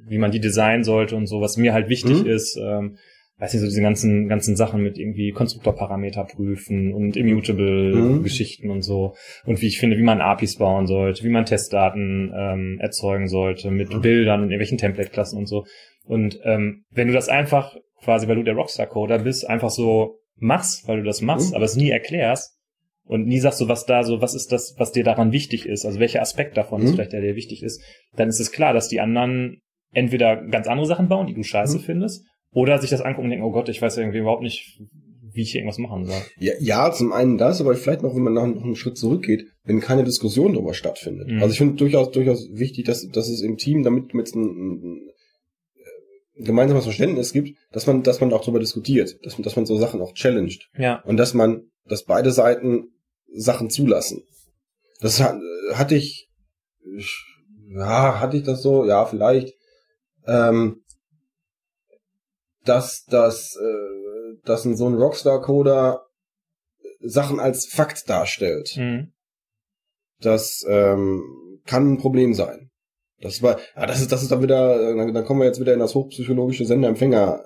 wie 0.06 0.18
man 0.18 0.30
die 0.30 0.40
designen 0.40 0.84
sollte 0.84 1.16
und 1.16 1.26
so, 1.26 1.40
was 1.40 1.56
mir 1.56 1.72
halt 1.72 1.88
wichtig 1.88 2.22
Mhm. 2.24 2.28
ist. 2.30 2.58
Ähm, 2.60 2.96
weiß 3.38 3.52
nicht, 3.54 3.60
so 3.62 3.66
diese 3.66 3.82
ganzen, 3.82 4.28
ganzen 4.28 4.54
Sachen 4.56 4.82
mit 4.82 4.98
irgendwie 4.98 5.32
Konstruktorparameter 5.32 6.24
prüfen 6.24 6.92
und 6.94 7.16
immutable 7.16 7.94
Mhm. 7.94 8.22
Geschichten 8.22 8.70
und 8.70 8.82
so. 8.82 9.14
Und 9.44 9.60
wie 9.62 9.66
ich 9.66 9.78
finde, 9.80 9.98
wie 9.98 10.02
man 10.02 10.20
APIs 10.20 10.56
bauen 10.56 10.86
sollte, 10.86 11.24
wie 11.24 11.28
man 11.30 11.44
Testdaten 11.44 12.32
ähm, 12.36 12.78
erzeugen 12.80 13.28
sollte 13.28 13.70
mit 13.70 13.92
Mhm. 13.94 14.00
Bildern 14.00 14.40
und 14.42 14.46
irgendwelchen 14.50 14.78
Template-Klassen 14.78 15.38
und 15.38 15.46
so. 15.46 15.64
Und 16.04 16.38
ähm, 16.44 16.84
wenn 16.90 17.08
du 17.08 17.14
das 17.14 17.28
einfach 17.28 17.76
quasi, 18.02 18.28
weil 18.28 18.36
du 18.36 18.42
der 18.44 18.54
Rockstar-Coder 18.54 19.18
bist, 19.20 19.48
einfach 19.48 19.70
so 19.70 20.18
machst, 20.36 20.86
weil 20.88 20.98
du 20.98 21.04
das 21.04 21.20
machst, 21.20 21.50
Mhm. 21.50 21.56
aber 21.56 21.64
es 21.64 21.76
nie 21.76 21.90
erklärst 21.90 22.56
und 23.04 23.26
nie 23.26 23.40
sagst 23.40 23.58
so, 23.58 23.68
was 23.68 23.84
da 23.86 24.02
so, 24.04 24.20
was 24.20 24.34
ist 24.34 24.52
das, 24.52 24.74
was 24.78 24.92
dir 24.92 25.04
daran 25.04 25.32
wichtig 25.32 25.66
ist, 25.66 25.84
also 25.84 25.98
welcher 25.98 26.22
Aspekt 26.22 26.56
davon 26.56 26.82
ist 26.82 26.90
Mhm. 26.90 26.94
vielleicht 26.94 27.12
der, 27.12 27.20
der 27.20 27.36
wichtig 27.36 27.62
ist, 27.62 27.82
dann 28.16 28.28
ist 28.28 28.40
es 28.40 28.52
klar, 28.52 28.72
dass 28.72 28.88
die 28.88 29.00
anderen 29.00 29.60
entweder 29.92 30.36
ganz 30.46 30.66
andere 30.68 30.86
Sachen 30.86 31.08
bauen, 31.08 31.26
die 31.26 31.34
du 31.34 31.42
scheiße 31.42 31.78
Mhm. 31.78 31.82
findest, 31.82 32.24
oder 32.52 32.78
sich 32.78 32.90
das 32.90 33.00
angucken 33.00 33.24
und 33.26 33.30
denken, 33.30 33.44
oh 33.44 33.50
Gott, 33.52 33.68
ich 33.68 33.80
weiß 33.82 33.96
irgendwie 33.98 34.18
überhaupt 34.18 34.42
nicht, 34.42 34.78
wie 35.34 35.40
ich 35.42 35.50
hier 35.52 35.60
irgendwas 35.62 35.78
machen 35.78 36.04
soll. 36.04 36.20
Ja, 36.38 36.52
ja, 36.60 36.92
zum 36.92 37.12
einen 37.12 37.38
das, 37.38 37.60
aber 37.60 37.74
vielleicht 37.74 38.02
noch, 38.02 38.14
wenn 38.14 38.22
man 38.22 38.34
noch 38.34 38.46
noch 38.46 38.62
einen 38.64 38.76
Schritt 38.76 38.98
zurückgeht, 38.98 39.46
wenn 39.64 39.80
keine 39.80 40.04
Diskussion 40.04 40.52
darüber 40.52 40.74
stattfindet. 40.74 41.28
Mhm. 41.28 41.40
Also 41.42 41.52
ich 41.52 41.58
finde 41.58 41.76
durchaus 41.76 42.10
durchaus 42.10 42.48
wichtig, 42.52 42.84
dass, 42.84 43.06
dass 43.08 43.28
es 43.30 43.40
im 43.42 43.56
Team, 43.56 43.82
damit 43.82 44.14
es 44.14 44.34
ein, 44.34 44.42
ein, 44.44 45.00
ein 46.38 46.44
gemeinsames 46.44 46.84
Verständnis 46.84 47.32
gibt, 47.32 47.56
dass 47.72 47.86
man, 47.86 48.02
dass 48.02 48.20
man 48.20 48.32
auch 48.32 48.40
darüber 48.42 48.58
diskutiert, 48.60 49.16
dass 49.24 49.38
man, 49.38 49.42
dass 49.44 49.56
man 49.56 49.66
so 49.66 49.76
Sachen 49.78 50.00
auch 50.00 50.12
challenged 50.14 50.68
Ja. 50.76 51.00
und 51.04 51.16
dass 51.16 51.34
man, 51.34 51.62
dass 51.84 52.04
beide 52.04 52.32
Seiten 52.32 52.92
Sachen 53.34 53.70
zulassen. 53.70 54.22
Das 55.00 55.20
hat, 55.20 55.36
hatte 55.74 55.94
ich, 55.94 56.28
ja, 57.68 58.20
hatte 58.20 58.36
ich 58.36 58.42
das 58.44 58.62
so, 58.62 58.84
ja, 58.84 59.04
vielleicht, 59.06 59.54
ähm, 60.26 60.82
dass, 62.64 63.04
dass, 63.06 63.56
äh, 63.56 64.36
dass 64.44 64.64
ein 64.64 64.76
so 64.76 64.88
ein 64.88 64.94
Rockstar-Coder 64.94 66.06
Sachen 67.00 67.40
als 67.40 67.66
Fakt 67.66 68.08
darstellt. 68.08 68.76
Mhm. 68.76 69.12
Das 70.20 70.64
ähm, 70.68 71.60
kann 71.66 71.94
ein 71.94 71.98
Problem 71.98 72.34
sein. 72.34 72.70
Das 73.20 73.42
war, 73.42 73.58
ja, 73.76 73.86
das 73.86 74.00
ist, 74.00 74.12
das 74.12 74.22
ist 74.22 74.30
dann 74.30 74.42
wieder, 74.42 74.80
äh, 74.80 74.96
dann, 74.96 75.14
dann 75.14 75.24
kommen 75.24 75.40
wir 75.40 75.46
jetzt 75.46 75.60
wieder 75.60 75.74
in 75.74 75.80
das 75.80 75.94
hochpsychologische 75.94 76.64
Senderempfänger, 76.64 77.44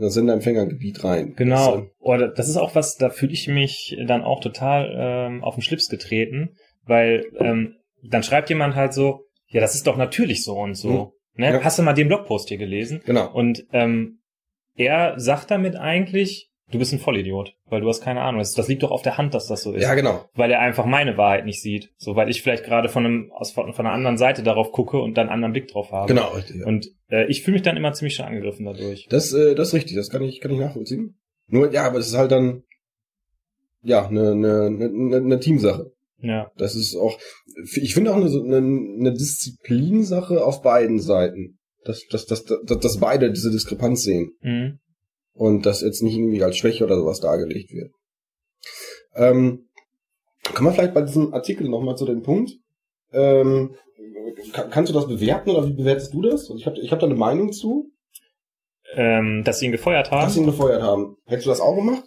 das 0.00 0.14
Senderempfängergebiet 0.14 1.04
rein. 1.04 1.34
Genau. 1.36 1.76
Das, 1.76 1.86
Oder 1.98 2.28
das 2.28 2.48
ist 2.48 2.56
auch 2.56 2.74
was, 2.74 2.96
da 2.96 3.10
fühle 3.10 3.32
ich 3.32 3.48
mich 3.48 3.96
dann 4.06 4.22
auch 4.22 4.40
total 4.40 4.92
ähm, 4.96 5.44
auf 5.44 5.54
den 5.54 5.62
Schlips 5.62 5.88
getreten, 5.88 6.56
weil 6.84 7.26
ähm, 7.38 7.76
dann 8.02 8.22
schreibt 8.22 8.48
jemand 8.48 8.74
halt 8.74 8.94
so, 8.94 9.24
ja, 9.48 9.60
das 9.60 9.74
ist 9.74 9.86
doch 9.86 9.96
natürlich 9.96 10.44
so 10.44 10.58
und 10.58 10.74
so. 10.74 11.14
Ne? 11.34 11.52
Ja. 11.52 11.64
Hast 11.64 11.78
du 11.78 11.82
mal 11.82 11.94
den 11.94 12.08
Blogpost 12.08 12.48
hier 12.48 12.58
gelesen? 12.58 13.00
äh, 13.00 13.06
genau. 13.06 13.32
Und 13.32 13.64
ähm, 13.72 14.18
er 14.76 15.18
sagt 15.18 15.50
damit 15.50 15.76
eigentlich, 15.76 16.47
du 16.70 16.78
bist 16.78 16.92
ein 16.92 16.98
Vollidiot, 16.98 17.54
weil 17.66 17.80
du 17.80 17.88
hast 17.88 18.00
keine 18.00 18.20
Ahnung. 18.22 18.40
Das, 18.40 18.52
das 18.52 18.68
liegt 18.68 18.82
doch 18.82 18.90
auf 18.90 19.02
der 19.02 19.18
Hand, 19.18 19.34
dass 19.34 19.46
das 19.46 19.62
so 19.62 19.72
ist. 19.72 19.82
Ja, 19.82 19.94
genau. 19.94 20.28
Weil 20.34 20.50
er 20.50 20.60
einfach 20.60 20.84
meine 20.84 21.16
Wahrheit 21.16 21.44
nicht 21.44 21.62
sieht. 21.62 21.92
So, 21.96 22.16
weil 22.16 22.28
ich 22.28 22.42
vielleicht 22.42 22.64
gerade 22.64 22.88
von 22.88 23.04
einem 23.04 23.32
aus 23.32 23.52
von, 23.52 23.72
einer 23.72 23.92
anderen 23.92 24.18
Seite 24.18 24.42
darauf 24.42 24.72
gucke 24.72 24.98
und 24.98 25.14
dann 25.16 25.26
einen 25.26 25.34
anderen 25.34 25.52
Blick 25.52 25.68
drauf 25.68 25.92
habe. 25.92 26.08
Genau, 26.08 26.28
richtig. 26.32 26.56
Ja. 26.56 26.66
Und 26.66 26.88
äh, 27.10 27.26
ich 27.28 27.42
fühle 27.42 27.54
mich 27.54 27.62
dann 27.62 27.76
immer 27.76 27.92
ziemlich 27.92 28.14
schon 28.14 28.26
angegriffen 28.26 28.66
dadurch. 28.66 29.06
Das, 29.08 29.32
äh, 29.32 29.54
das 29.54 29.68
ist 29.68 29.74
richtig, 29.74 29.96
das 29.96 30.10
kann 30.10 30.22
ich, 30.22 30.40
kann 30.40 30.52
ich 30.52 30.58
nachvollziehen. 30.58 31.18
Nur, 31.46 31.72
ja, 31.72 31.84
aber 31.84 31.98
es 31.98 32.08
ist 32.08 32.16
halt 32.16 32.32
dann, 32.32 32.62
ja, 33.82 34.06
eine, 34.06 34.32
eine, 34.32 34.66
eine, 34.66 35.16
eine 35.16 35.40
Teamsache. 35.40 35.92
Ja. 36.20 36.50
Das 36.56 36.74
ist 36.74 36.96
auch, 36.96 37.18
ich 37.76 37.94
finde 37.94 38.12
auch 38.12 38.16
eine, 38.16 38.26
eine, 38.26 38.56
eine 38.56 39.12
Disziplinsache 39.12 40.44
auf 40.44 40.62
beiden 40.62 41.00
Seiten. 41.00 41.58
Dass, 41.84 42.04
dass, 42.10 42.26
dass, 42.26 42.44
dass, 42.44 42.78
dass 42.80 42.98
beide 42.98 43.30
diese 43.30 43.50
Diskrepanz 43.50 44.02
sehen. 44.02 44.32
Mhm. 44.42 44.80
Und 45.38 45.64
das 45.66 45.80
jetzt 45.82 46.02
nicht 46.02 46.16
irgendwie 46.16 46.42
als 46.42 46.56
Schwäche 46.58 46.84
oder 46.84 46.96
sowas 46.96 47.20
dargelegt 47.20 47.70
wird. 47.72 47.92
Ähm, 49.14 49.68
kommen 50.54 50.68
wir 50.68 50.72
vielleicht 50.72 50.94
bei 50.94 51.02
diesem 51.02 51.32
Artikel 51.34 51.68
nochmal 51.68 51.96
zu 51.96 52.04
dem 52.06 52.22
Punkt. 52.22 52.52
Ähm, 53.12 53.74
kann, 54.52 54.70
kannst 54.70 54.90
du 54.90 54.94
das 54.94 55.06
bewerten 55.08 55.50
oder 55.50 55.66
wie 55.66 55.72
bewertest 55.74 56.12
du 56.14 56.22
das? 56.22 56.42
Also 56.42 56.56
ich 56.56 56.66
habe 56.66 56.78
ich 56.78 56.92
hab 56.92 57.00
da 57.00 57.06
eine 57.06 57.14
Meinung 57.14 57.52
zu, 57.52 57.90
Ähm, 58.94 59.42
dass 59.44 59.58
sie 59.58 59.66
ihn 59.66 59.72
gefeuert 59.72 60.10
haben. 60.10 60.22
dass 60.22 60.34
sie 60.34 60.40
ihn 60.40 60.46
gefeuert 60.46 60.82
haben. 60.82 61.16
Hättest 61.26 61.46
du 61.46 61.50
das 61.50 61.60
auch 61.60 61.74
gemacht? 61.76 62.04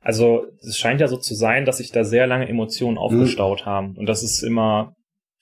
Also 0.00 0.46
es 0.60 0.76
scheint 0.78 1.00
ja 1.00 1.08
so 1.08 1.16
zu 1.16 1.34
sein, 1.34 1.64
dass 1.64 1.78
sich 1.78 1.92
da 1.92 2.04
sehr 2.04 2.26
lange 2.26 2.48
Emotionen 2.48 2.98
aufgestaut 2.98 3.66
haben. 3.66 3.96
Und 3.96 4.06
das 4.06 4.22
ist 4.22 4.42
immer 4.42 4.94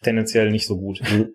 tendenziell 0.02 0.50
nicht 0.50 0.66
so 0.66 0.76
gut. 0.76 1.00
Mhm. 1.02 1.34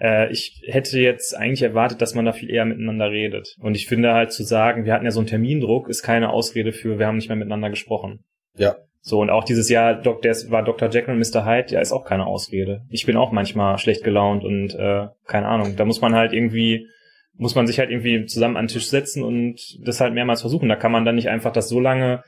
Äh, 0.00 0.30
ich 0.32 0.62
hätte 0.66 0.98
jetzt 0.98 1.36
eigentlich 1.36 1.62
erwartet, 1.62 2.00
dass 2.02 2.14
man 2.14 2.24
da 2.24 2.32
viel 2.32 2.50
eher 2.50 2.64
miteinander 2.64 3.10
redet. 3.10 3.56
Und 3.60 3.74
ich 3.74 3.86
finde 3.86 4.12
halt 4.12 4.32
zu 4.32 4.44
sagen, 4.44 4.84
wir 4.84 4.92
hatten 4.92 5.04
ja 5.04 5.10
so 5.10 5.20
einen 5.20 5.26
Termindruck, 5.26 5.88
ist 5.88 6.02
keine 6.02 6.30
Ausrede 6.30 6.72
für, 6.72 6.98
wir 6.98 7.06
haben 7.06 7.16
nicht 7.16 7.28
mehr 7.28 7.36
miteinander 7.36 7.70
gesprochen. 7.70 8.24
Ja. 8.56 8.76
So, 9.00 9.20
und 9.20 9.30
auch 9.30 9.44
dieses 9.44 9.68
Jahr, 9.70 9.94
Doc, 9.94 10.22
der 10.22 10.34
war 10.48 10.62
Dr. 10.62 10.90
Jekyll 10.90 11.14
und 11.14 11.20
Mr. 11.20 11.46
Hyde, 11.46 11.72
ja, 11.72 11.80
ist 11.80 11.92
auch 11.92 12.04
keine 12.04 12.26
Ausrede. 12.26 12.82
Ich 12.90 13.06
bin 13.06 13.16
auch 13.16 13.32
manchmal 13.32 13.78
schlecht 13.78 14.04
gelaunt 14.04 14.44
und 14.44 14.74
äh, 14.74 15.06
keine 15.26 15.46
Ahnung. 15.46 15.76
Da 15.76 15.84
muss 15.84 16.00
man 16.00 16.14
halt 16.14 16.32
irgendwie, 16.32 16.88
muss 17.34 17.54
man 17.54 17.66
sich 17.66 17.78
halt 17.78 17.90
irgendwie 17.90 18.26
zusammen 18.26 18.56
an 18.56 18.66
den 18.66 18.72
Tisch 18.72 18.88
setzen 18.88 19.22
und 19.22 19.78
das 19.86 20.00
halt 20.00 20.14
mehrmals 20.14 20.40
versuchen. 20.40 20.68
Da 20.68 20.76
kann 20.76 20.92
man 20.92 21.04
dann 21.04 21.14
nicht 21.14 21.28
einfach 21.28 21.52
das 21.52 21.68
so 21.68 21.80
lange 21.80 22.22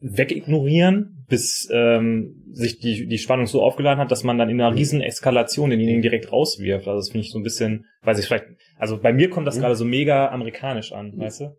wegignorieren, 0.00 1.24
bis 1.28 1.68
ähm, 1.72 2.42
sich 2.52 2.78
die, 2.80 3.06
die 3.06 3.18
Spannung 3.18 3.46
so 3.46 3.62
aufgeladen 3.62 4.00
hat, 4.00 4.10
dass 4.10 4.24
man 4.24 4.38
dann 4.38 4.48
in 4.48 4.60
einer 4.60 4.74
riesen 4.74 5.00
Eskalation 5.00 5.70
denjenigen 5.70 6.02
direkt 6.02 6.32
rauswirft. 6.32 6.88
Also 6.88 6.98
das 6.98 7.10
finde 7.10 7.26
ich 7.26 7.32
so 7.32 7.38
ein 7.38 7.42
bisschen, 7.42 7.84
weiß 8.02 8.18
ich 8.18 8.26
vielleicht, 8.26 8.46
also 8.78 8.98
bei 8.98 9.12
mir 9.12 9.30
kommt 9.30 9.46
das 9.46 9.56
Mhm. 9.56 9.60
gerade 9.60 9.76
so 9.76 9.84
mega 9.84 10.28
amerikanisch 10.28 10.92
an, 10.92 11.12
weißt 11.16 11.40
du? 11.40 11.56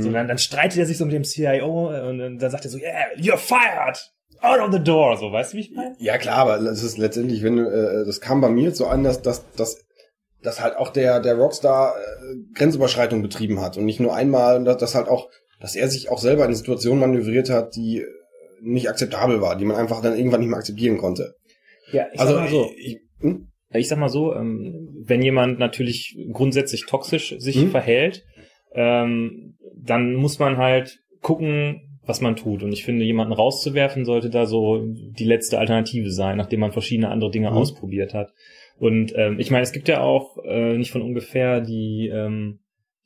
So, 0.00 0.10
dann, 0.10 0.26
dann 0.26 0.38
streitet 0.38 0.78
er 0.78 0.86
sich 0.86 0.96
so 0.96 1.04
mit 1.04 1.12
dem 1.14 1.24
CIO 1.24 1.90
und 2.08 2.18
dann, 2.18 2.50
sagt 2.50 2.64
er 2.64 2.70
so, 2.70 2.78
yeah, 2.78 3.06
you're 3.18 3.36
fired! 3.36 3.98
Out 4.40 4.58
of 4.60 4.72
the 4.72 4.82
door! 4.82 5.16
So, 5.18 5.30
weißt 5.30 5.52
du, 5.52 5.58
wie 5.58 5.60
ich 5.60 5.70
meine? 5.72 5.94
Ja 5.98 6.16
klar, 6.18 6.38
aber 6.38 6.58
das 6.58 6.82
ist 6.82 6.96
letztendlich, 6.98 7.42
wenn 7.42 7.56
du, 7.56 7.64
äh, 7.64 8.04
das 8.06 8.20
kam 8.22 8.40
bei 8.40 8.48
mir 8.48 8.70
so 8.74 8.86
an, 8.86 9.04
dass, 9.04 9.20
dass, 9.22 9.44
dass, 9.52 9.84
dass 10.42 10.62
halt 10.62 10.76
auch 10.76 10.88
der, 10.90 11.20
der 11.20 11.34
Rockstar 11.36 11.94
äh, 11.94 12.36
Grenzüberschreitung 12.54 13.20
betrieben 13.22 13.60
hat 13.60 13.76
und 13.76 13.84
nicht 13.84 14.00
nur 14.00 14.14
einmal, 14.14 14.64
dass, 14.64 14.78
dass 14.78 14.94
halt 14.94 15.08
auch, 15.08 15.28
dass 15.60 15.76
er 15.76 15.88
sich 15.88 16.10
auch 16.10 16.18
selber 16.18 16.42
in 16.42 16.48
eine 16.48 16.56
Situation 16.56 16.98
manövriert 16.98 17.50
hat, 17.50 17.76
die 17.76 18.04
nicht 18.62 18.88
akzeptabel 18.88 19.40
war, 19.40 19.56
die 19.56 19.64
man 19.64 19.76
einfach 19.76 20.00
dann 20.02 20.16
irgendwann 20.16 20.40
nicht 20.40 20.48
mehr 20.48 20.58
akzeptieren 20.58 20.98
konnte. 20.98 21.34
Ja, 21.92 22.06
ich 22.12 22.20
also 22.20 22.34
sag 22.34 22.40
mal 22.42 22.50
so, 22.50 22.70
ich, 22.76 22.98
hm? 23.20 23.48
Ich 23.72 23.88
sag 23.88 23.98
mal 23.98 24.08
so, 24.08 24.34
ähm, 24.34 24.88
wenn 25.04 25.22
jemand 25.22 25.58
natürlich 25.58 26.16
grundsätzlich 26.32 26.86
toxisch 26.86 27.34
sich 27.38 27.56
Mhm. 27.56 27.70
verhält, 27.70 28.24
ähm, 28.72 29.56
dann 29.76 30.14
muss 30.14 30.38
man 30.38 30.56
halt 30.56 30.98
gucken, 31.20 31.98
was 32.04 32.20
man 32.20 32.36
tut. 32.36 32.62
Und 32.62 32.72
ich 32.72 32.84
finde, 32.84 33.04
jemanden 33.04 33.32
rauszuwerfen 33.32 34.04
sollte 34.04 34.30
da 34.30 34.46
so 34.46 34.80
die 34.86 35.24
letzte 35.24 35.58
Alternative 35.58 36.10
sein, 36.12 36.36
nachdem 36.36 36.60
man 36.60 36.72
verschiedene 36.72 37.08
andere 37.10 37.30
Dinge 37.30 37.50
Mhm. 37.50 37.56
ausprobiert 37.56 38.14
hat. 38.14 38.30
Und 38.78 39.12
ähm, 39.16 39.38
ich 39.40 39.50
meine, 39.50 39.64
es 39.64 39.72
gibt 39.72 39.88
ja 39.88 40.00
auch 40.00 40.38
äh, 40.44 40.76
nicht 40.78 40.90
von 40.92 41.02
ungefähr 41.02 41.60
die 41.60 42.10
ähm, 42.12 42.60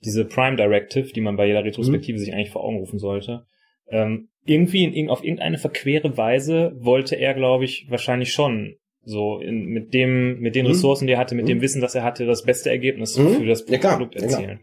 diese 0.04 0.24
Prime 0.24 0.56
Directive, 0.56 1.12
die 1.12 1.20
man 1.20 1.36
bei 1.36 1.46
jeder 1.46 1.64
Retrospektive 1.64 2.18
sich 2.18 2.32
eigentlich 2.32 2.50
vor 2.50 2.64
Augen 2.64 2.78
rufen 2.78 2.98
sollte. 2.98 3.44
Ähm, 3.88 4.28
irgendwie 4.44 4.84
in, 4.84 5.10
auf 5.10 5.22
irgendeine 5.24 5.58
verquere 5.58 6.16
Weise 6.16 6.72
wollte 6.78 7.16
er, 7.16 7.34
glaube 7.34 7.64
ich, 7.64 7.86
wahrscheinlich 7.90 8.32
schon 8.32 8.76
so 9.02 9.38
in, 9.40 9.66
mit 9.66 9.92
dem 9.94 10.38
mit 10.40 10.54
den 10.54 10.64
Mhm. 10.66 10.72
Ressourcen, 10.72 11.06
die 11.06 11.14
er 11.14 11.18
hatte, 11.18 11.34
mit 11.34 11.44
Mhm. 11.44 11.48
dem 11.48 11.60
Wissen, 11.62 11.80
dass 11.80 11.94
er 11.94 12.04
hatte, 12.04 12.26
das 12.26 12.44
beste 12.44 12.70
Ergebnis 12.70 13.16
Mhm. 13.18 13.28
für 13.36 13.46
das 13.46 13.64
Ja. 13.68 13.78
Produkt 13.92 14.14
Ja, 14.14 14.22
erzielen. 14.22 14.60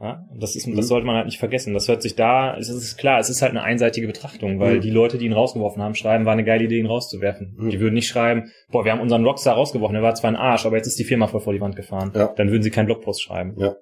Ja, 0.00 0.24
und 0.30 0.40
das 0.40 0.54
ist, 0.54 0.68
Mhm. 0.68 0.76
das 0.76 0.86
sollte 0.86 1.04
man 1.06 1.16
halt 1.16 1.26
nicht 1.26 1.38
vergessen. 1.40 1.74
Das 1.74 1.88
hört 1.88 2.02
sich 2.02 2.14
da, 2.14 2.56
es 2.56 2.68
ist 2.68 2.98
klar, 2.98 3.18
es 3.18 3.30
ist 3.30 3.42
halt 3.42 3.50
eine 3.50 3.64
einseitige 3.64 4.06
Betrachtung, 4.06 4.60
weil 4.60 4.76
Mhm. 4.76 4.80
die 4.80 4.90
Leute, 4.90 5.18
die 5.18 5.26
ihn 5.26 5.32
rausgeworfen 5.32 5.82
haben, 5.82 5.96
schreiben, 5.96 6.24
war 6.24 6.34
eine 6.34 6.44
geile 6.44 6.64
Idee, 6.64 6.78
ihn 6.78 6.86
rauszuwerfen. 6.86 7.56
Mhm. 7.58 7.70
Die 7.70 7.80
würden 7.80 7.94
nicht 7.94 8.06
schreiben, 8.06 8.52
boah, 8.70 8.84
wir 8.84 8.92
haben 8.92 9.00
unseren 9.00 9.24
Rockstar 9.24 9.56
rausgeworfen, 9.56 9.94
der 9.94 10.02
war 10.04 10.14
zwar 10.14 10.30
ein 10.30 10.36
Arsch, 10.36 10.66
aber 10.66 10.76
jetzt 10.76 10.86
ist 10.86 11.00
die 11.00 11.04
Firma 11.04 11.26
voll 11.26 11.40
vor 11.40 11.52
die 11.52 11.60
Wand 11.60 11.74
gefahren. 11.74 12.12
Ja. 12.14 12.32
Dann 12.36 12.50
würden 12.50 12.62
sie 12.62 12.70
keinen 12.70 12.86
Blogpost 12.86 13.22
schreiben. 13.22 13.56
Ja. 13.58 13.74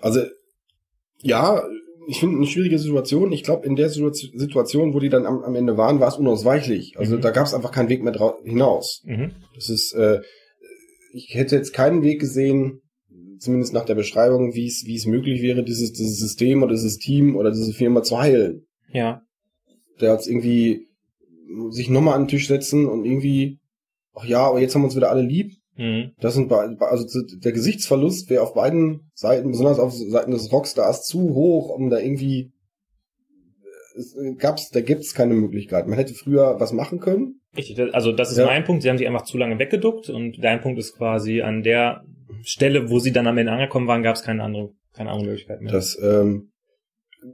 Also, 0.00 0.22
ja, 1.22 1.62
ich 2.08 2.20
finde 2.20 2.36
eine 2.36 2.46
schwierige 2.46 2.78
Situation. 2.78 3.32
Ich 3.32 3.42
glaube, 3.42 3.66
in 3.66 3.74
der 3.76 3.90
Situa- 3.90 4.12
Situation, 4.12 4.94
wo 4.94 5.00
die 5.00 5.08
dann 5.08 5.26
am, 5.26 5.42
am 5.42 5.54
Ende 5.56 5.76
waren, 5.76 5.98
war 6.00 6.08
es 6.08 6.16
unausweichlich. 6.16 6.94
Also 6.96 7.16
Mhm. 7.16 7.20
da 7.20 7.30
gab 7.30 7.46
es 7.46 7.54
einfach 7.54 7.72
keinen 7.72 7.88
Weg 7.88 8.02
mehr 8.04 8.14
hinaus. 8.44 9.02
Mhm. 9.04 9.32
Das 9.54 9.68
ist, 9.70 9.92
äh, 9.94 10.20
ich 11.12 11.30
hätte 11.34 11.56
jetzt 11.56 11.72
keinen 11.72 12.02
Weg 12.02 12.20
gesehen, 12.20 12.80
zumindest 13.38 13.72
nach 13.72 13.84
der 13.84 13.94
Beschreibung, 13.96 14.54
wie 14.54 14.66
es, 14.66 14.84
wie 14.86 14.94
es 14.96 15.06
möglich 15.06 15.42
wäre, 15.42 15.64
dieses, 15.64 15.92
dieses 15.92 16.18
System 16.18 16.62
oder 16.62 16.72
dieses 16.74 16.98
Team 16.98 17.36
oder 17.36 17.50
diese 17.50 17.72
Firma 17.72 18.02
zu 18.02 18.18
heilen. 18.18 18.66
Ja. 18.92 19.22
Der 20.00 20.12
hat 20.12 20.26
irgendwie 20.26 20.86
sich 21.70 21.88
nochmal 21.90 22.14
an 22.14 22.22
den 22.22 22.28
Tisch 22.28 22.46
setzen 22.48 22.86
und 22.86 23.04
irgendwie, 23.04 23.58
ach 24.14 24.24
ja, 24.26 24.40
aber 24.46 24.60
jetzt 24.60 24.74
haben 24.74 24.82
wir 24.82 24.86
uns 24.86 24.96
wieder 24.96 25.10
alle 25.10 25.22
lieb. 25.22 25.52
Mhm. 25.76 26.12
Das 26.20 26.34
sind 26.34 26.50
also 26.52 27.20
der 27.36 27.52
Gesichtsverlust 27.52 28.30
wäre 28.30 28.42
auf 28.42 28.54
beiden 28.54 29.10
Seiten, 29.14 29.50
besonders 29.50 29.78
auf 29.78 29.92
Seiten 29.92 30.30
des 30.30 30.50
Rockstars, 30.50 31.04
zu 31.04 31.34
hoch, 31.34 31.68
um 31.68 31.90
da 31.90 31.98
irgendwie 31.98 32.52
es 33.96 34.14
äh, 34.16 34.34
gab's, 34.34 34.70
da 34.70 34.80
gibt's 34.80 35.14
keine 35.14 35.34
Möglichkeit. 35.34 35.86
Man 35.86 35.98
hätte 35.98 36.14
früher 36.14 36.60
was 36.60 36.72
machen 36.72 37.00
können. 37.00 37.40
Richtig, 37.56 37.94
also 37.94 38.12
das 38.12 38.30
ist 38.30 38.38
Ja. 38.38 38.46
mein 38.46 38.64
Punkt. 38.64 38.82
Sie 38.82 38.90
haben 38.90 38.98
sich 38.98 39.06
einfach 39.06 39.24
zu 39.24 39.38
lange 39.38 39.58
weggeduckt 39.58 40.10
und 40.10 40.42
dein 40.42 40.60
Punkt 40.60 40.78
ist 40.78 40.96
quasi 40.96 41.40
an 41.42 41.62
der 41.62 42.04
Stelle, 42.42 42.90
wo 42.90 42.98
sie 42.98 43.12
dann 43.12 43.26
am 43.26 43.38
Ende 43.38 43.52
angekommen 43.52 43.86
waren, 43.86 44.02
gab 44.02 44.16
es 44.16 44.22
keine 44.22 44.42
andere, 44.42 44.70
keine 44.92 45.10
andere 45.10 45.28
Möglichkeit 45.28 45.60
mehr. 45.62 45.72
Das, 45.72 45.98
ähm, 46.02 46.52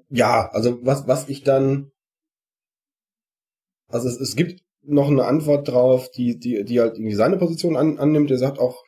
ja, 0.09 0.49
also 0.53 0.79
was, 0.85 1.09
was 1.09 1.29
ich 1.29 1.43
dann, 1.43 1.91
also 3.89 4.09
es, 4.09 4.21
es 4.21 4.37
gibt 4.37 4.63
noch 4.85 5.09
eine 5.09 5.25
Antwort 5.25 5.69
drauf, 5.69 6.11
die, 6.11 6.39
die, 6.39 6.65
die 6.65 6.81
halt 6.81 6.97
irgendwie 6.97 7.15
seine 7.15 7.37
Position 7.37 7.77
an, 7.77 7.99
annimmt. 7.99 8.31
Der 8.31 8.39
sagt 8.39 8.59
auch, 8.59 8.83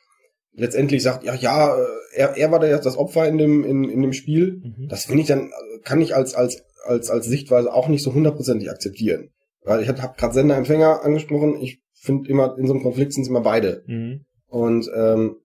letztendlich 0.53 1.03
sagt, 1.03 1.23
ja, 1.23 1.35
ja, 1.35 1.75
äh, 1.77 1.85
er, 2.13 2.37
er 2.37 2.51
war 2.51 2.59
da 2.59 2.67
jetzt 2.67 2.85
das 2.85 2.97
Opfer 2.97 3.27
in 3.27 3.37
dem, 3.37 3.63
in, 3.63 3.85
in 3.85 4.01
dem 4.01 4.13
Spiel. 4.13 4.61
Mhm. 4.63 4.87
Das 4.87 5.05
finde 5.05 5.21
ich 5.21 5.27
dann, 5.27 5.51
kann 5.83 6.01
ich 6.01 6.15
als, 6.15 6.35
als, 6.35 6.63
als, 6.85 7.09
als 7.09 7.25
Sichtweise 7.25 7.73
auch 7.73 7.87
nicht 7.87 8.03
so 8.03 8.13
hundertprozentig 8.13 8.69
akzeptieren. 8.69 9.29
Weil 9.63 9.81
ich 9.81 9.87
habe 9.87 10.01
hab 10.01 10.17
gerade 10.17 10.33
Sender-Empfänger 10.33 11.03
angesprochen. 11.03 11.57
Ich 11.61 11.81
finde 11.93 12.29
immer, 12.29 12.57
in 12.57 12.67
so 12.67 12.73
einem 12.73 12.83
Konflikt 12.83 13.13
sind 13.13 13.23
es 13.23 13.29
immer 13.29 13.41
beide. 13.41 13.83
Mhm. 13.87 14.25
Und 14.47 14.89
ähm, 14.95 15.37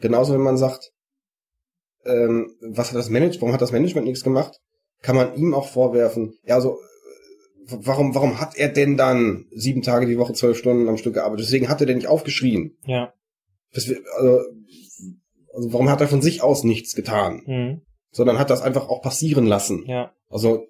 genauso, 0.00 0.32
wenn 0.32 0.40
man 0.40 0.56
sagt, 0.56 0.92
ähm, 2.04 2.52
was 2.60 2.90
hat 2.90 2.96
das 2.96 3.10
Management, 3.10 3.42
warum 3.42 3.52
hat 3.52 3.62
das 3.62 3.72
Management 3.72 4.06
nichts 4.06 4.24
gemacht, 4.24 4.58
kann 5.02 5.16
man 5.16 5.34
ihm 5.36 5.54
auch 5.54 5.68
vorwerfen, 5.68 6.34
ja, 6.44 6.54
also 6.54 6.78
warum, 7.68 8.14
warum 8.14 8.40
hat 8.40 8.56
er 8.56 8.68
denn 8.68 8.96
dann 8.96 9.46
sieben 9.52 9.82
Tage 9.82 10.06
die 10.06 10.18
Woche 10.18 10.32
zwölf 10.34 10.56
Stunden 10.58 10.88
am 10.88 10.96
Stück 10.96 11.14
gearbeitet? 11.14 11.46
Deswegen 11.46 11.68
hat 11.68 11.80
er 11.80 11.86
denn 11.86 11.96
nicht 11.96 12.08
aufgeschrien. 12.08 12.76
Ja. 12.84 13.12
Wir- 13.72 13.98
also, 14.18 14.38
also 15.54 15.72
warum 15.72 15.90
hat 15.90 16.00
er 16.00 16.08
von 16.08 16.22
sich 16.22 16.42
aus 16.42 16.64
nichts 16.64 16.94
getan? 16.94 17.42
Mhm. 17.46 17.82
Sondern 18.10 18.38
hat 18.38 18.50
das 18.50 18.62
einfach 18.62 18.88
auch 18.88 19.02
passieren 19.02 19.46
lassen. 19.46 19.84
Ja. 19.86 20.12
Also, 20.28 20.64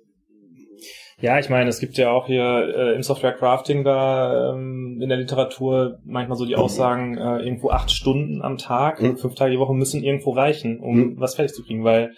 Ja, 1.19 1.39
ich 1.39 1.49
meine, 1.49 1.71
es 1.71 1.79
gibt 1.81 1.97
ja 1.97 2.11
auch 2.11 2.27
hier 2.27 2.43
äh, 2.77 2.95
im 2.95 3.03
Software 3.03 3.33
Crafting 3.33 3.85
da 3.85 4.53
ähm, 4.53 4.99
in 5.01 5.09
der 5.09 5.17
Literatur 5.17 5.99
manchmal 6.05 6.37
so 6.37 6.45
die 6.45 6.57
Aussagen, 6.57 7.17
äh, 7.17 7.39
irgendwo 7.43 7.71
acht 7.71 7.91
Stunden 7.91 8.43
am 8.43 8.59
Tag, 8.59 9.01
Mhm. 9.01 9.17
fünf 9.17 9.35
Tage 9.35 9.53
die 9.53 9.59
Woche 9.59 9.73
müssen 9.73 10.03
irgendwo 10.03 10.33
reichen, 10.33 10.79
um 10.79 10.97
Mhm. 10.99 11.15
was 11.21 11.35
fertig 11.37 11.55
zu 11.55 11.63
kriegen, 11.65 11.85
weil 11.85 12.13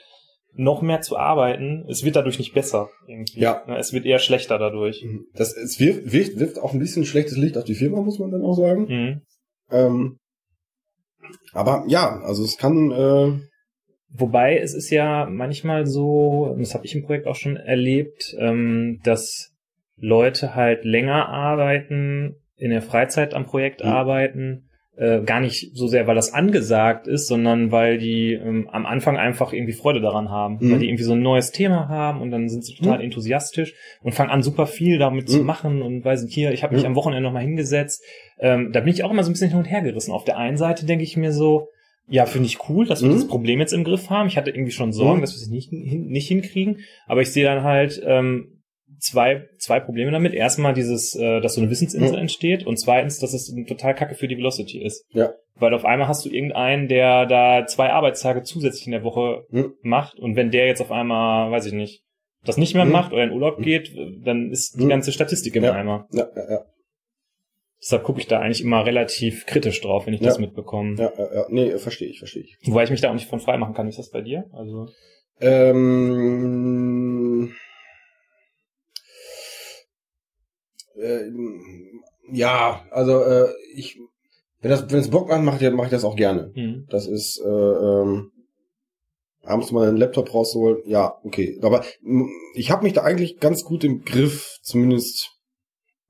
noch 0.54 0.82
mehr 0.82 1.00
zu 1.00 1.16
arbeiten, 1.16 1.84
es 1.88 2.04
wird 2.04 2.16
dadurch 2.16 2.38
nicht 2.38 2.54
besser 2.54 2.88
irgendwie. 3.06 3.40
Ja. 3.40 3.62
Es 3.76 3.92
wird 3.92 4.04
eher 4.06 4.18
schlechter 4.18 4.58
dadurch. 4.58 5.04
das, 5.34 5.56
es 5.56 5.78
wirft, 5.78 6.12
wirft, 6.12 6.38
wirft 6.38 6.58
auch 6.58 6.72
ein 6.72 6.78
bisschen 6.80 7.04
schlechtes 7.04 7.36
Licht 7.36 7.56
auf 7.56 7.64
die 7.64 7.74
Firma, 7.74 8.00
muss 8.00 8.18
man 8.18 8.30
dann 8.30 8.42
auch 8.42 8.54
sagen. 8.54 8.86
Mhm. 8.88 9.20
Ähm, 9.70 10.18
aber 11.52 11.84
ja, 11.88 12.20
also 12.22 12.44
es 12.44 12.56
kann, 12.56 12.90
äh, 12.90 13.38
Wobei 14.10 14.58
es 14.58 14.74
ist 14.74 14.90
ja 14.90 15.26
manchmal 15.30 15.86
so, 15.86 16.56
das 16.58 16.74
habe 16.74 16.86
ich 16.86 16.94
im 16.94 17.04
Projekt 17.04 17.26
auch 17.26 17.36
schon 17.36 17.56
erlebt, 17.56 18.34
ähm, 18.38 19.00
dass 19.04 19.50
Leute 19.96 20.54
halt 20.54 20.84
länger 20.84 21.28
arbeiten, 21.28 22.36
in 22.56 22.70
der 22.70 22.82
Freizeit 22.82 23.34
am 23.34 23.44
Projekt 23.46 23.84
Mhm. 23.84 23.90
arbeiten, 23.90 24.67
äh, 24.98 25.22
gar 25.22 25.40
nicht 25.40 25.70
so 25.76 25.86
sehr, 25.86 26.06
weil 26.08 26.16
das 26.16 26.32
angesagt 26.34 27.06
ist, 27.06 27.28
sondern 27.28 27.70
weil 27.70 27.98
die 27.98 28.32
ähm, 28.32 28.68
am 28.72 28.84
Anfang 28.84 29.16
einfach 29.16 29.52
irgendwie 29.52 29.72
Freude 29.72 30.00
daran 30.00 30.28
haben, 30.28 30.58
Mhm. 30.60 30.72
weil 30.72 30.78
die 30.80 30.86
irgendwie 30.88 31.04
so 31.04 31.12
ein 31.12 31.22
neues 31.22 31.52
Thema 31.52 31.88
haben 31.88 32.20
und 32.20 32.30
dann 32.32 32.48
sind 32.48 32.64
sie 32.64 32.74
total 32.74 32.98
Mhm. 32.98 33.04
enthusiastisch 33.04 33.74
und 34.02 34.12
fangen 34.14 34.30
an, 34.30 34.42
super 34.42 34.66
viel 34.66 34.98
damit 34.98 35.28
zu 35.28 35.38
Mhm. 35.40 35.46
machen 35.46 35.82
und 35.82 36.04
weiß 36.04 36.24
nicht, 36.24 36.34
hier, 36.34 36.52
ich 36.52 36.62
habe 36.64 36.74
mich 36.74 36.82
Mhm. 36.82 36.88
am 36.90 36.96
Wochenende 36.96 37.22
nochmal 37.22 37.42
hingesetzt. 37.44 38.02
Ähm, 38.40 38.70
da 38.72 38.80
bin 38.80 38.90
ich 38.92 39.04
auch 39.04 39.10
immer 39.12 39.22
so 39.22 39.30
ein 39.30 39.34
bisschen 39.34 39.50
hin 39.50 39.58
und 39.58 39.66
her 39.70 39.82
gerissen. 39.82 40.12
Auf 40.12 40.24
der 40.24 40.36
einen 40.36 40.56
Seite 40.56 40.84
denke 40.84 41.04
ich 41.04 41.16
mir 41.16 41.32
so, 41.32 41.68
ja, 42.10 42.24
finde 42.26 42.46
ich 42.46 42.68
cool, 42.68 42.86
dass 42.86 43.02
wir 43.02 43.08
Mhm. 43.08 43.12
dieses 43.12 43.28
Problem 43.28 43.60
jetzt 43.60 43.72
im 43.74 43.84
Griff 43.84 44.10
haben. 44.10 44.28
Ich 44.28 44.36
hatte 44.36 44.50
irgendwie 44.50 44.72
schon 44.72 44.92
Sorgen, 44.92 45.18
Mhm. 45.18 45.20
dass 45.20 45.32
wir 45.32 45.42
es 45.42 45.48
nicht, 45.48 45.70
hin, 45.70 46.06
nicht 46.08 46.26
hinkriegen. 46.26 46.78
Aber 47.06 47.20
ich 47.20 47.30
sehe 47.32 47.44
dann 47.44 47.62
halt 47.62 48.00
ähm, 48.04 48.57
zwei, 48.98 49.46
zwei 49.58 49.80
Probleme 49.80 50.10
damit. 50.10 50.34
Erstmal 50.34 50.74
dieses, 50.74 51.14
äh, 51.14 51.40
dass 51.40 51.54
so 51.54 51.60
eine 51.60 51.70
Wissensinsel 51.70 52.12
Mhm. 52.12 52.18
entsteht 52.22 52.66
und 52.66 52.78
zweitens, 52.78 53.18
dass 53.18 53.32
es 53.34 53.54
total 53.66 53.94
kacke 53.94 54.14
für 54.14 54.28
die 54.28 54.36
Velocity 54.36 54.82
ist. 54.82 55.04
Ja. 55.12 55.32
Weil 55.56 55.74
auf 55.74 55.84
einmal 55.84 56.06
hast 56.08 56.24
du 56.24 56.30
irgendeinen, 56.30 56.88
der 56.88 57.26
da 57.26 57.66
zwei 57.66 57.90
Arbeitstage 57.90 58.42
zusätzlich 58.42 58.86
in 58.86 58.92
der 58.92 59.04
Woche 59.04 59.44
Mhm. 59.50 59.74
macht 59.82 60.18
und 60.18 60.36
wenn 60.36 60.50
der 60.50 60.66
jetzt 60.66 60.80
auf 60.80 60.92
einmal, 60.92 61.50
weiß 61.50 61.66
ich 61.66 61.72
nicht, 61.72 62.02
das 62.44 62.56
nicht 62.56 62.74
mehr 62.74 62.84
Mhm. 62.84 62.92
macht 62.92 63.12
oder 63.12 63.24
in 63.24 63.32
Urlaub 63.32 63.60
geht, 63.60 63.92
dann 64.24 64.50
ist 64.50 64.80
die 64.80 64.86
ganze 64.86 65.10
Statistik 65.12 65.56
im 65.56 65.64
Ja. 65.64 65.72
Eimer. 65.72 66.06
ja, 66.12 66.28
ja, 66.36 66.50
ja, 66.50 66.60
Deshalb 67.80 68.02
gucke 68.02 68.18
ich 68.20 68.26
da 68.26 68.40
eigentlich 68.40 68.60
immer 68.62 68.84
relativ 68.84 69.46
kritisch 69.46 69.80
drauf, 69.80 70.06
wenn 70.06 70.14
ich 70.14 70.20
Ja. 70.20 70.26
das 70.26 70.38
mitbekomme. 70.40 70.96
ja, 70.98 71.12
ja, 71.16 71.34
ja. 71.34 71.46
nee, 71.48 71.76
verstehe 71.78 72.08
ich, 72.08 72.18
verstehe 72.18 72.42
ich. 72.42 72.56
Wobei 72.64 72.82
ich 72.84 72.90
mich 72.90 73.00
da 73.00 73.10
auch 73.10 73.14
nicht 73.14 73.28
von 73.28 73.38
frei 73.40 73.56
machen 73.56 73.74
kann. 73.74 73.86
Ist 73.88 73.98
das 74.00 74.10
bei 74.10 74.20
dir? 74.20 74.44
Also, 74.52 74.86
Ähm, 75.40 77.07
äh, 80.98 81.30
ja, 82.32 82.84
also 82.90 83.20
äh, 83.22 83.48
ich, 83.74 83.98
wenn 84.60 84.70
das, 84.70 84.90
wenn 84.90 84.98
es 85.00 85.10
Bock 85.10 85.28
macht, 85.28 85.42
mache 85.42 85.64
ich, 85.66 85.72
mach 85.72 85.84
ich 85.84 85.90
das 85.90 86.04
auch 86.04 86.16
gerne. 86.16 86.50
hm. 86.54 86.86
Das 86.90 87.06
ist 87.06 87.40
äh, 87.44 87.48
ähm, 87.48 88.32
abends 89.42 89.72
mal 89.72 89.88
einen 89.88 89.96
Laptop 89.96 90.34
rausholen, 90.34 90.82
ja, 90.86 91.18
okay. 91.22 91.58
Aber 91.62 91.84
ich 92.54 92.70
habe 92.70 92.82
mich 92.84 92.92
da 92.92 93.02
eigentlich 93.02 93.38
ganz 93.38 93.64
gut 93.64 93.84
im 93.84 94.04
Griff, 94.04 94.58
zumindest, 94.62 95.30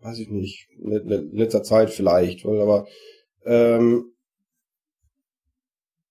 weiß 0.01 0.19
ich 0.19 0.29
nicht, 0.31 0.67
in 0.81 0.91
le- 0.91 1.03
le- 1.05 1.29
letzter 1.33 1.63
Zeit 1.63 1.91
vielleicht, 1.91 2.45
weil 2.45 2.61
aber 2.61 2.87
ähm, 3.45 4.13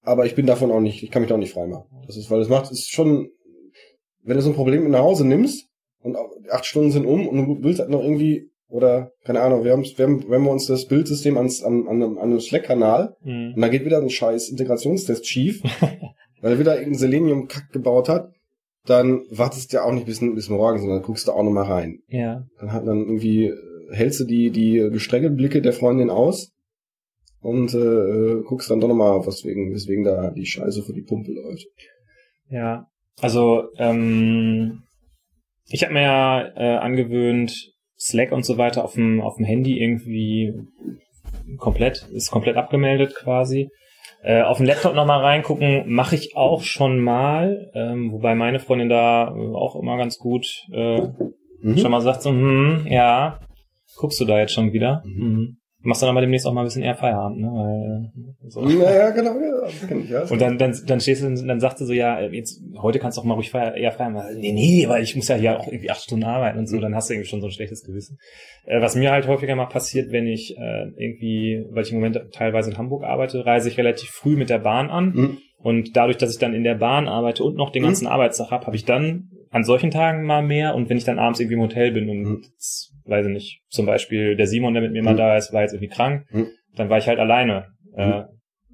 aber 0.02 0.26
ich 0.26 0.36
bin 0.36 0.46
davon 0.46 0.72
auch 0.72 0.80
nicht, 0.80 1.04
ich 1.04 1.12
kann 1.12 1.22
mich 1.22 1.28
da 1.30 1.36
auch 1.36 1.40
nicht 1.40 1.52
freimachen. 1.54 1.86
Das 2.06 2.16
ist, 2.16 2.32
weil 2.32 2.40
es 2.40 2.48
macht, 2.48 2.72
ist 2.72 2.90
schon, 2.90 3.30
wenn 4.24 4.38
du 4.38 4.42
so 4.42 4.52
ein 4.52 4.56
Problem 4.56 4.84
mit 4.84 4.92
nach 4.92 5.02
Hause 5.02 5.26
nimmst 5.28 5.68
und 6.00 6.16
acht 6.50 6.66
Stunden 6.66 6.92
sind 6.92 7.06
um 7.06 7.28
und 7.28 7.36
du 7.38 7.64
willst 7.64 7.80
halt 7.80 7.90
noch 7.90 8.02
irgendwie 8.04 8.50
oder 8.70 9.12
keine 9.24 9.42
Ahnung, 9.42 9.64
wir 9.64 9.72
haben, 9.72 9.84
wir 9.84 10.06
haben, 10.06 10.26
wenn 10.30 10.44
wir 10.44 10.52
uns 10.52 10.68
das 10.68 10.88
Bildsystem 10.88 11.38
ans, 11.38 11.64
an, 11.64 11.88
an, 11.88 12.02
an 12.02 12.18
einem 12.18 12.40
Slack-Kanal 12.40 13.16
Hm. 13.22 13.54
und 13.56 13.62
da 13.62 13.68
geht 13.70 13.86
wieder 13.86 14.00
ein 14.00 14.10
scheiß 14.10 14.50
Integrationstest 14.50 15.26
schief, 15.26 15.64
weil 16.42 16.54
er 16.54 16.60
wieder 16.60 16.76
irgendein 16.76 17.00
Selenium-Kack 17.00 17.72
gebaut 17.72 18.10
hat, 18.10 18.32
dann 18.86 19.22
wartest 19.30 19.72
du 19.72 19.78
ja 19.78 19.84
auch 19.84 19.92
nicht 19.92 20.06
bis, 20.06 20.20
bis 20.20 20.50
morgen, 20.50 20.80
sondern 20.80 21.02
guckst 21.02 21.28
du 21.28 21.32
auch 21.32 21.44
nochmal 21.44 21.66
rein. 21.66 22.00
Ja. 22.08 22.46
Dann 22.60 22.72
hat 22.72 22.88
dann 22.88 23.00
irgendwie, 23.00 23.46
äh, 23.46 23.56
hältst 23.92 24.20
du 24.20 24.24
die, 24.26 24.50
die 24.52 24.90
gestreckten 24.92 25.36
Blicke 25.36 25.62
der 25.62 25.74
Freundin 25.74 26.10
aus 26.10 26.54
und 27.42 27.74
äh, 27.74 28.42
guckst 28.44 28.70
dann 28.70 28.80
doch 28.80 28.88
nochmal, 28.88 29.26
weswegen, 29.26 29.74
weswegen 29.74 30.04
da 30.04 30.32
die 30.32 30.46
Scheiße 30.46 30.84
für 30.84 30.94
die 30.94 31.04
Pumpe 31.04 31.32
läuft. 31.32 31.68
Ja. 32.50 32.88
Also, 33.20 33.70
ähm, 33.78 34.84
ich 35.70 35.84
habe 35.84 35.94
mir 35.94 36.02
ja 36.04 36.48
äh, 36.56 36.78
angewöhnt, 36.78 37.74
Slack 38.00 38.32
und 38.32 38.46
so 38.46 38.58
weiter 38.58 38.84
auf 38.84 38.94
dem, 38.94 39.22
auf 39.22 39.38
dem 39.38 39.46
Handy 39.46 39.82
irgendwie 39.82 40.54
komplett, 41.58 42.08
ist 42.14 42.32
komplett 42.32 42.58
abgemeldet 42.58 43.16
quasi. 43.16 43.70
Äh, 44.24 44.42
auf 44.42 44.58
dem 44.58 44.66
Laptop 44.66 44.96
nochmal 44.96 45.22
reingucken, 45.22 45.84
mache 45.88 46.16
ich 46.16 46.36
auch 46.36 46.64
schon 46.64 47.00
mal, 47.00 47.72
ähm, 47.76 48.12
wobei 48.12 48.36
meine 48.36 48.60
Freundin 48.60 48.90
da 48.90 49.28
äh, 49.28 49.56
auch 49.56 49.76
immer 49.76 49.98
ganz 49.98 50.18
gut 50.18 50.48
äh, 50.74 51.02
Mhm. 51.62 51.78
schon 51.78 51.92
mal 51.92 52.02
sagt 52.02 52.22
so, 52.22 52.30
hm, 52.30 52.86
ja, 52.88 53.40
guckst 53.96 54.20
du 54.20 54.26
da 54.26 54.40
jetzt 54.40 54.54
schon 54.54 54.74
wieder? 54.74 55.02
Mhm. 55.06 55.24
Mhm. 55.28 55.58
Machst 55.88 56.02
dann 56.02 56.10
aber 56.10 56.20
demnächst 56.20 56.46
auch 56.46 56.52
mal 56.52 56.62
ein 56.62 56.66
bisschen 56.66 56.84
eher 56.84 56.96
Feierabend, 56.96 57.40
ne? 57.40 57.48
Weil, 57.48 58.12
äh, 58.46 58.50
so. 58.50 58.62
Naja, 58.62 59.10
genau, 59.12 59.40
ja, 59.40 59.62
das 59.62 59.88
kenn 59.88 60.04
ich, 60.04 60.10
ja. 60.10 60.24
Und 60.24 60.42
dann, 60.42 60.58
dann, 60.58 60.78
dann 60.86 61.00
stehst 61.00 61.24
du, 61.24 61.34
dann 61.34 61.62
sagst 61.62 61.80
du 61.80 61.86
so, 61.86 61.94
ja, 61.94 62.20
jetzt, 62.20 62.62
heute 62.82 63.00
kannst 63.00 63.18
du 63.18 63.22
auch 63.22 63.26
mal 63.26 63.36
ruhig 63.36 63.52
feier, 63.52 63.74
eher 63.74 63.94
feiern. 63.94 64.22
Nee, 64.36 64.52
nee, 64.52 64.86
weil 64.90 65.02
ich 65.02 65.16
muss 65.16 65.30
ja 65.30 65.38
hier 65.38 65.58
auch 65.58 65.66
irgendwie 65.66 65.90
acht 65.90 66.02
Stunden 66.02 66.26
arbeiten 66.26 66.60
und 66.60 66.68
so, 66.68 66.78
dann 66.80 66.94
hast 66.94 67.10
du 67.10 67.14
irgendwie 67.14 67.30
schon 67.30 67.40
so 67.40 67.48
ein 67.48 67.52
schlechtes 67.54 67.84
Gewissen. 67.86 68.18
Äh, 68.66 68.82
was 68.82 68.98
mir 68.98 69.12
halt 69.12 69.28
häufiger 69.28 69.56
mal 69.56 69.68
passiert, 69.68 70.12
wenn 70.12 70.28
ich 70.28 70.58
äh, 70.58 70.88
irgendwie, 70.98 71.66
weil 71.72 71.84
ich 71.84 71.92
im 71.94 72.00
Moment 72.00 72.20
teilweise 72.34 72.70
in 72.72 72.78
Hamburg 72.78 73.06
arbeite, 73.06 73.46
reise 73.46 73.70
ich 73.70 73.78
relativ 73.78 74.10
früh 74.10 74.36
mit 74.36 74.50
der 74.50 74.60
Bahn 74.60 74.90
an. 74.90 75.14
Mhm. 75.14 75.38
Und 75.60 75.96
dadurch, 75.96 76.18
dass 76.18 76.32
ich 76.32 76.38
dann 76.38 76.54
in 76.54 76.66
der 76.66 76.76
Bahn 76.76 77.08
arbeite 77.08 77.46
und 77.46 77.56
noch 77.56 77.72
den 77.72 77.84
Mhm. 77.84 77.88
ganzen 77.88 78.08
Arbeitstag 78.08 78.52
habe, 78.52 78.66
habe 78.68 78.76
ich 78.76 78.84
dann 78.84 79.30
an 79.52 79.64
solchen 79.64 79.92
Tagen 79.92 80.24
mal 80.26 80.42
mehr. 80.42 80.76
Und 80.76 80.90
wenn 80.90 80.98
ich 80.98 81.04
dann 81.04 81.20
abends 81.20 81.40
irgendwie 81.40 81.56
im 81.56 81.62
Hotel 81.62 81.92
bin 81.92 82.10
und, 82.10 82.22
Mhm. 82.24 82.44
jetzt, 82.44 82.94
weiß 83.06 83.26
ich 83.28 83.32
nicht, 83.34 83.62
zum 83.70 83.86
Beispiel 83.86 84.36
der 84.36 84.48
Simon, 84.48 84.74
der 84.74 84.84
mit 84.84 84.92
mir 84.92 85.04
mal 85.04 85.14
Mhm. 85.14 85.18
da 85.18 85.38
ist, 85.38 85.54
war 85.54 85.62
jetzt 85.62 85.74
irgendwie 85.74 85.94
krank, 85.94 86.26
Mhm. 86.32 86.48
dann 86.76 86.90
war 86.90 86.98
ich 86.98 87.08
halt 87.08 87.20
alleine 87.20 87.68
äh, 87.96 88.24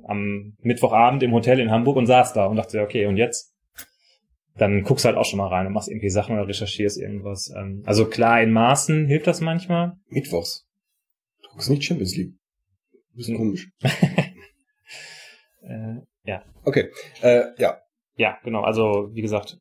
am 0.05 0.57
Mittwochabend 0.61 1.23
im 1.23 1.31
Hotel 1.31 1.59
in 1.61 1.71
Hamburg 1.71 1.95
und 1.95 2.07
saß 2.07 2.33
da 2.33 2.45
und 2.47 2.57
dachte, 2.57 2.81
okay, 2.81 3.05
und 3.05 3.15
jetzt? 3.17 3.53
Dann 4.57 4.83
guckst 4.83 5.05
du 5.05 5.07
halt 5.07 5.17
auch 5.17 5.25
schon 5.25 5.37
mal 5.37 5.47
rein 5.47 5.65
und 5.65 5.73
machst 5.73 5.89
irgendwie 5.89 6.09
Sachen 6.09 6.35
oder 6.37 6.47
recherchierst 6.47 6.99
irgendwas. 6.99 7.51
Ähm, 7.57 7.83
also 7.85 8.05
klar, 8.07 8.41
in 8.43 8.51
Maßen 8.51 9.07
hilft 9.07 9.25
das 9.27 9.39
manchmal. 9.41 9.93
Mittwochs. 10.09 10.65
Du 11.41 11.49
guckst 11.51 11.69
nicht 11.69 11.83
Champions 11.83 12.15
League. 12.17 12.33
Bisschen 13.15 13.35
Mhm. 13.35 13.37
komisch. 13.37 13.69
Äh, 15.61 16.01
Okay, 16.65 16.89
äh, 17.21 17.43
ja. 17.57 17.77
ja, 18.15 18.37
genau. 18.43 18.61
Also 18.61 19.09
wie 19.13 19.21
gesagt, 19.21 19.57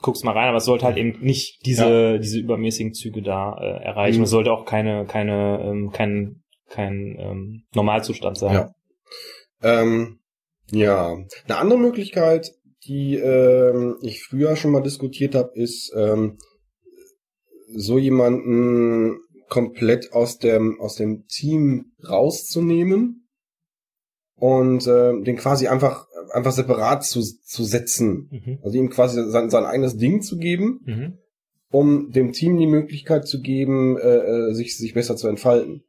guckst 0.00 0.24
mal 0.24 0.32
rein, 0.32 0.48
aber 0.48 0.58
es 0.58 0.64
sollte 0.64 0.84
halt 0.84 0.96
eben 0.96 1.20
nicht 1.20 1.64
diese 1.66 2.18
diese 2.20 2.38
übermäßigen 2.38 2.94
Züge 2.94 3.22
da 3.22 3.56
äh, 3.58 3.84
erreichen. 3.84 4.18
Mhm. 4.18 4.24
Es 4.24 4.30
sollte 4.30 4.52
auch 4.52 4.64
keine 4.64 5.06
keine 5.06 5.60
ähm, 5.62 5.90
kein 5.92 6.42
kein 6.68 7.16
ähm, 7.18 7.62
Normalzustand 7.74 8.38
sein. 8.38 8.54
Ja. 8.54 8.74
Ähm, 9.62 10.20
ja, 10.70 11.16
eine 11.46 11.56
andere 11.56 11.78
Möglichkeit, 11.78 12.52
die 12.84 13.16
ähm, 13.16 13.96
ich 14.02 14.22
früher 14.22 14.56
schon 14.56 14.70
mal 14.70 14.82
diskutiert 14.82 15.34
habe, 15.34 15.50
ist 15.54 15.92
ähm, 15.96 16.38
so 17.74 17.98
jemanden 17.98 19.18
komplett 19.48 20.12
aus 20.12 20.38
dem 20.38 20.80
aus 20.80 20.96
dem 20.96 21.26
Team 21.26 21.92
rauszunehmen 22.06 23.27
und 24.38 24.86
äh, 24.86 25.20
den 25.22 25.36
quasi 25.36 25.68
einfach 25.68 26.06
einfach 26.32 26.52
separat 26.52 27.04
zu, 27.04 27.22
zu 27.22 27.64
setzen. 27.64 28.28
Mhm. 28.30 28.58
Also 28.62 28.78
ihm 28.78 28.90
quasi 28.90 29.30
sein, 29.30 29.50
sein 29.50 29.64
eigenes 29.64 29.96
Ding 29.96 30.20
zu 30.22 30.36
geben, 30.36 30.80
Mhm. 30.84 31.18
um 31.70 32.10
dem 32.10 32.32
Team 32.32 32.56
die 32.58 32.66
Möglichkeit 32.66 33.26
zu 33.26 33.40
geben, 33.40 33.96
äh, 33.98 34.50
äh, 34.50 34.54
sich 34.54 34.76
sich 34.76 34.94
besser 34.94 35.16
zu 35.16 35.28
entfalten. 35.28 35.84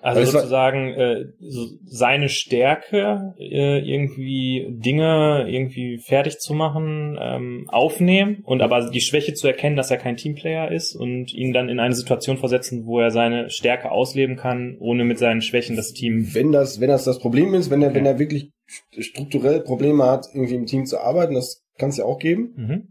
Also 0.00 0.20
war- 0.20 0.26
sozusagen 0.42 0.92
äh, 0.94 1.24
so 1.40 1.66
seine 1.84 2.28
Stärke, 2.28 3.34
äh, 3.38 3.78
irgendwie 3.80 4.66
Dinge 4.70 5.46
irgendwie 5.48 5.98
fertig 5.98 6.38
zu 6.38 6.54
machen, 6.54 7.18
ähm, 7.20 7.66
aufnehmen 7.70 8.42
und 8.44 8.62
aber 8.62 8.90
die 8.90 9.00
Schwäche 9.00 9.34
zu 9.34 9.46
erkennen, 9.48 9.74
dass 9.76 9.90
er 9.90 9.96
kein 9.96 10.16
Teamplayer 10.16 10.70
ist 10.70 10.94
und 10.94 11.32
ihn 11.34 11.52
dann 11.52 11.68
in 11.68 11.80
eine 11.80 11.94
Situation 11.94 12.36
versetzen, 12.36 12.86
wo 12.86 13.00
er 13.00 13.10
seine 13.10 13.50
Stärke 13.50 13.90
ausleben 13.90 14.36
kann, 14.36 14.76
ohne 14.78 15.04
mit 15.04 15.18
seinen 15.18 15.40
Schwächen 15.42 15.74
das 15.76 15.92
Team. 15.92 16.28
wenn 16.34 16.52
das, 16.52 16.78
wenn 16.80 16.88
das 16.88 17.04
das 17.04 17.18
Problem 17.18 17.54
ist, 17.54 17.70
wenn 17.70 17.82
er, 17.82 17.88
Okay. 17.88 17.96
wenn 17.98 18.06
er 18.06 18.18
wirklich 18.18 18.50
st- 18.68 19.02
strukturell 19.02 19.60
Probleme 19.60 20.04
hat, 20.04 20.26
irgendwie 20.34 20.54
im 20.56 20.66
Team 20.66 20.86
zu 20.86 20.98
arbeiten, 21.00 21.34
das 21.34 21.62
kann 21.78 21.88
es 21.88 21.96
ja 21.96 22.04
auch 22.04 22.18
geben, 22.18 22.52
Mhm. 22.56 22.88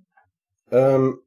ähm, 0.72 1.18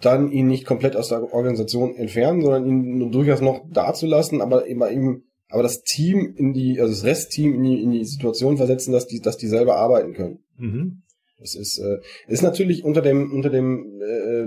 dann 0.00 0.30
ihn 0.30 0.46
nicht 0.46 0.66
komplett 0.66 0.96
aus 0.96 1.08
der 1.08 1.32
Organisation 1.32 1.94
entfernen, 1.94 2.42
sondern 2.42 2.66
ihn 2.66 2.98
nur 2.98 3.10
durchaus 3.10 3.40
noch 3.40 3.64
dazulassen, 3.70 4.40
aber 4.40 4.66
immer 4.66 4.90
ihm, 4.90 5.24
aber 5.48 5.62
das 5.62 5.82
Team 5.82 6.34
in 6.36 6.52
die, 6.52 6.80
also 6.80 6.92
das 6.92 7.04
Restteam 7.04 7.54
in 7.54 7.62
die, 7.62 7.82
in 7.82 7.90
die 7.90 8.04
Situation 8.04 8.56
versetzen, 8.56 8.92
dass 8.92 9.06
die, 9.06 9.20
dass 9.20 9.36
die 9.36 9.48
selber 9.48 9.76
arbeiten 9.76 10.14
können. 10.14 10.44
Mhm. 10.56 11.02
Das 11.38 11.54
ist, 11.54 11.78
äh, 11.78 11.98
ist 12.28 12.42
natürlich 12.42 12.84
unter 12.84 13.02
dem, 13.02 13.32
unter 13.32 13.50
dem 13.50 14.00
äh, 14.00 14.46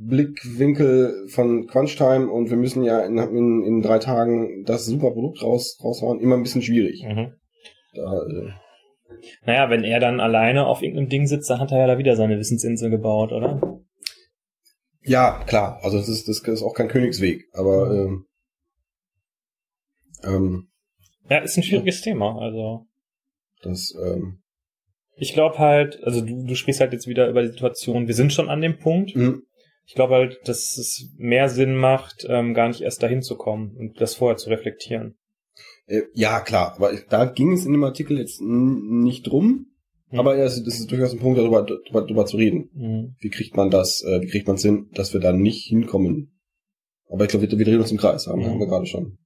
Blickwinkel 0.00 1.26
von 1.28 1.66
Crunchtime 1.66 2.30
und 2.30 2.50
wir 2.50 2.56
müssen 2.56 2.84
ja 2.84 3.00
in, 3.00 3.18
in, 3.18 3.64
in 3.64 3.82
drei 3.82 3.98
Tagen 3.98 4.64
das 4.64 4.86
super 4.86 5.10
Produkt 5.10 5.42
raus, 5.42 5.78
raushauen, 5.82 6.20
immer 6.20 6.36
ein 6.36 6.42
bisschen 6.42 6.62
schwierig. 6.62 7.04
Mhm. 7.04 7.32
Da, 7.94 8.22
äh, 8.22 8.50
Naja, 9.44 9.70
wenn 9.70 9.84
er 9.84 9.98
dann 9.98 10.20
alleine 10.20 10.66
auf 10.66 10.82
irgendeinem 10.82 11.08
Ding 11.08 11.26
sitzt, 11.26 11.50
dann 11.50 11.58
hat 11.58 11.72
er 11.72 11.78
ja 11.78 11.86
da 11.86 11.98
wieder 11.98 12.14
seine 12.14 12.38
Wissensinsel 12.38 12.90
gebaut, 12.90 13.32
oder? 13.32 13.80
Ja, 15.02 15.42
klar. 15.46 15.78
Also 15.82 15.98
das 15.98 16.08
ist, 16.08 16.28
das 16.28 16.40
ist 16.40 16.62
auch 16.62 16.74
kein 16.74 16.88
Königsweg, 16.88 17.44
aber 17.52 17.90
ähm, 17.92 18.26
ähm, 20.24 20.68
Ja, 21.30 21.38
ist 21.38 21.56
ein 21.56 21.62
schwieriges 21.62 22.00
Thema. 22.00 22.38
Also 22.40 22.86
das 23.62 23.94
ähm, 24.02 24.42
ich 25.16 25.32
glaube 25.34 25.58
halt, 25.58 25.98
also 26.04 26.20
du, 26.20 26.44
du 26.44 26.54
sprichst 26.54 26.80
halt 26.80 26.92
jetzt 26.92 27.08
wieder 27.08 27.28
über 27.28 27.42
die 27.42 27.48
Situation, 27.48 28.06
wir 28.06 28.14
sind 28.14 28.32
schon 28.32 28.48
an 28.48 28.60
dem 28.60 28.78
Punkt. 28.78 29.16
mh, 29.16 29.38
Ich 29.86 29.94
glaube 29.94 30.14
halt, 30.14 30.38
dass 30.44 30.76
es 30.78 31.10
mehr 31.16 31.48
Sinn 31.48 31.76
macht, 31.76 32.24
ähm, 32.28 32.54
gar 32.54 32.68
nicht 32.68 32.82
erst 32.82 33.02
dahin 33.02 33.22
zu 33.22 33.36
kommen 33.36 33.74
und 33.76 34.00
das 34.00 34.14
vorher 34.14 34.36
zu 34.36 34.50
reflektieren. 34.50 35.16
äh, 35.86 36.02
ja 36.14 36.40
klar, 36.40 36.74
aber 36.76 36.92
da 37.08 37.24
ging 37.24 37.52
es 37.52 37.64
in 37.66 37.72
dem 37.72 37.84
Artikel 37.84 38.18
jetzt 38.18 38.40
nicht 38.40 39.26
drum, 39.26 39.66
Hm. 40.10 40.18
aber 40.20 40.36
das, 40.36 40.62
das 40.62 40.78
ist 40.80 40.90
durchaus 40.90 41.12
ein 41.12 41.18
Punkt, 41.18 41.38
darüber, 41.38 41.62
darüber, 41.62 42.02
darüber 42.02 42.26
zu 42.26 42.36
reden. 42.36 42.70
Mhm. 42.74 43.16
Wie 43.20 43.28
kriegt 43.30 43.56
man 43.56 43.70
das, 43.70 44.02
äh, 44.02 44.20
wie 44.22 44.26
kriegt 44.28 44.46
man 44.46 44.56
es 44.56 44.62
hin, 44.62 44.88
dass 44.94 45.12
wir 45.12 45.20
da 45.20 45.32
nicht 45.32 45.66
hinkommen? 45.66 46.38
Aber 47.10 47.24
ich 47.24 47.30
glaube, 47.30 47.50
wir, 47.50 47.58
wir 47.58 47.64
drehen 47.64 47.80
uns 47.80 47.90
im 47.92 47.98
Kreis, 47.98 48.26
haben, 48.26 48.40
Mhm. 48.40 48.46
haben 48.46 48.58
wir 48.60 48.66
gerade 48.66 48.86
schon. 48.86 49.18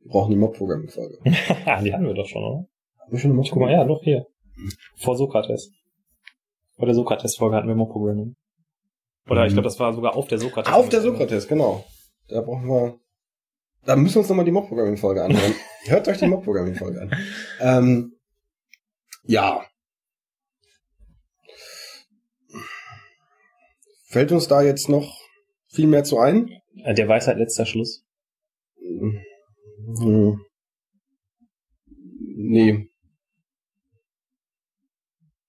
Wir 0.00 0.10
brauchen 0.12 0.30
die 0.30 0.36
Mob-Programming-Folge. 0.36 1.18
die 1.24 1.92
hatten 1.92 2.06
wir 2.06 2.14
doch 2.14 2.26
schon, 2.28 2.42
oder? 2.42 2.66
Haben 3.00 3.12
wir 3.12 3.18
schon 3.18 3.32
eine 3.32 3.42
Guck 3.42 3.56
mal, 3.60 3.72
ja, 3.72 3.84
doch 3.84 4.02
hier. 4.02 4.26
Vor 4.96 5.16
Sokrates. 5.16 5.72
Vor 6.76 6.86
der 6.86 6.94
Sokrates-Folge 6.94 7.56
hatten 7.56 7.68
wir 7.68 7.74
Mob-Programming. 7.74 8.34
Oder 9.28 9.44
ich 9.44 9.50
Mhm. 9.52 9.56
glaube, 9.56 9.68
das 9.68 9.78
war 9.80 9.92
sogar 9.92 10.16
auf 10.16 10.28
der 10.28 10.38
Sokrates. 10.38 10.72
Auf 10.72 10.88
der 10.88 11.00
Sokrates, 11.00 11.48
genau. 11.48 11.84
Da 12.28 12.40
brauchen 12.42 12.66
wir. 12.68 12.98
Da 13.84 13.96
müssen 13.96 14.16
wir 14.16 14.20
uns 14.20 14.28
nochmal 14.28 14.44
die 14.44 14.52
Mob-Programming-Folge 14.52 15.22
anhören. 15.22 15.54
Hört 15.86 16.08
euch 16.08 16.18
die 16.18 16.26
Mob-Programming-Folge 16.26 17.00
an. 17.02 17.10
Ähm, 17.60 18.12
ja. 19.24 19.62
Fällt 24.08 24.32
uns 24.32 24.48
da 24.48 24.62
jetzt 24.62 24.88
noch 24.88 25.18
viel 25.68 25.86
mehr 25.86 26.04
zu 26.04 26.18
ein? 26.18 26.50
Der 26.74 27.08
Weisheit 27.08 27.36
letzter 27.38 27.66
Schluss. 27.66 28.04
Hm. 28.80 30.40
Nee, 32.40 32.88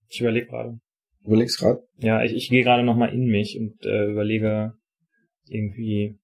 Ich 0.10 0.20
überlege 0.22 0.48
gerade. 0.48 0.80
überleg's 1.24 1.58
grad. 1.58 1.80
Ja, 1.98 2.24
ich, 2.24 2.34
ich 2.34 2.50
gehe 2.50 2.64
gerade 2.64 2.84
noch 2.84 2.96
mal 2.98 3.14
in 3.14 3.26
mich 3.28 3.58
und 3.60 3.76
äh, 3.86 4.06
überlege 4.12 4.74
irgendwie. 5.46 6.18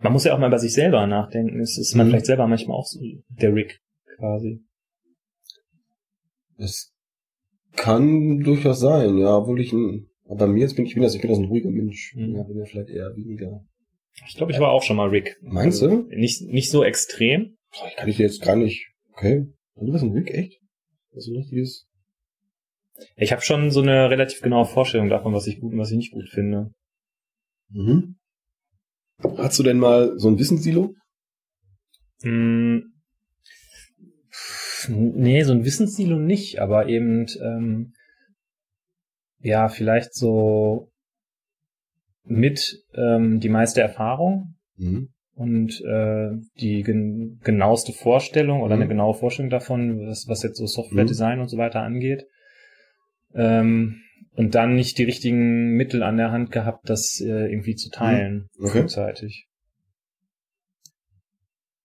Man 0.00 0.12
muss 0.12 0.24
ja 0.24 0.34
auch 0.34 0.38
mal 0.38 0.50
bei 0.50 0.58
sich 0.58 0.72
selber 0.72 1.06
nachdenken. 1.06 1.58
Ist, 1.60 1.76
ist 1.78 1.94
man 1.94 2.06
Mhm. 2.06 2.10
vielleicht 2.12 2.26
selber 2.26 2.46
manchmal 2.46 2.76
auch 2.76 2.86
so 2.86 3.00
der 3.28 3.54
Rick 3.54 3.80
quasi. 4.16 4.60
Das 6.56 6.92
kann 7.74 8.40
durchaus 8.40 8.80
sein, 8.80 9.18
ja, 9.18 9.36
obwohl 9.36 9.60
ich 9.60 9.72
ein, 9.72 10.08
aber 10.26 10.36
bei 10.36 10.46
mir 10.46 10.60
jetzt 10.60 10.76
bin 10.76 10.86
ich 10.86 10.94
bin 10.94 11.02
das, 11.02 11.14
ich 11.14 11.20
bin 11.20 11.30
das 11.30 11.38
ein 11.38 11.46
ruhiger 11.46 11.70
Mensch. 11.70 12.14
Mhm. 12.14 12.36
Ja, 12.36 12.42
bin 12.42 12.58
ja 12.58 12.64
vielleicht 12.64 12.90
eher 12.90 13.16
weniger. 13.16 13.64
Ich 14.26 14.36
glaube, 14.36 14.52
ich 14.52 14.58
war 14.58 14.70
auch 14.70 14.82
schon 14.82 14.96
mal 14.96 15.08
Rick. 15.08 15.36
Meinst 15.42 15.82
also, 15.82 16.02
du? 16.02 16.16
Nicht, 16.16 16.42
nicht 16.42 16.70
so 16.70 16.82
extrem. 16.82 17.56
Boah, 17.72 17.90
Kann 17.96 18.08
ich 18.08 18.16
dir 18.16 18.24
jetzt 18.24 18.42
gar 18.42 18.56
nicht. 18.56 18.88
Okay. 19.12 19.46
Du 19.76 19.92
bist 19.92 20.04
ein 20.04 20.12
Rick, 20.12 20.30
echt? 20.30 20.58
Das 21.12 21.26
ist 21.26 21.32
ein 21.32 21.36
richtiges. 21.36 21.86
Ich 23.16 23.32
habe 23.32 23.42
schon 23.42 23.70
so 23.70 23.82
eine 23.82 24.08
relativ 24.08 24.40
genaue 24.40 24.64
Vorstellung 24.64 25.10
davon, 25.10 25.34
was 25.34 25.46
ich 25.46 25.60
gut 25.60 25.74
und 25.74 25.78
was 25.78 25.90
ich 25.90 25.98
nicht 25.98 26.12
gut 26.12 26.28
finde. 26.30 26.70
Mhm. 27.68 28.16
Hast 29.36 29.58
du 29.58 29.62
denn 29.62 29.78
mal 29.78 30.18
so 30.18 30.28
ein 30.28 30.38
Wissenssilo? 30.38 30.94
Hm, 32.22 32.94
nee, 34.88 35.42
so 35.42 35.52
ein 35.52 35.64
Wissenssilo 35.64 36.18
nicht, 36.18 36.58
aber 36.60 36.88
eben, 36.88 37.26
ähm, 37.42 37.92
ja, 39.46 39.68
vielleicht 39.68 40.14
so 40.14 40.90
mit 42.24 42.82
ähm, 42.94 43.38
die 43.38 43.48
meiste 43.48 43.80
Erfahrung 43.80 44.56
Mhm. 44.76 45.10
und 45.34 45.80
äh, 45.82 46.30
die 46.60 46.82
gen 46.82 47.40
genaueste 47.44 47.92
Vorstellung 47.92 48.62
oder 48.62 48.74
Mhm. 48.74 48.82
eine 48.82 48.88
genaue 48.88 49.14
Vorstellung 49.14 49.50
davon, 49.50 50.00
was, 50.08 50.26
was 50.26 50.42
jetzt 50.42 50.58
so 50.58 50.66
Software-Design 50.66 51.38
und 51.40 51.48
so 51.48 51.56
weiter 51.58 51.82
angeht. 51.82 52.26
Ähm, 53.34 54.02
und 54.34 54.54
dann 54.54 54.74
nicht 54.74 54.98
die 54.98 55.04
richtigen 55.04 55.76
Mittel 55.76 56.02
an 56.02 56.16
der 56.16 56.32
Hand 56.32 56.50
gehabt, 56.50 56.90
das 56.90 57.20
äh, 57.20 57.46
irgendwie 57.50 57.76
zu 57.76 57.90
teilen, 57.90 58.48
Okay. 58.58 58.80
frühzeitig. 58.82 59.46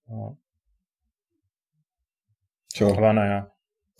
Ja. 0.10 0.36
Tja. 2.74 2.88
Aber 2.88 3.14
naja. 3.14 3.51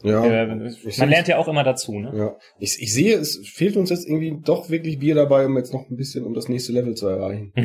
Ja. 0.04 0.26
Äh, 0.26 0.48
man 0.48 0.70
seh- 0.70 1.06
lernt 1.06 1.28
ja 1.28 1.38
auch 1.38 1.48
immer 1.48 1.64
dazu, 1.64 2.00
ne? 2.00 2.12
Ja. 2.16 2.36
Ich, 2.60 2.78
ich 2.82 2.94
sehe, 2.94 3.18
es 3.18 3.42
fehlt 3.54 3.78
uns 3.78 3.90
jetzt 3.90 4.08
irgendwie 4.08 4.40
doch 4.44 4.70
wirklich 4.70 5.00
Bier 5.00 5.16
dabei, 5.16 5.46
um 5.46 5.58
jetzt 5.58 5.74
noch 5.74 5.90
ein 5.90 5.96
bisschen, 5.98 6.26
um 6.26 6.34
das 6.34 6.50
nächste 6.50 6.72
Level 6.74 6.96
zu 6.96 7.08
erreichen. 7.08 7.54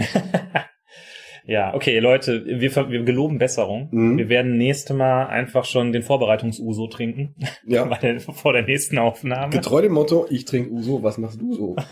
Ja, 1.49 1.74
okay, 1.74 2.01
Leute, 2.01 2.45
wir, 2.45 2.74
wir 2.91 3.05
geloben 3.05 3.39
Besserung. 3.39 3.87
Mhm. 3.93 4.18
Wir 4.18 4.28
werden 4.28 4.57
nächste 4.59 4.95
Mal 4.95 5.26
einfach 5.28 5.64
schon 5.64 5.93
den 5.93 6.03
Vorbereitungs-Uso 6.03 6.89
trinken, 6.89 7.37
Ja. 7.64 7.84
bei 7.84 7.99
der, 8.03 8.18
vor 8.18 8.53
der 8.53 8.62
nächsten 8.62 8.99
Aufnahme. 8.99 9.51
Getreu 9.53 9.80
dem 9.80 9.93
Motto, 9.93 10.26
ich 10.28 10.45
trinke 10.45 10.72
Uso, 10.72 11.05
was 11.05 11.18
machst 11.18 11.41
du 11.41 11.55
so? 11.55 11.76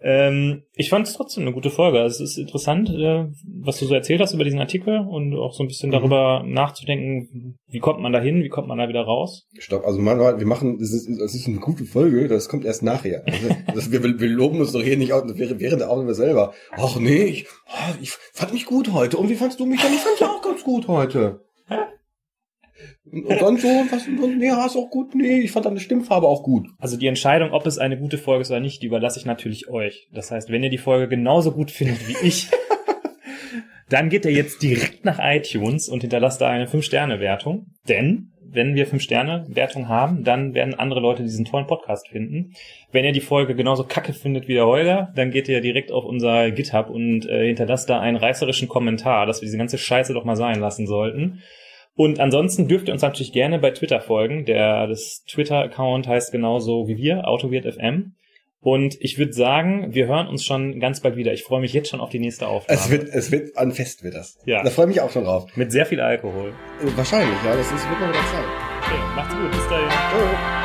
Ähm, 0.00 0.62
ich 0.74 0.90
fand 0.90 1.06
es 1.08 1.14
trotzdem 1.14 1.42
eine 1.42 1.52
gute 1.52 1.70
Folge. 1.70 2.00
Also 2.00 2.22
Es 2.22 2.30
ist 2.32 2.38
interessant, 2.38 2.88
äh, 2.90 3.26
was 3.62 3.78
du 3.80 3.86
so 3.86 3.94
erzählt 3.94 4.20
hast 4.20 4.32
über 4.32 4.44
diesen 4.44 4.60
Artikel 4.60 5.00
und 5.00 5.34
auch 5.34 5.52
so 5.54 5.64
ein 5.64 5.66
bisschen 5.66 5.88
Mhm. 5.90 5.92
darüber 5.94 6.44
nachzudenken, 6.46 7.58
wie 7.66 7.80
kommt 7.80 8.00
man 8.00 8.12
da 8.12 8.20
hin, 8.20 8.42
wie 8.42 8.48
kommt 8.48 8.68
man 8.68 8.78
da 8.78 8.88
wieder 8.88 9.02
raus. 9.02 9.46
Stopp, 9.58 9.84
also 9.84 9.98
Manuel, 10.00 10.38
wir 10.38 10.46
machen, 10.46 10.78
das 10.78 10.92
ist, 10.92 11.08
das 11.20 11.34
ist 11.34 11.48
eine 11.48 11.56
gute 11.58 11.84
Folge, 11.84 12.28
das 12.28 12.48
kommt 12.48 12.64
erst 12.64 12.82
nachher. 12.82 13.24
Also, 13.26 13.48
das, 13.74 13.90
wir, 13.90 14.02
wir 14.02 14.28
loben 14.28 14.60
uns 14.60 14.72
doch 14.72 14.82
hier 14.82 14.96
nicht 14.96 15.12
auch, 15.12 15.24
während 15.26 15.80
der 15.80 15.90
Aufnahme 15.90 16.14
selber. 16.14 16.52
Ach 16.72 16.98
nee, 16.98 17.24
ich, 17.24 17.46
ich 18.00 18.12
fand 18.32 18.52
mich 18.52 18.66
gut 18.66 18.92
heute. 18.92 19.16
Und 19.16 19.28
wie 19.30 19.34
fandst 19.34 19.58
du 19.58 19.66
mich 19.66 19.80
dann? 19.82 19.92
Ich 19.92 20.00
fand 20.00 20.18
dich 20.18 20.26
auch 20.26 20.42
ganz 20.42 20.62
gut 20.62 20.86
heute. 20.86 21.40
Und 23.12 23.40
dann 23.40 23.56
so, 23.56 23.68
was, 23.90 24.06
nee, 24.06 24.50
hast 24.50 24.76
auch 24.76 24.90
gut, 24.90 25.14
nee, 25.14 25.40
ich 25.40 25.52
fand 25.52 25.66
deine 25.66 25.80
Stimmfarbe 25.80 26.26
auch 26.26 26.42
gut. 26.42 26.68
Also 26.78 26.96
die 26.96 27.06
Entscheidung, 27.06 27.52
ob 27.52 27.66
es 27.66 27.78
eine 27.78 27.98
gute 27.98 28.18
Folge 28.18 28.42
ist 28.42 28.50
oder 28.50 28.60
nicht, 28.60 28.82
die 28.82 28.86
überlasse 28.86 29.18
ich 29.18 29.26
natürlich 29.26 29.68
euch. 29.68 30.08
Das 30.12 30.30
heißt, 30.30 30.50
wenn 30.50 30.62
ihr 30.62 30.70
die 30.70 30.78
Folge 30.78 31.08
genauso 31.08 31.52
gut 31.52 31.70
findet 31.70 32.08
wie 32.08 32.26
ich, 32.26 32.48
dann 33.88 34.08
geht 34.08 34.24
ihr 34.24 34.32
jetzt 34.32 34.62
direkt 34.62 35.04
nach 35.04 35.18
iTunes 35.20 35.88
und 35.88 36.00
hinterlasst 36.00 36.40
da 36.40 36.48
eine 36.48 36.66
5-Sterne-Wertung. 36.66 37.66
Denn 37.88 38.32
wenn 38.50 38.74
wir 38.74 38.86
5-Sterne-Wertung 38.86 39.88
haben, 39.88 40.24
dann 40.24 40.54
werden 40.54 40.74
andere 40.74 41.00
Leute 41.00 41.22
diesen 41.22 41.44
tollen 41.44 41.66
Podcast 41.66 42.08
finden. 42.08 42.52
Wenn 42.92 43.04
ihr 43.04 43.12
die 43.12 43.20
Folge 43.20 43.54
genauso 43.54 43.84
kacke 43.84 44.12
findet 44.12 44.48
wie 44.48 44.54
der 44.54 44.66
Holger, 44.66 45.12
dann 45.14 45.30
geht 45.30 45.48
ihr 45.48 45.60
direkt 45.60 45.92
auf 45.92 46.04
unser 46.04 46.50
GitHub 46.50 46.88
und 46.88 47.26
äh, 47.26 47.46
hinterlasst 47.46 47.90
da 47.90 48.00
einen 48.00 48.16
reißerischen 48.16 48.68
Kommentar, 48.68 49.26
dass 49.26 49.40
wir 49.40 49.46
diese 49.46 49.58
ganze 49.58 49.78
Scheiße 49.78 50.14
doch 50.14 50.24
mal 50.24 50.36
sein 50.36 50.60
lassen 50.60 50.86
sollten. 50.86 51.40
Und 51.98 52.20
ansonsten 52.20 52.68
dürft 52.68 52.86
ihr 52.86 52.94
uns 52.94 53.02
natürlich 53.02 53.32
gerne 53.32 53.58
bei 53.58 53.72
Twitter 53.72 54.00
folgen. 54.00 54.44
Der, 54.44 54.86
das 54.86 55.24
Twitter-Account 55.24 56.06
heißt 56.06 56.30
genauso 56.30 56.86
wie 56.86 56.96
wir, 56.96 57.26
AutoWirtFM. 57.26 58.12
Und 58.60 58.96
ich 59.00 59.18
würde 59.18 59.32
sagen, 59.32 59.92
wir 59.92 60.06
hören 60.06 60.28
uns 60.28 60.44
schon 60.44 60.78
ganz 60.78 61.00
bald 61.00 61.16
wieder. 61.16 61.32
Ich 61.32 61.42
freue 61.42 61.60
mich 61.60 61.72
jetzt 61.72 61.88
schon 61.88 61.98
auf 62.00 62.10
die 62.10 62.20
nächste 62.20 62.46
Aufnahme. 62.46 62.78
Es 62.78 62.88
wird, 62.88 63.08
es 63.08 63.32
wird, 63.32 63.58
ein 63.58 63.72
Fest 63.72 64.04
wird 64.04 64.14
das. 64.14 64.38
Ja. 64.46 64.62
Da 64.62 64.70
freue 64.70 64.84
ich 64.84 64.90
mich 64.90 65.00
auch 65.00 65.10
schon 65.10 65.24
drauf. 65.24 65.46
Mit 65.56 65.72
sehr 65.72 65.86
viel 65.86 66.00
Alkohol. 66.00 66.52
Wahrscheinlich, 66.94 67.36
ja, 67.44 67.56
das 67.56 67.66
ist, 67.66 67.90
wird 67.90 67.98
mal 67.98 68.10
wieder 68.10 68.20
Zeit. 68.20 68.44
Okay, 68.80 69.00
macht's 69.16 69.34
gut. 69.34 69.50
Bis 69.50 69.68
dahin. 69.68 69.88
Ciao. 69.88 70.57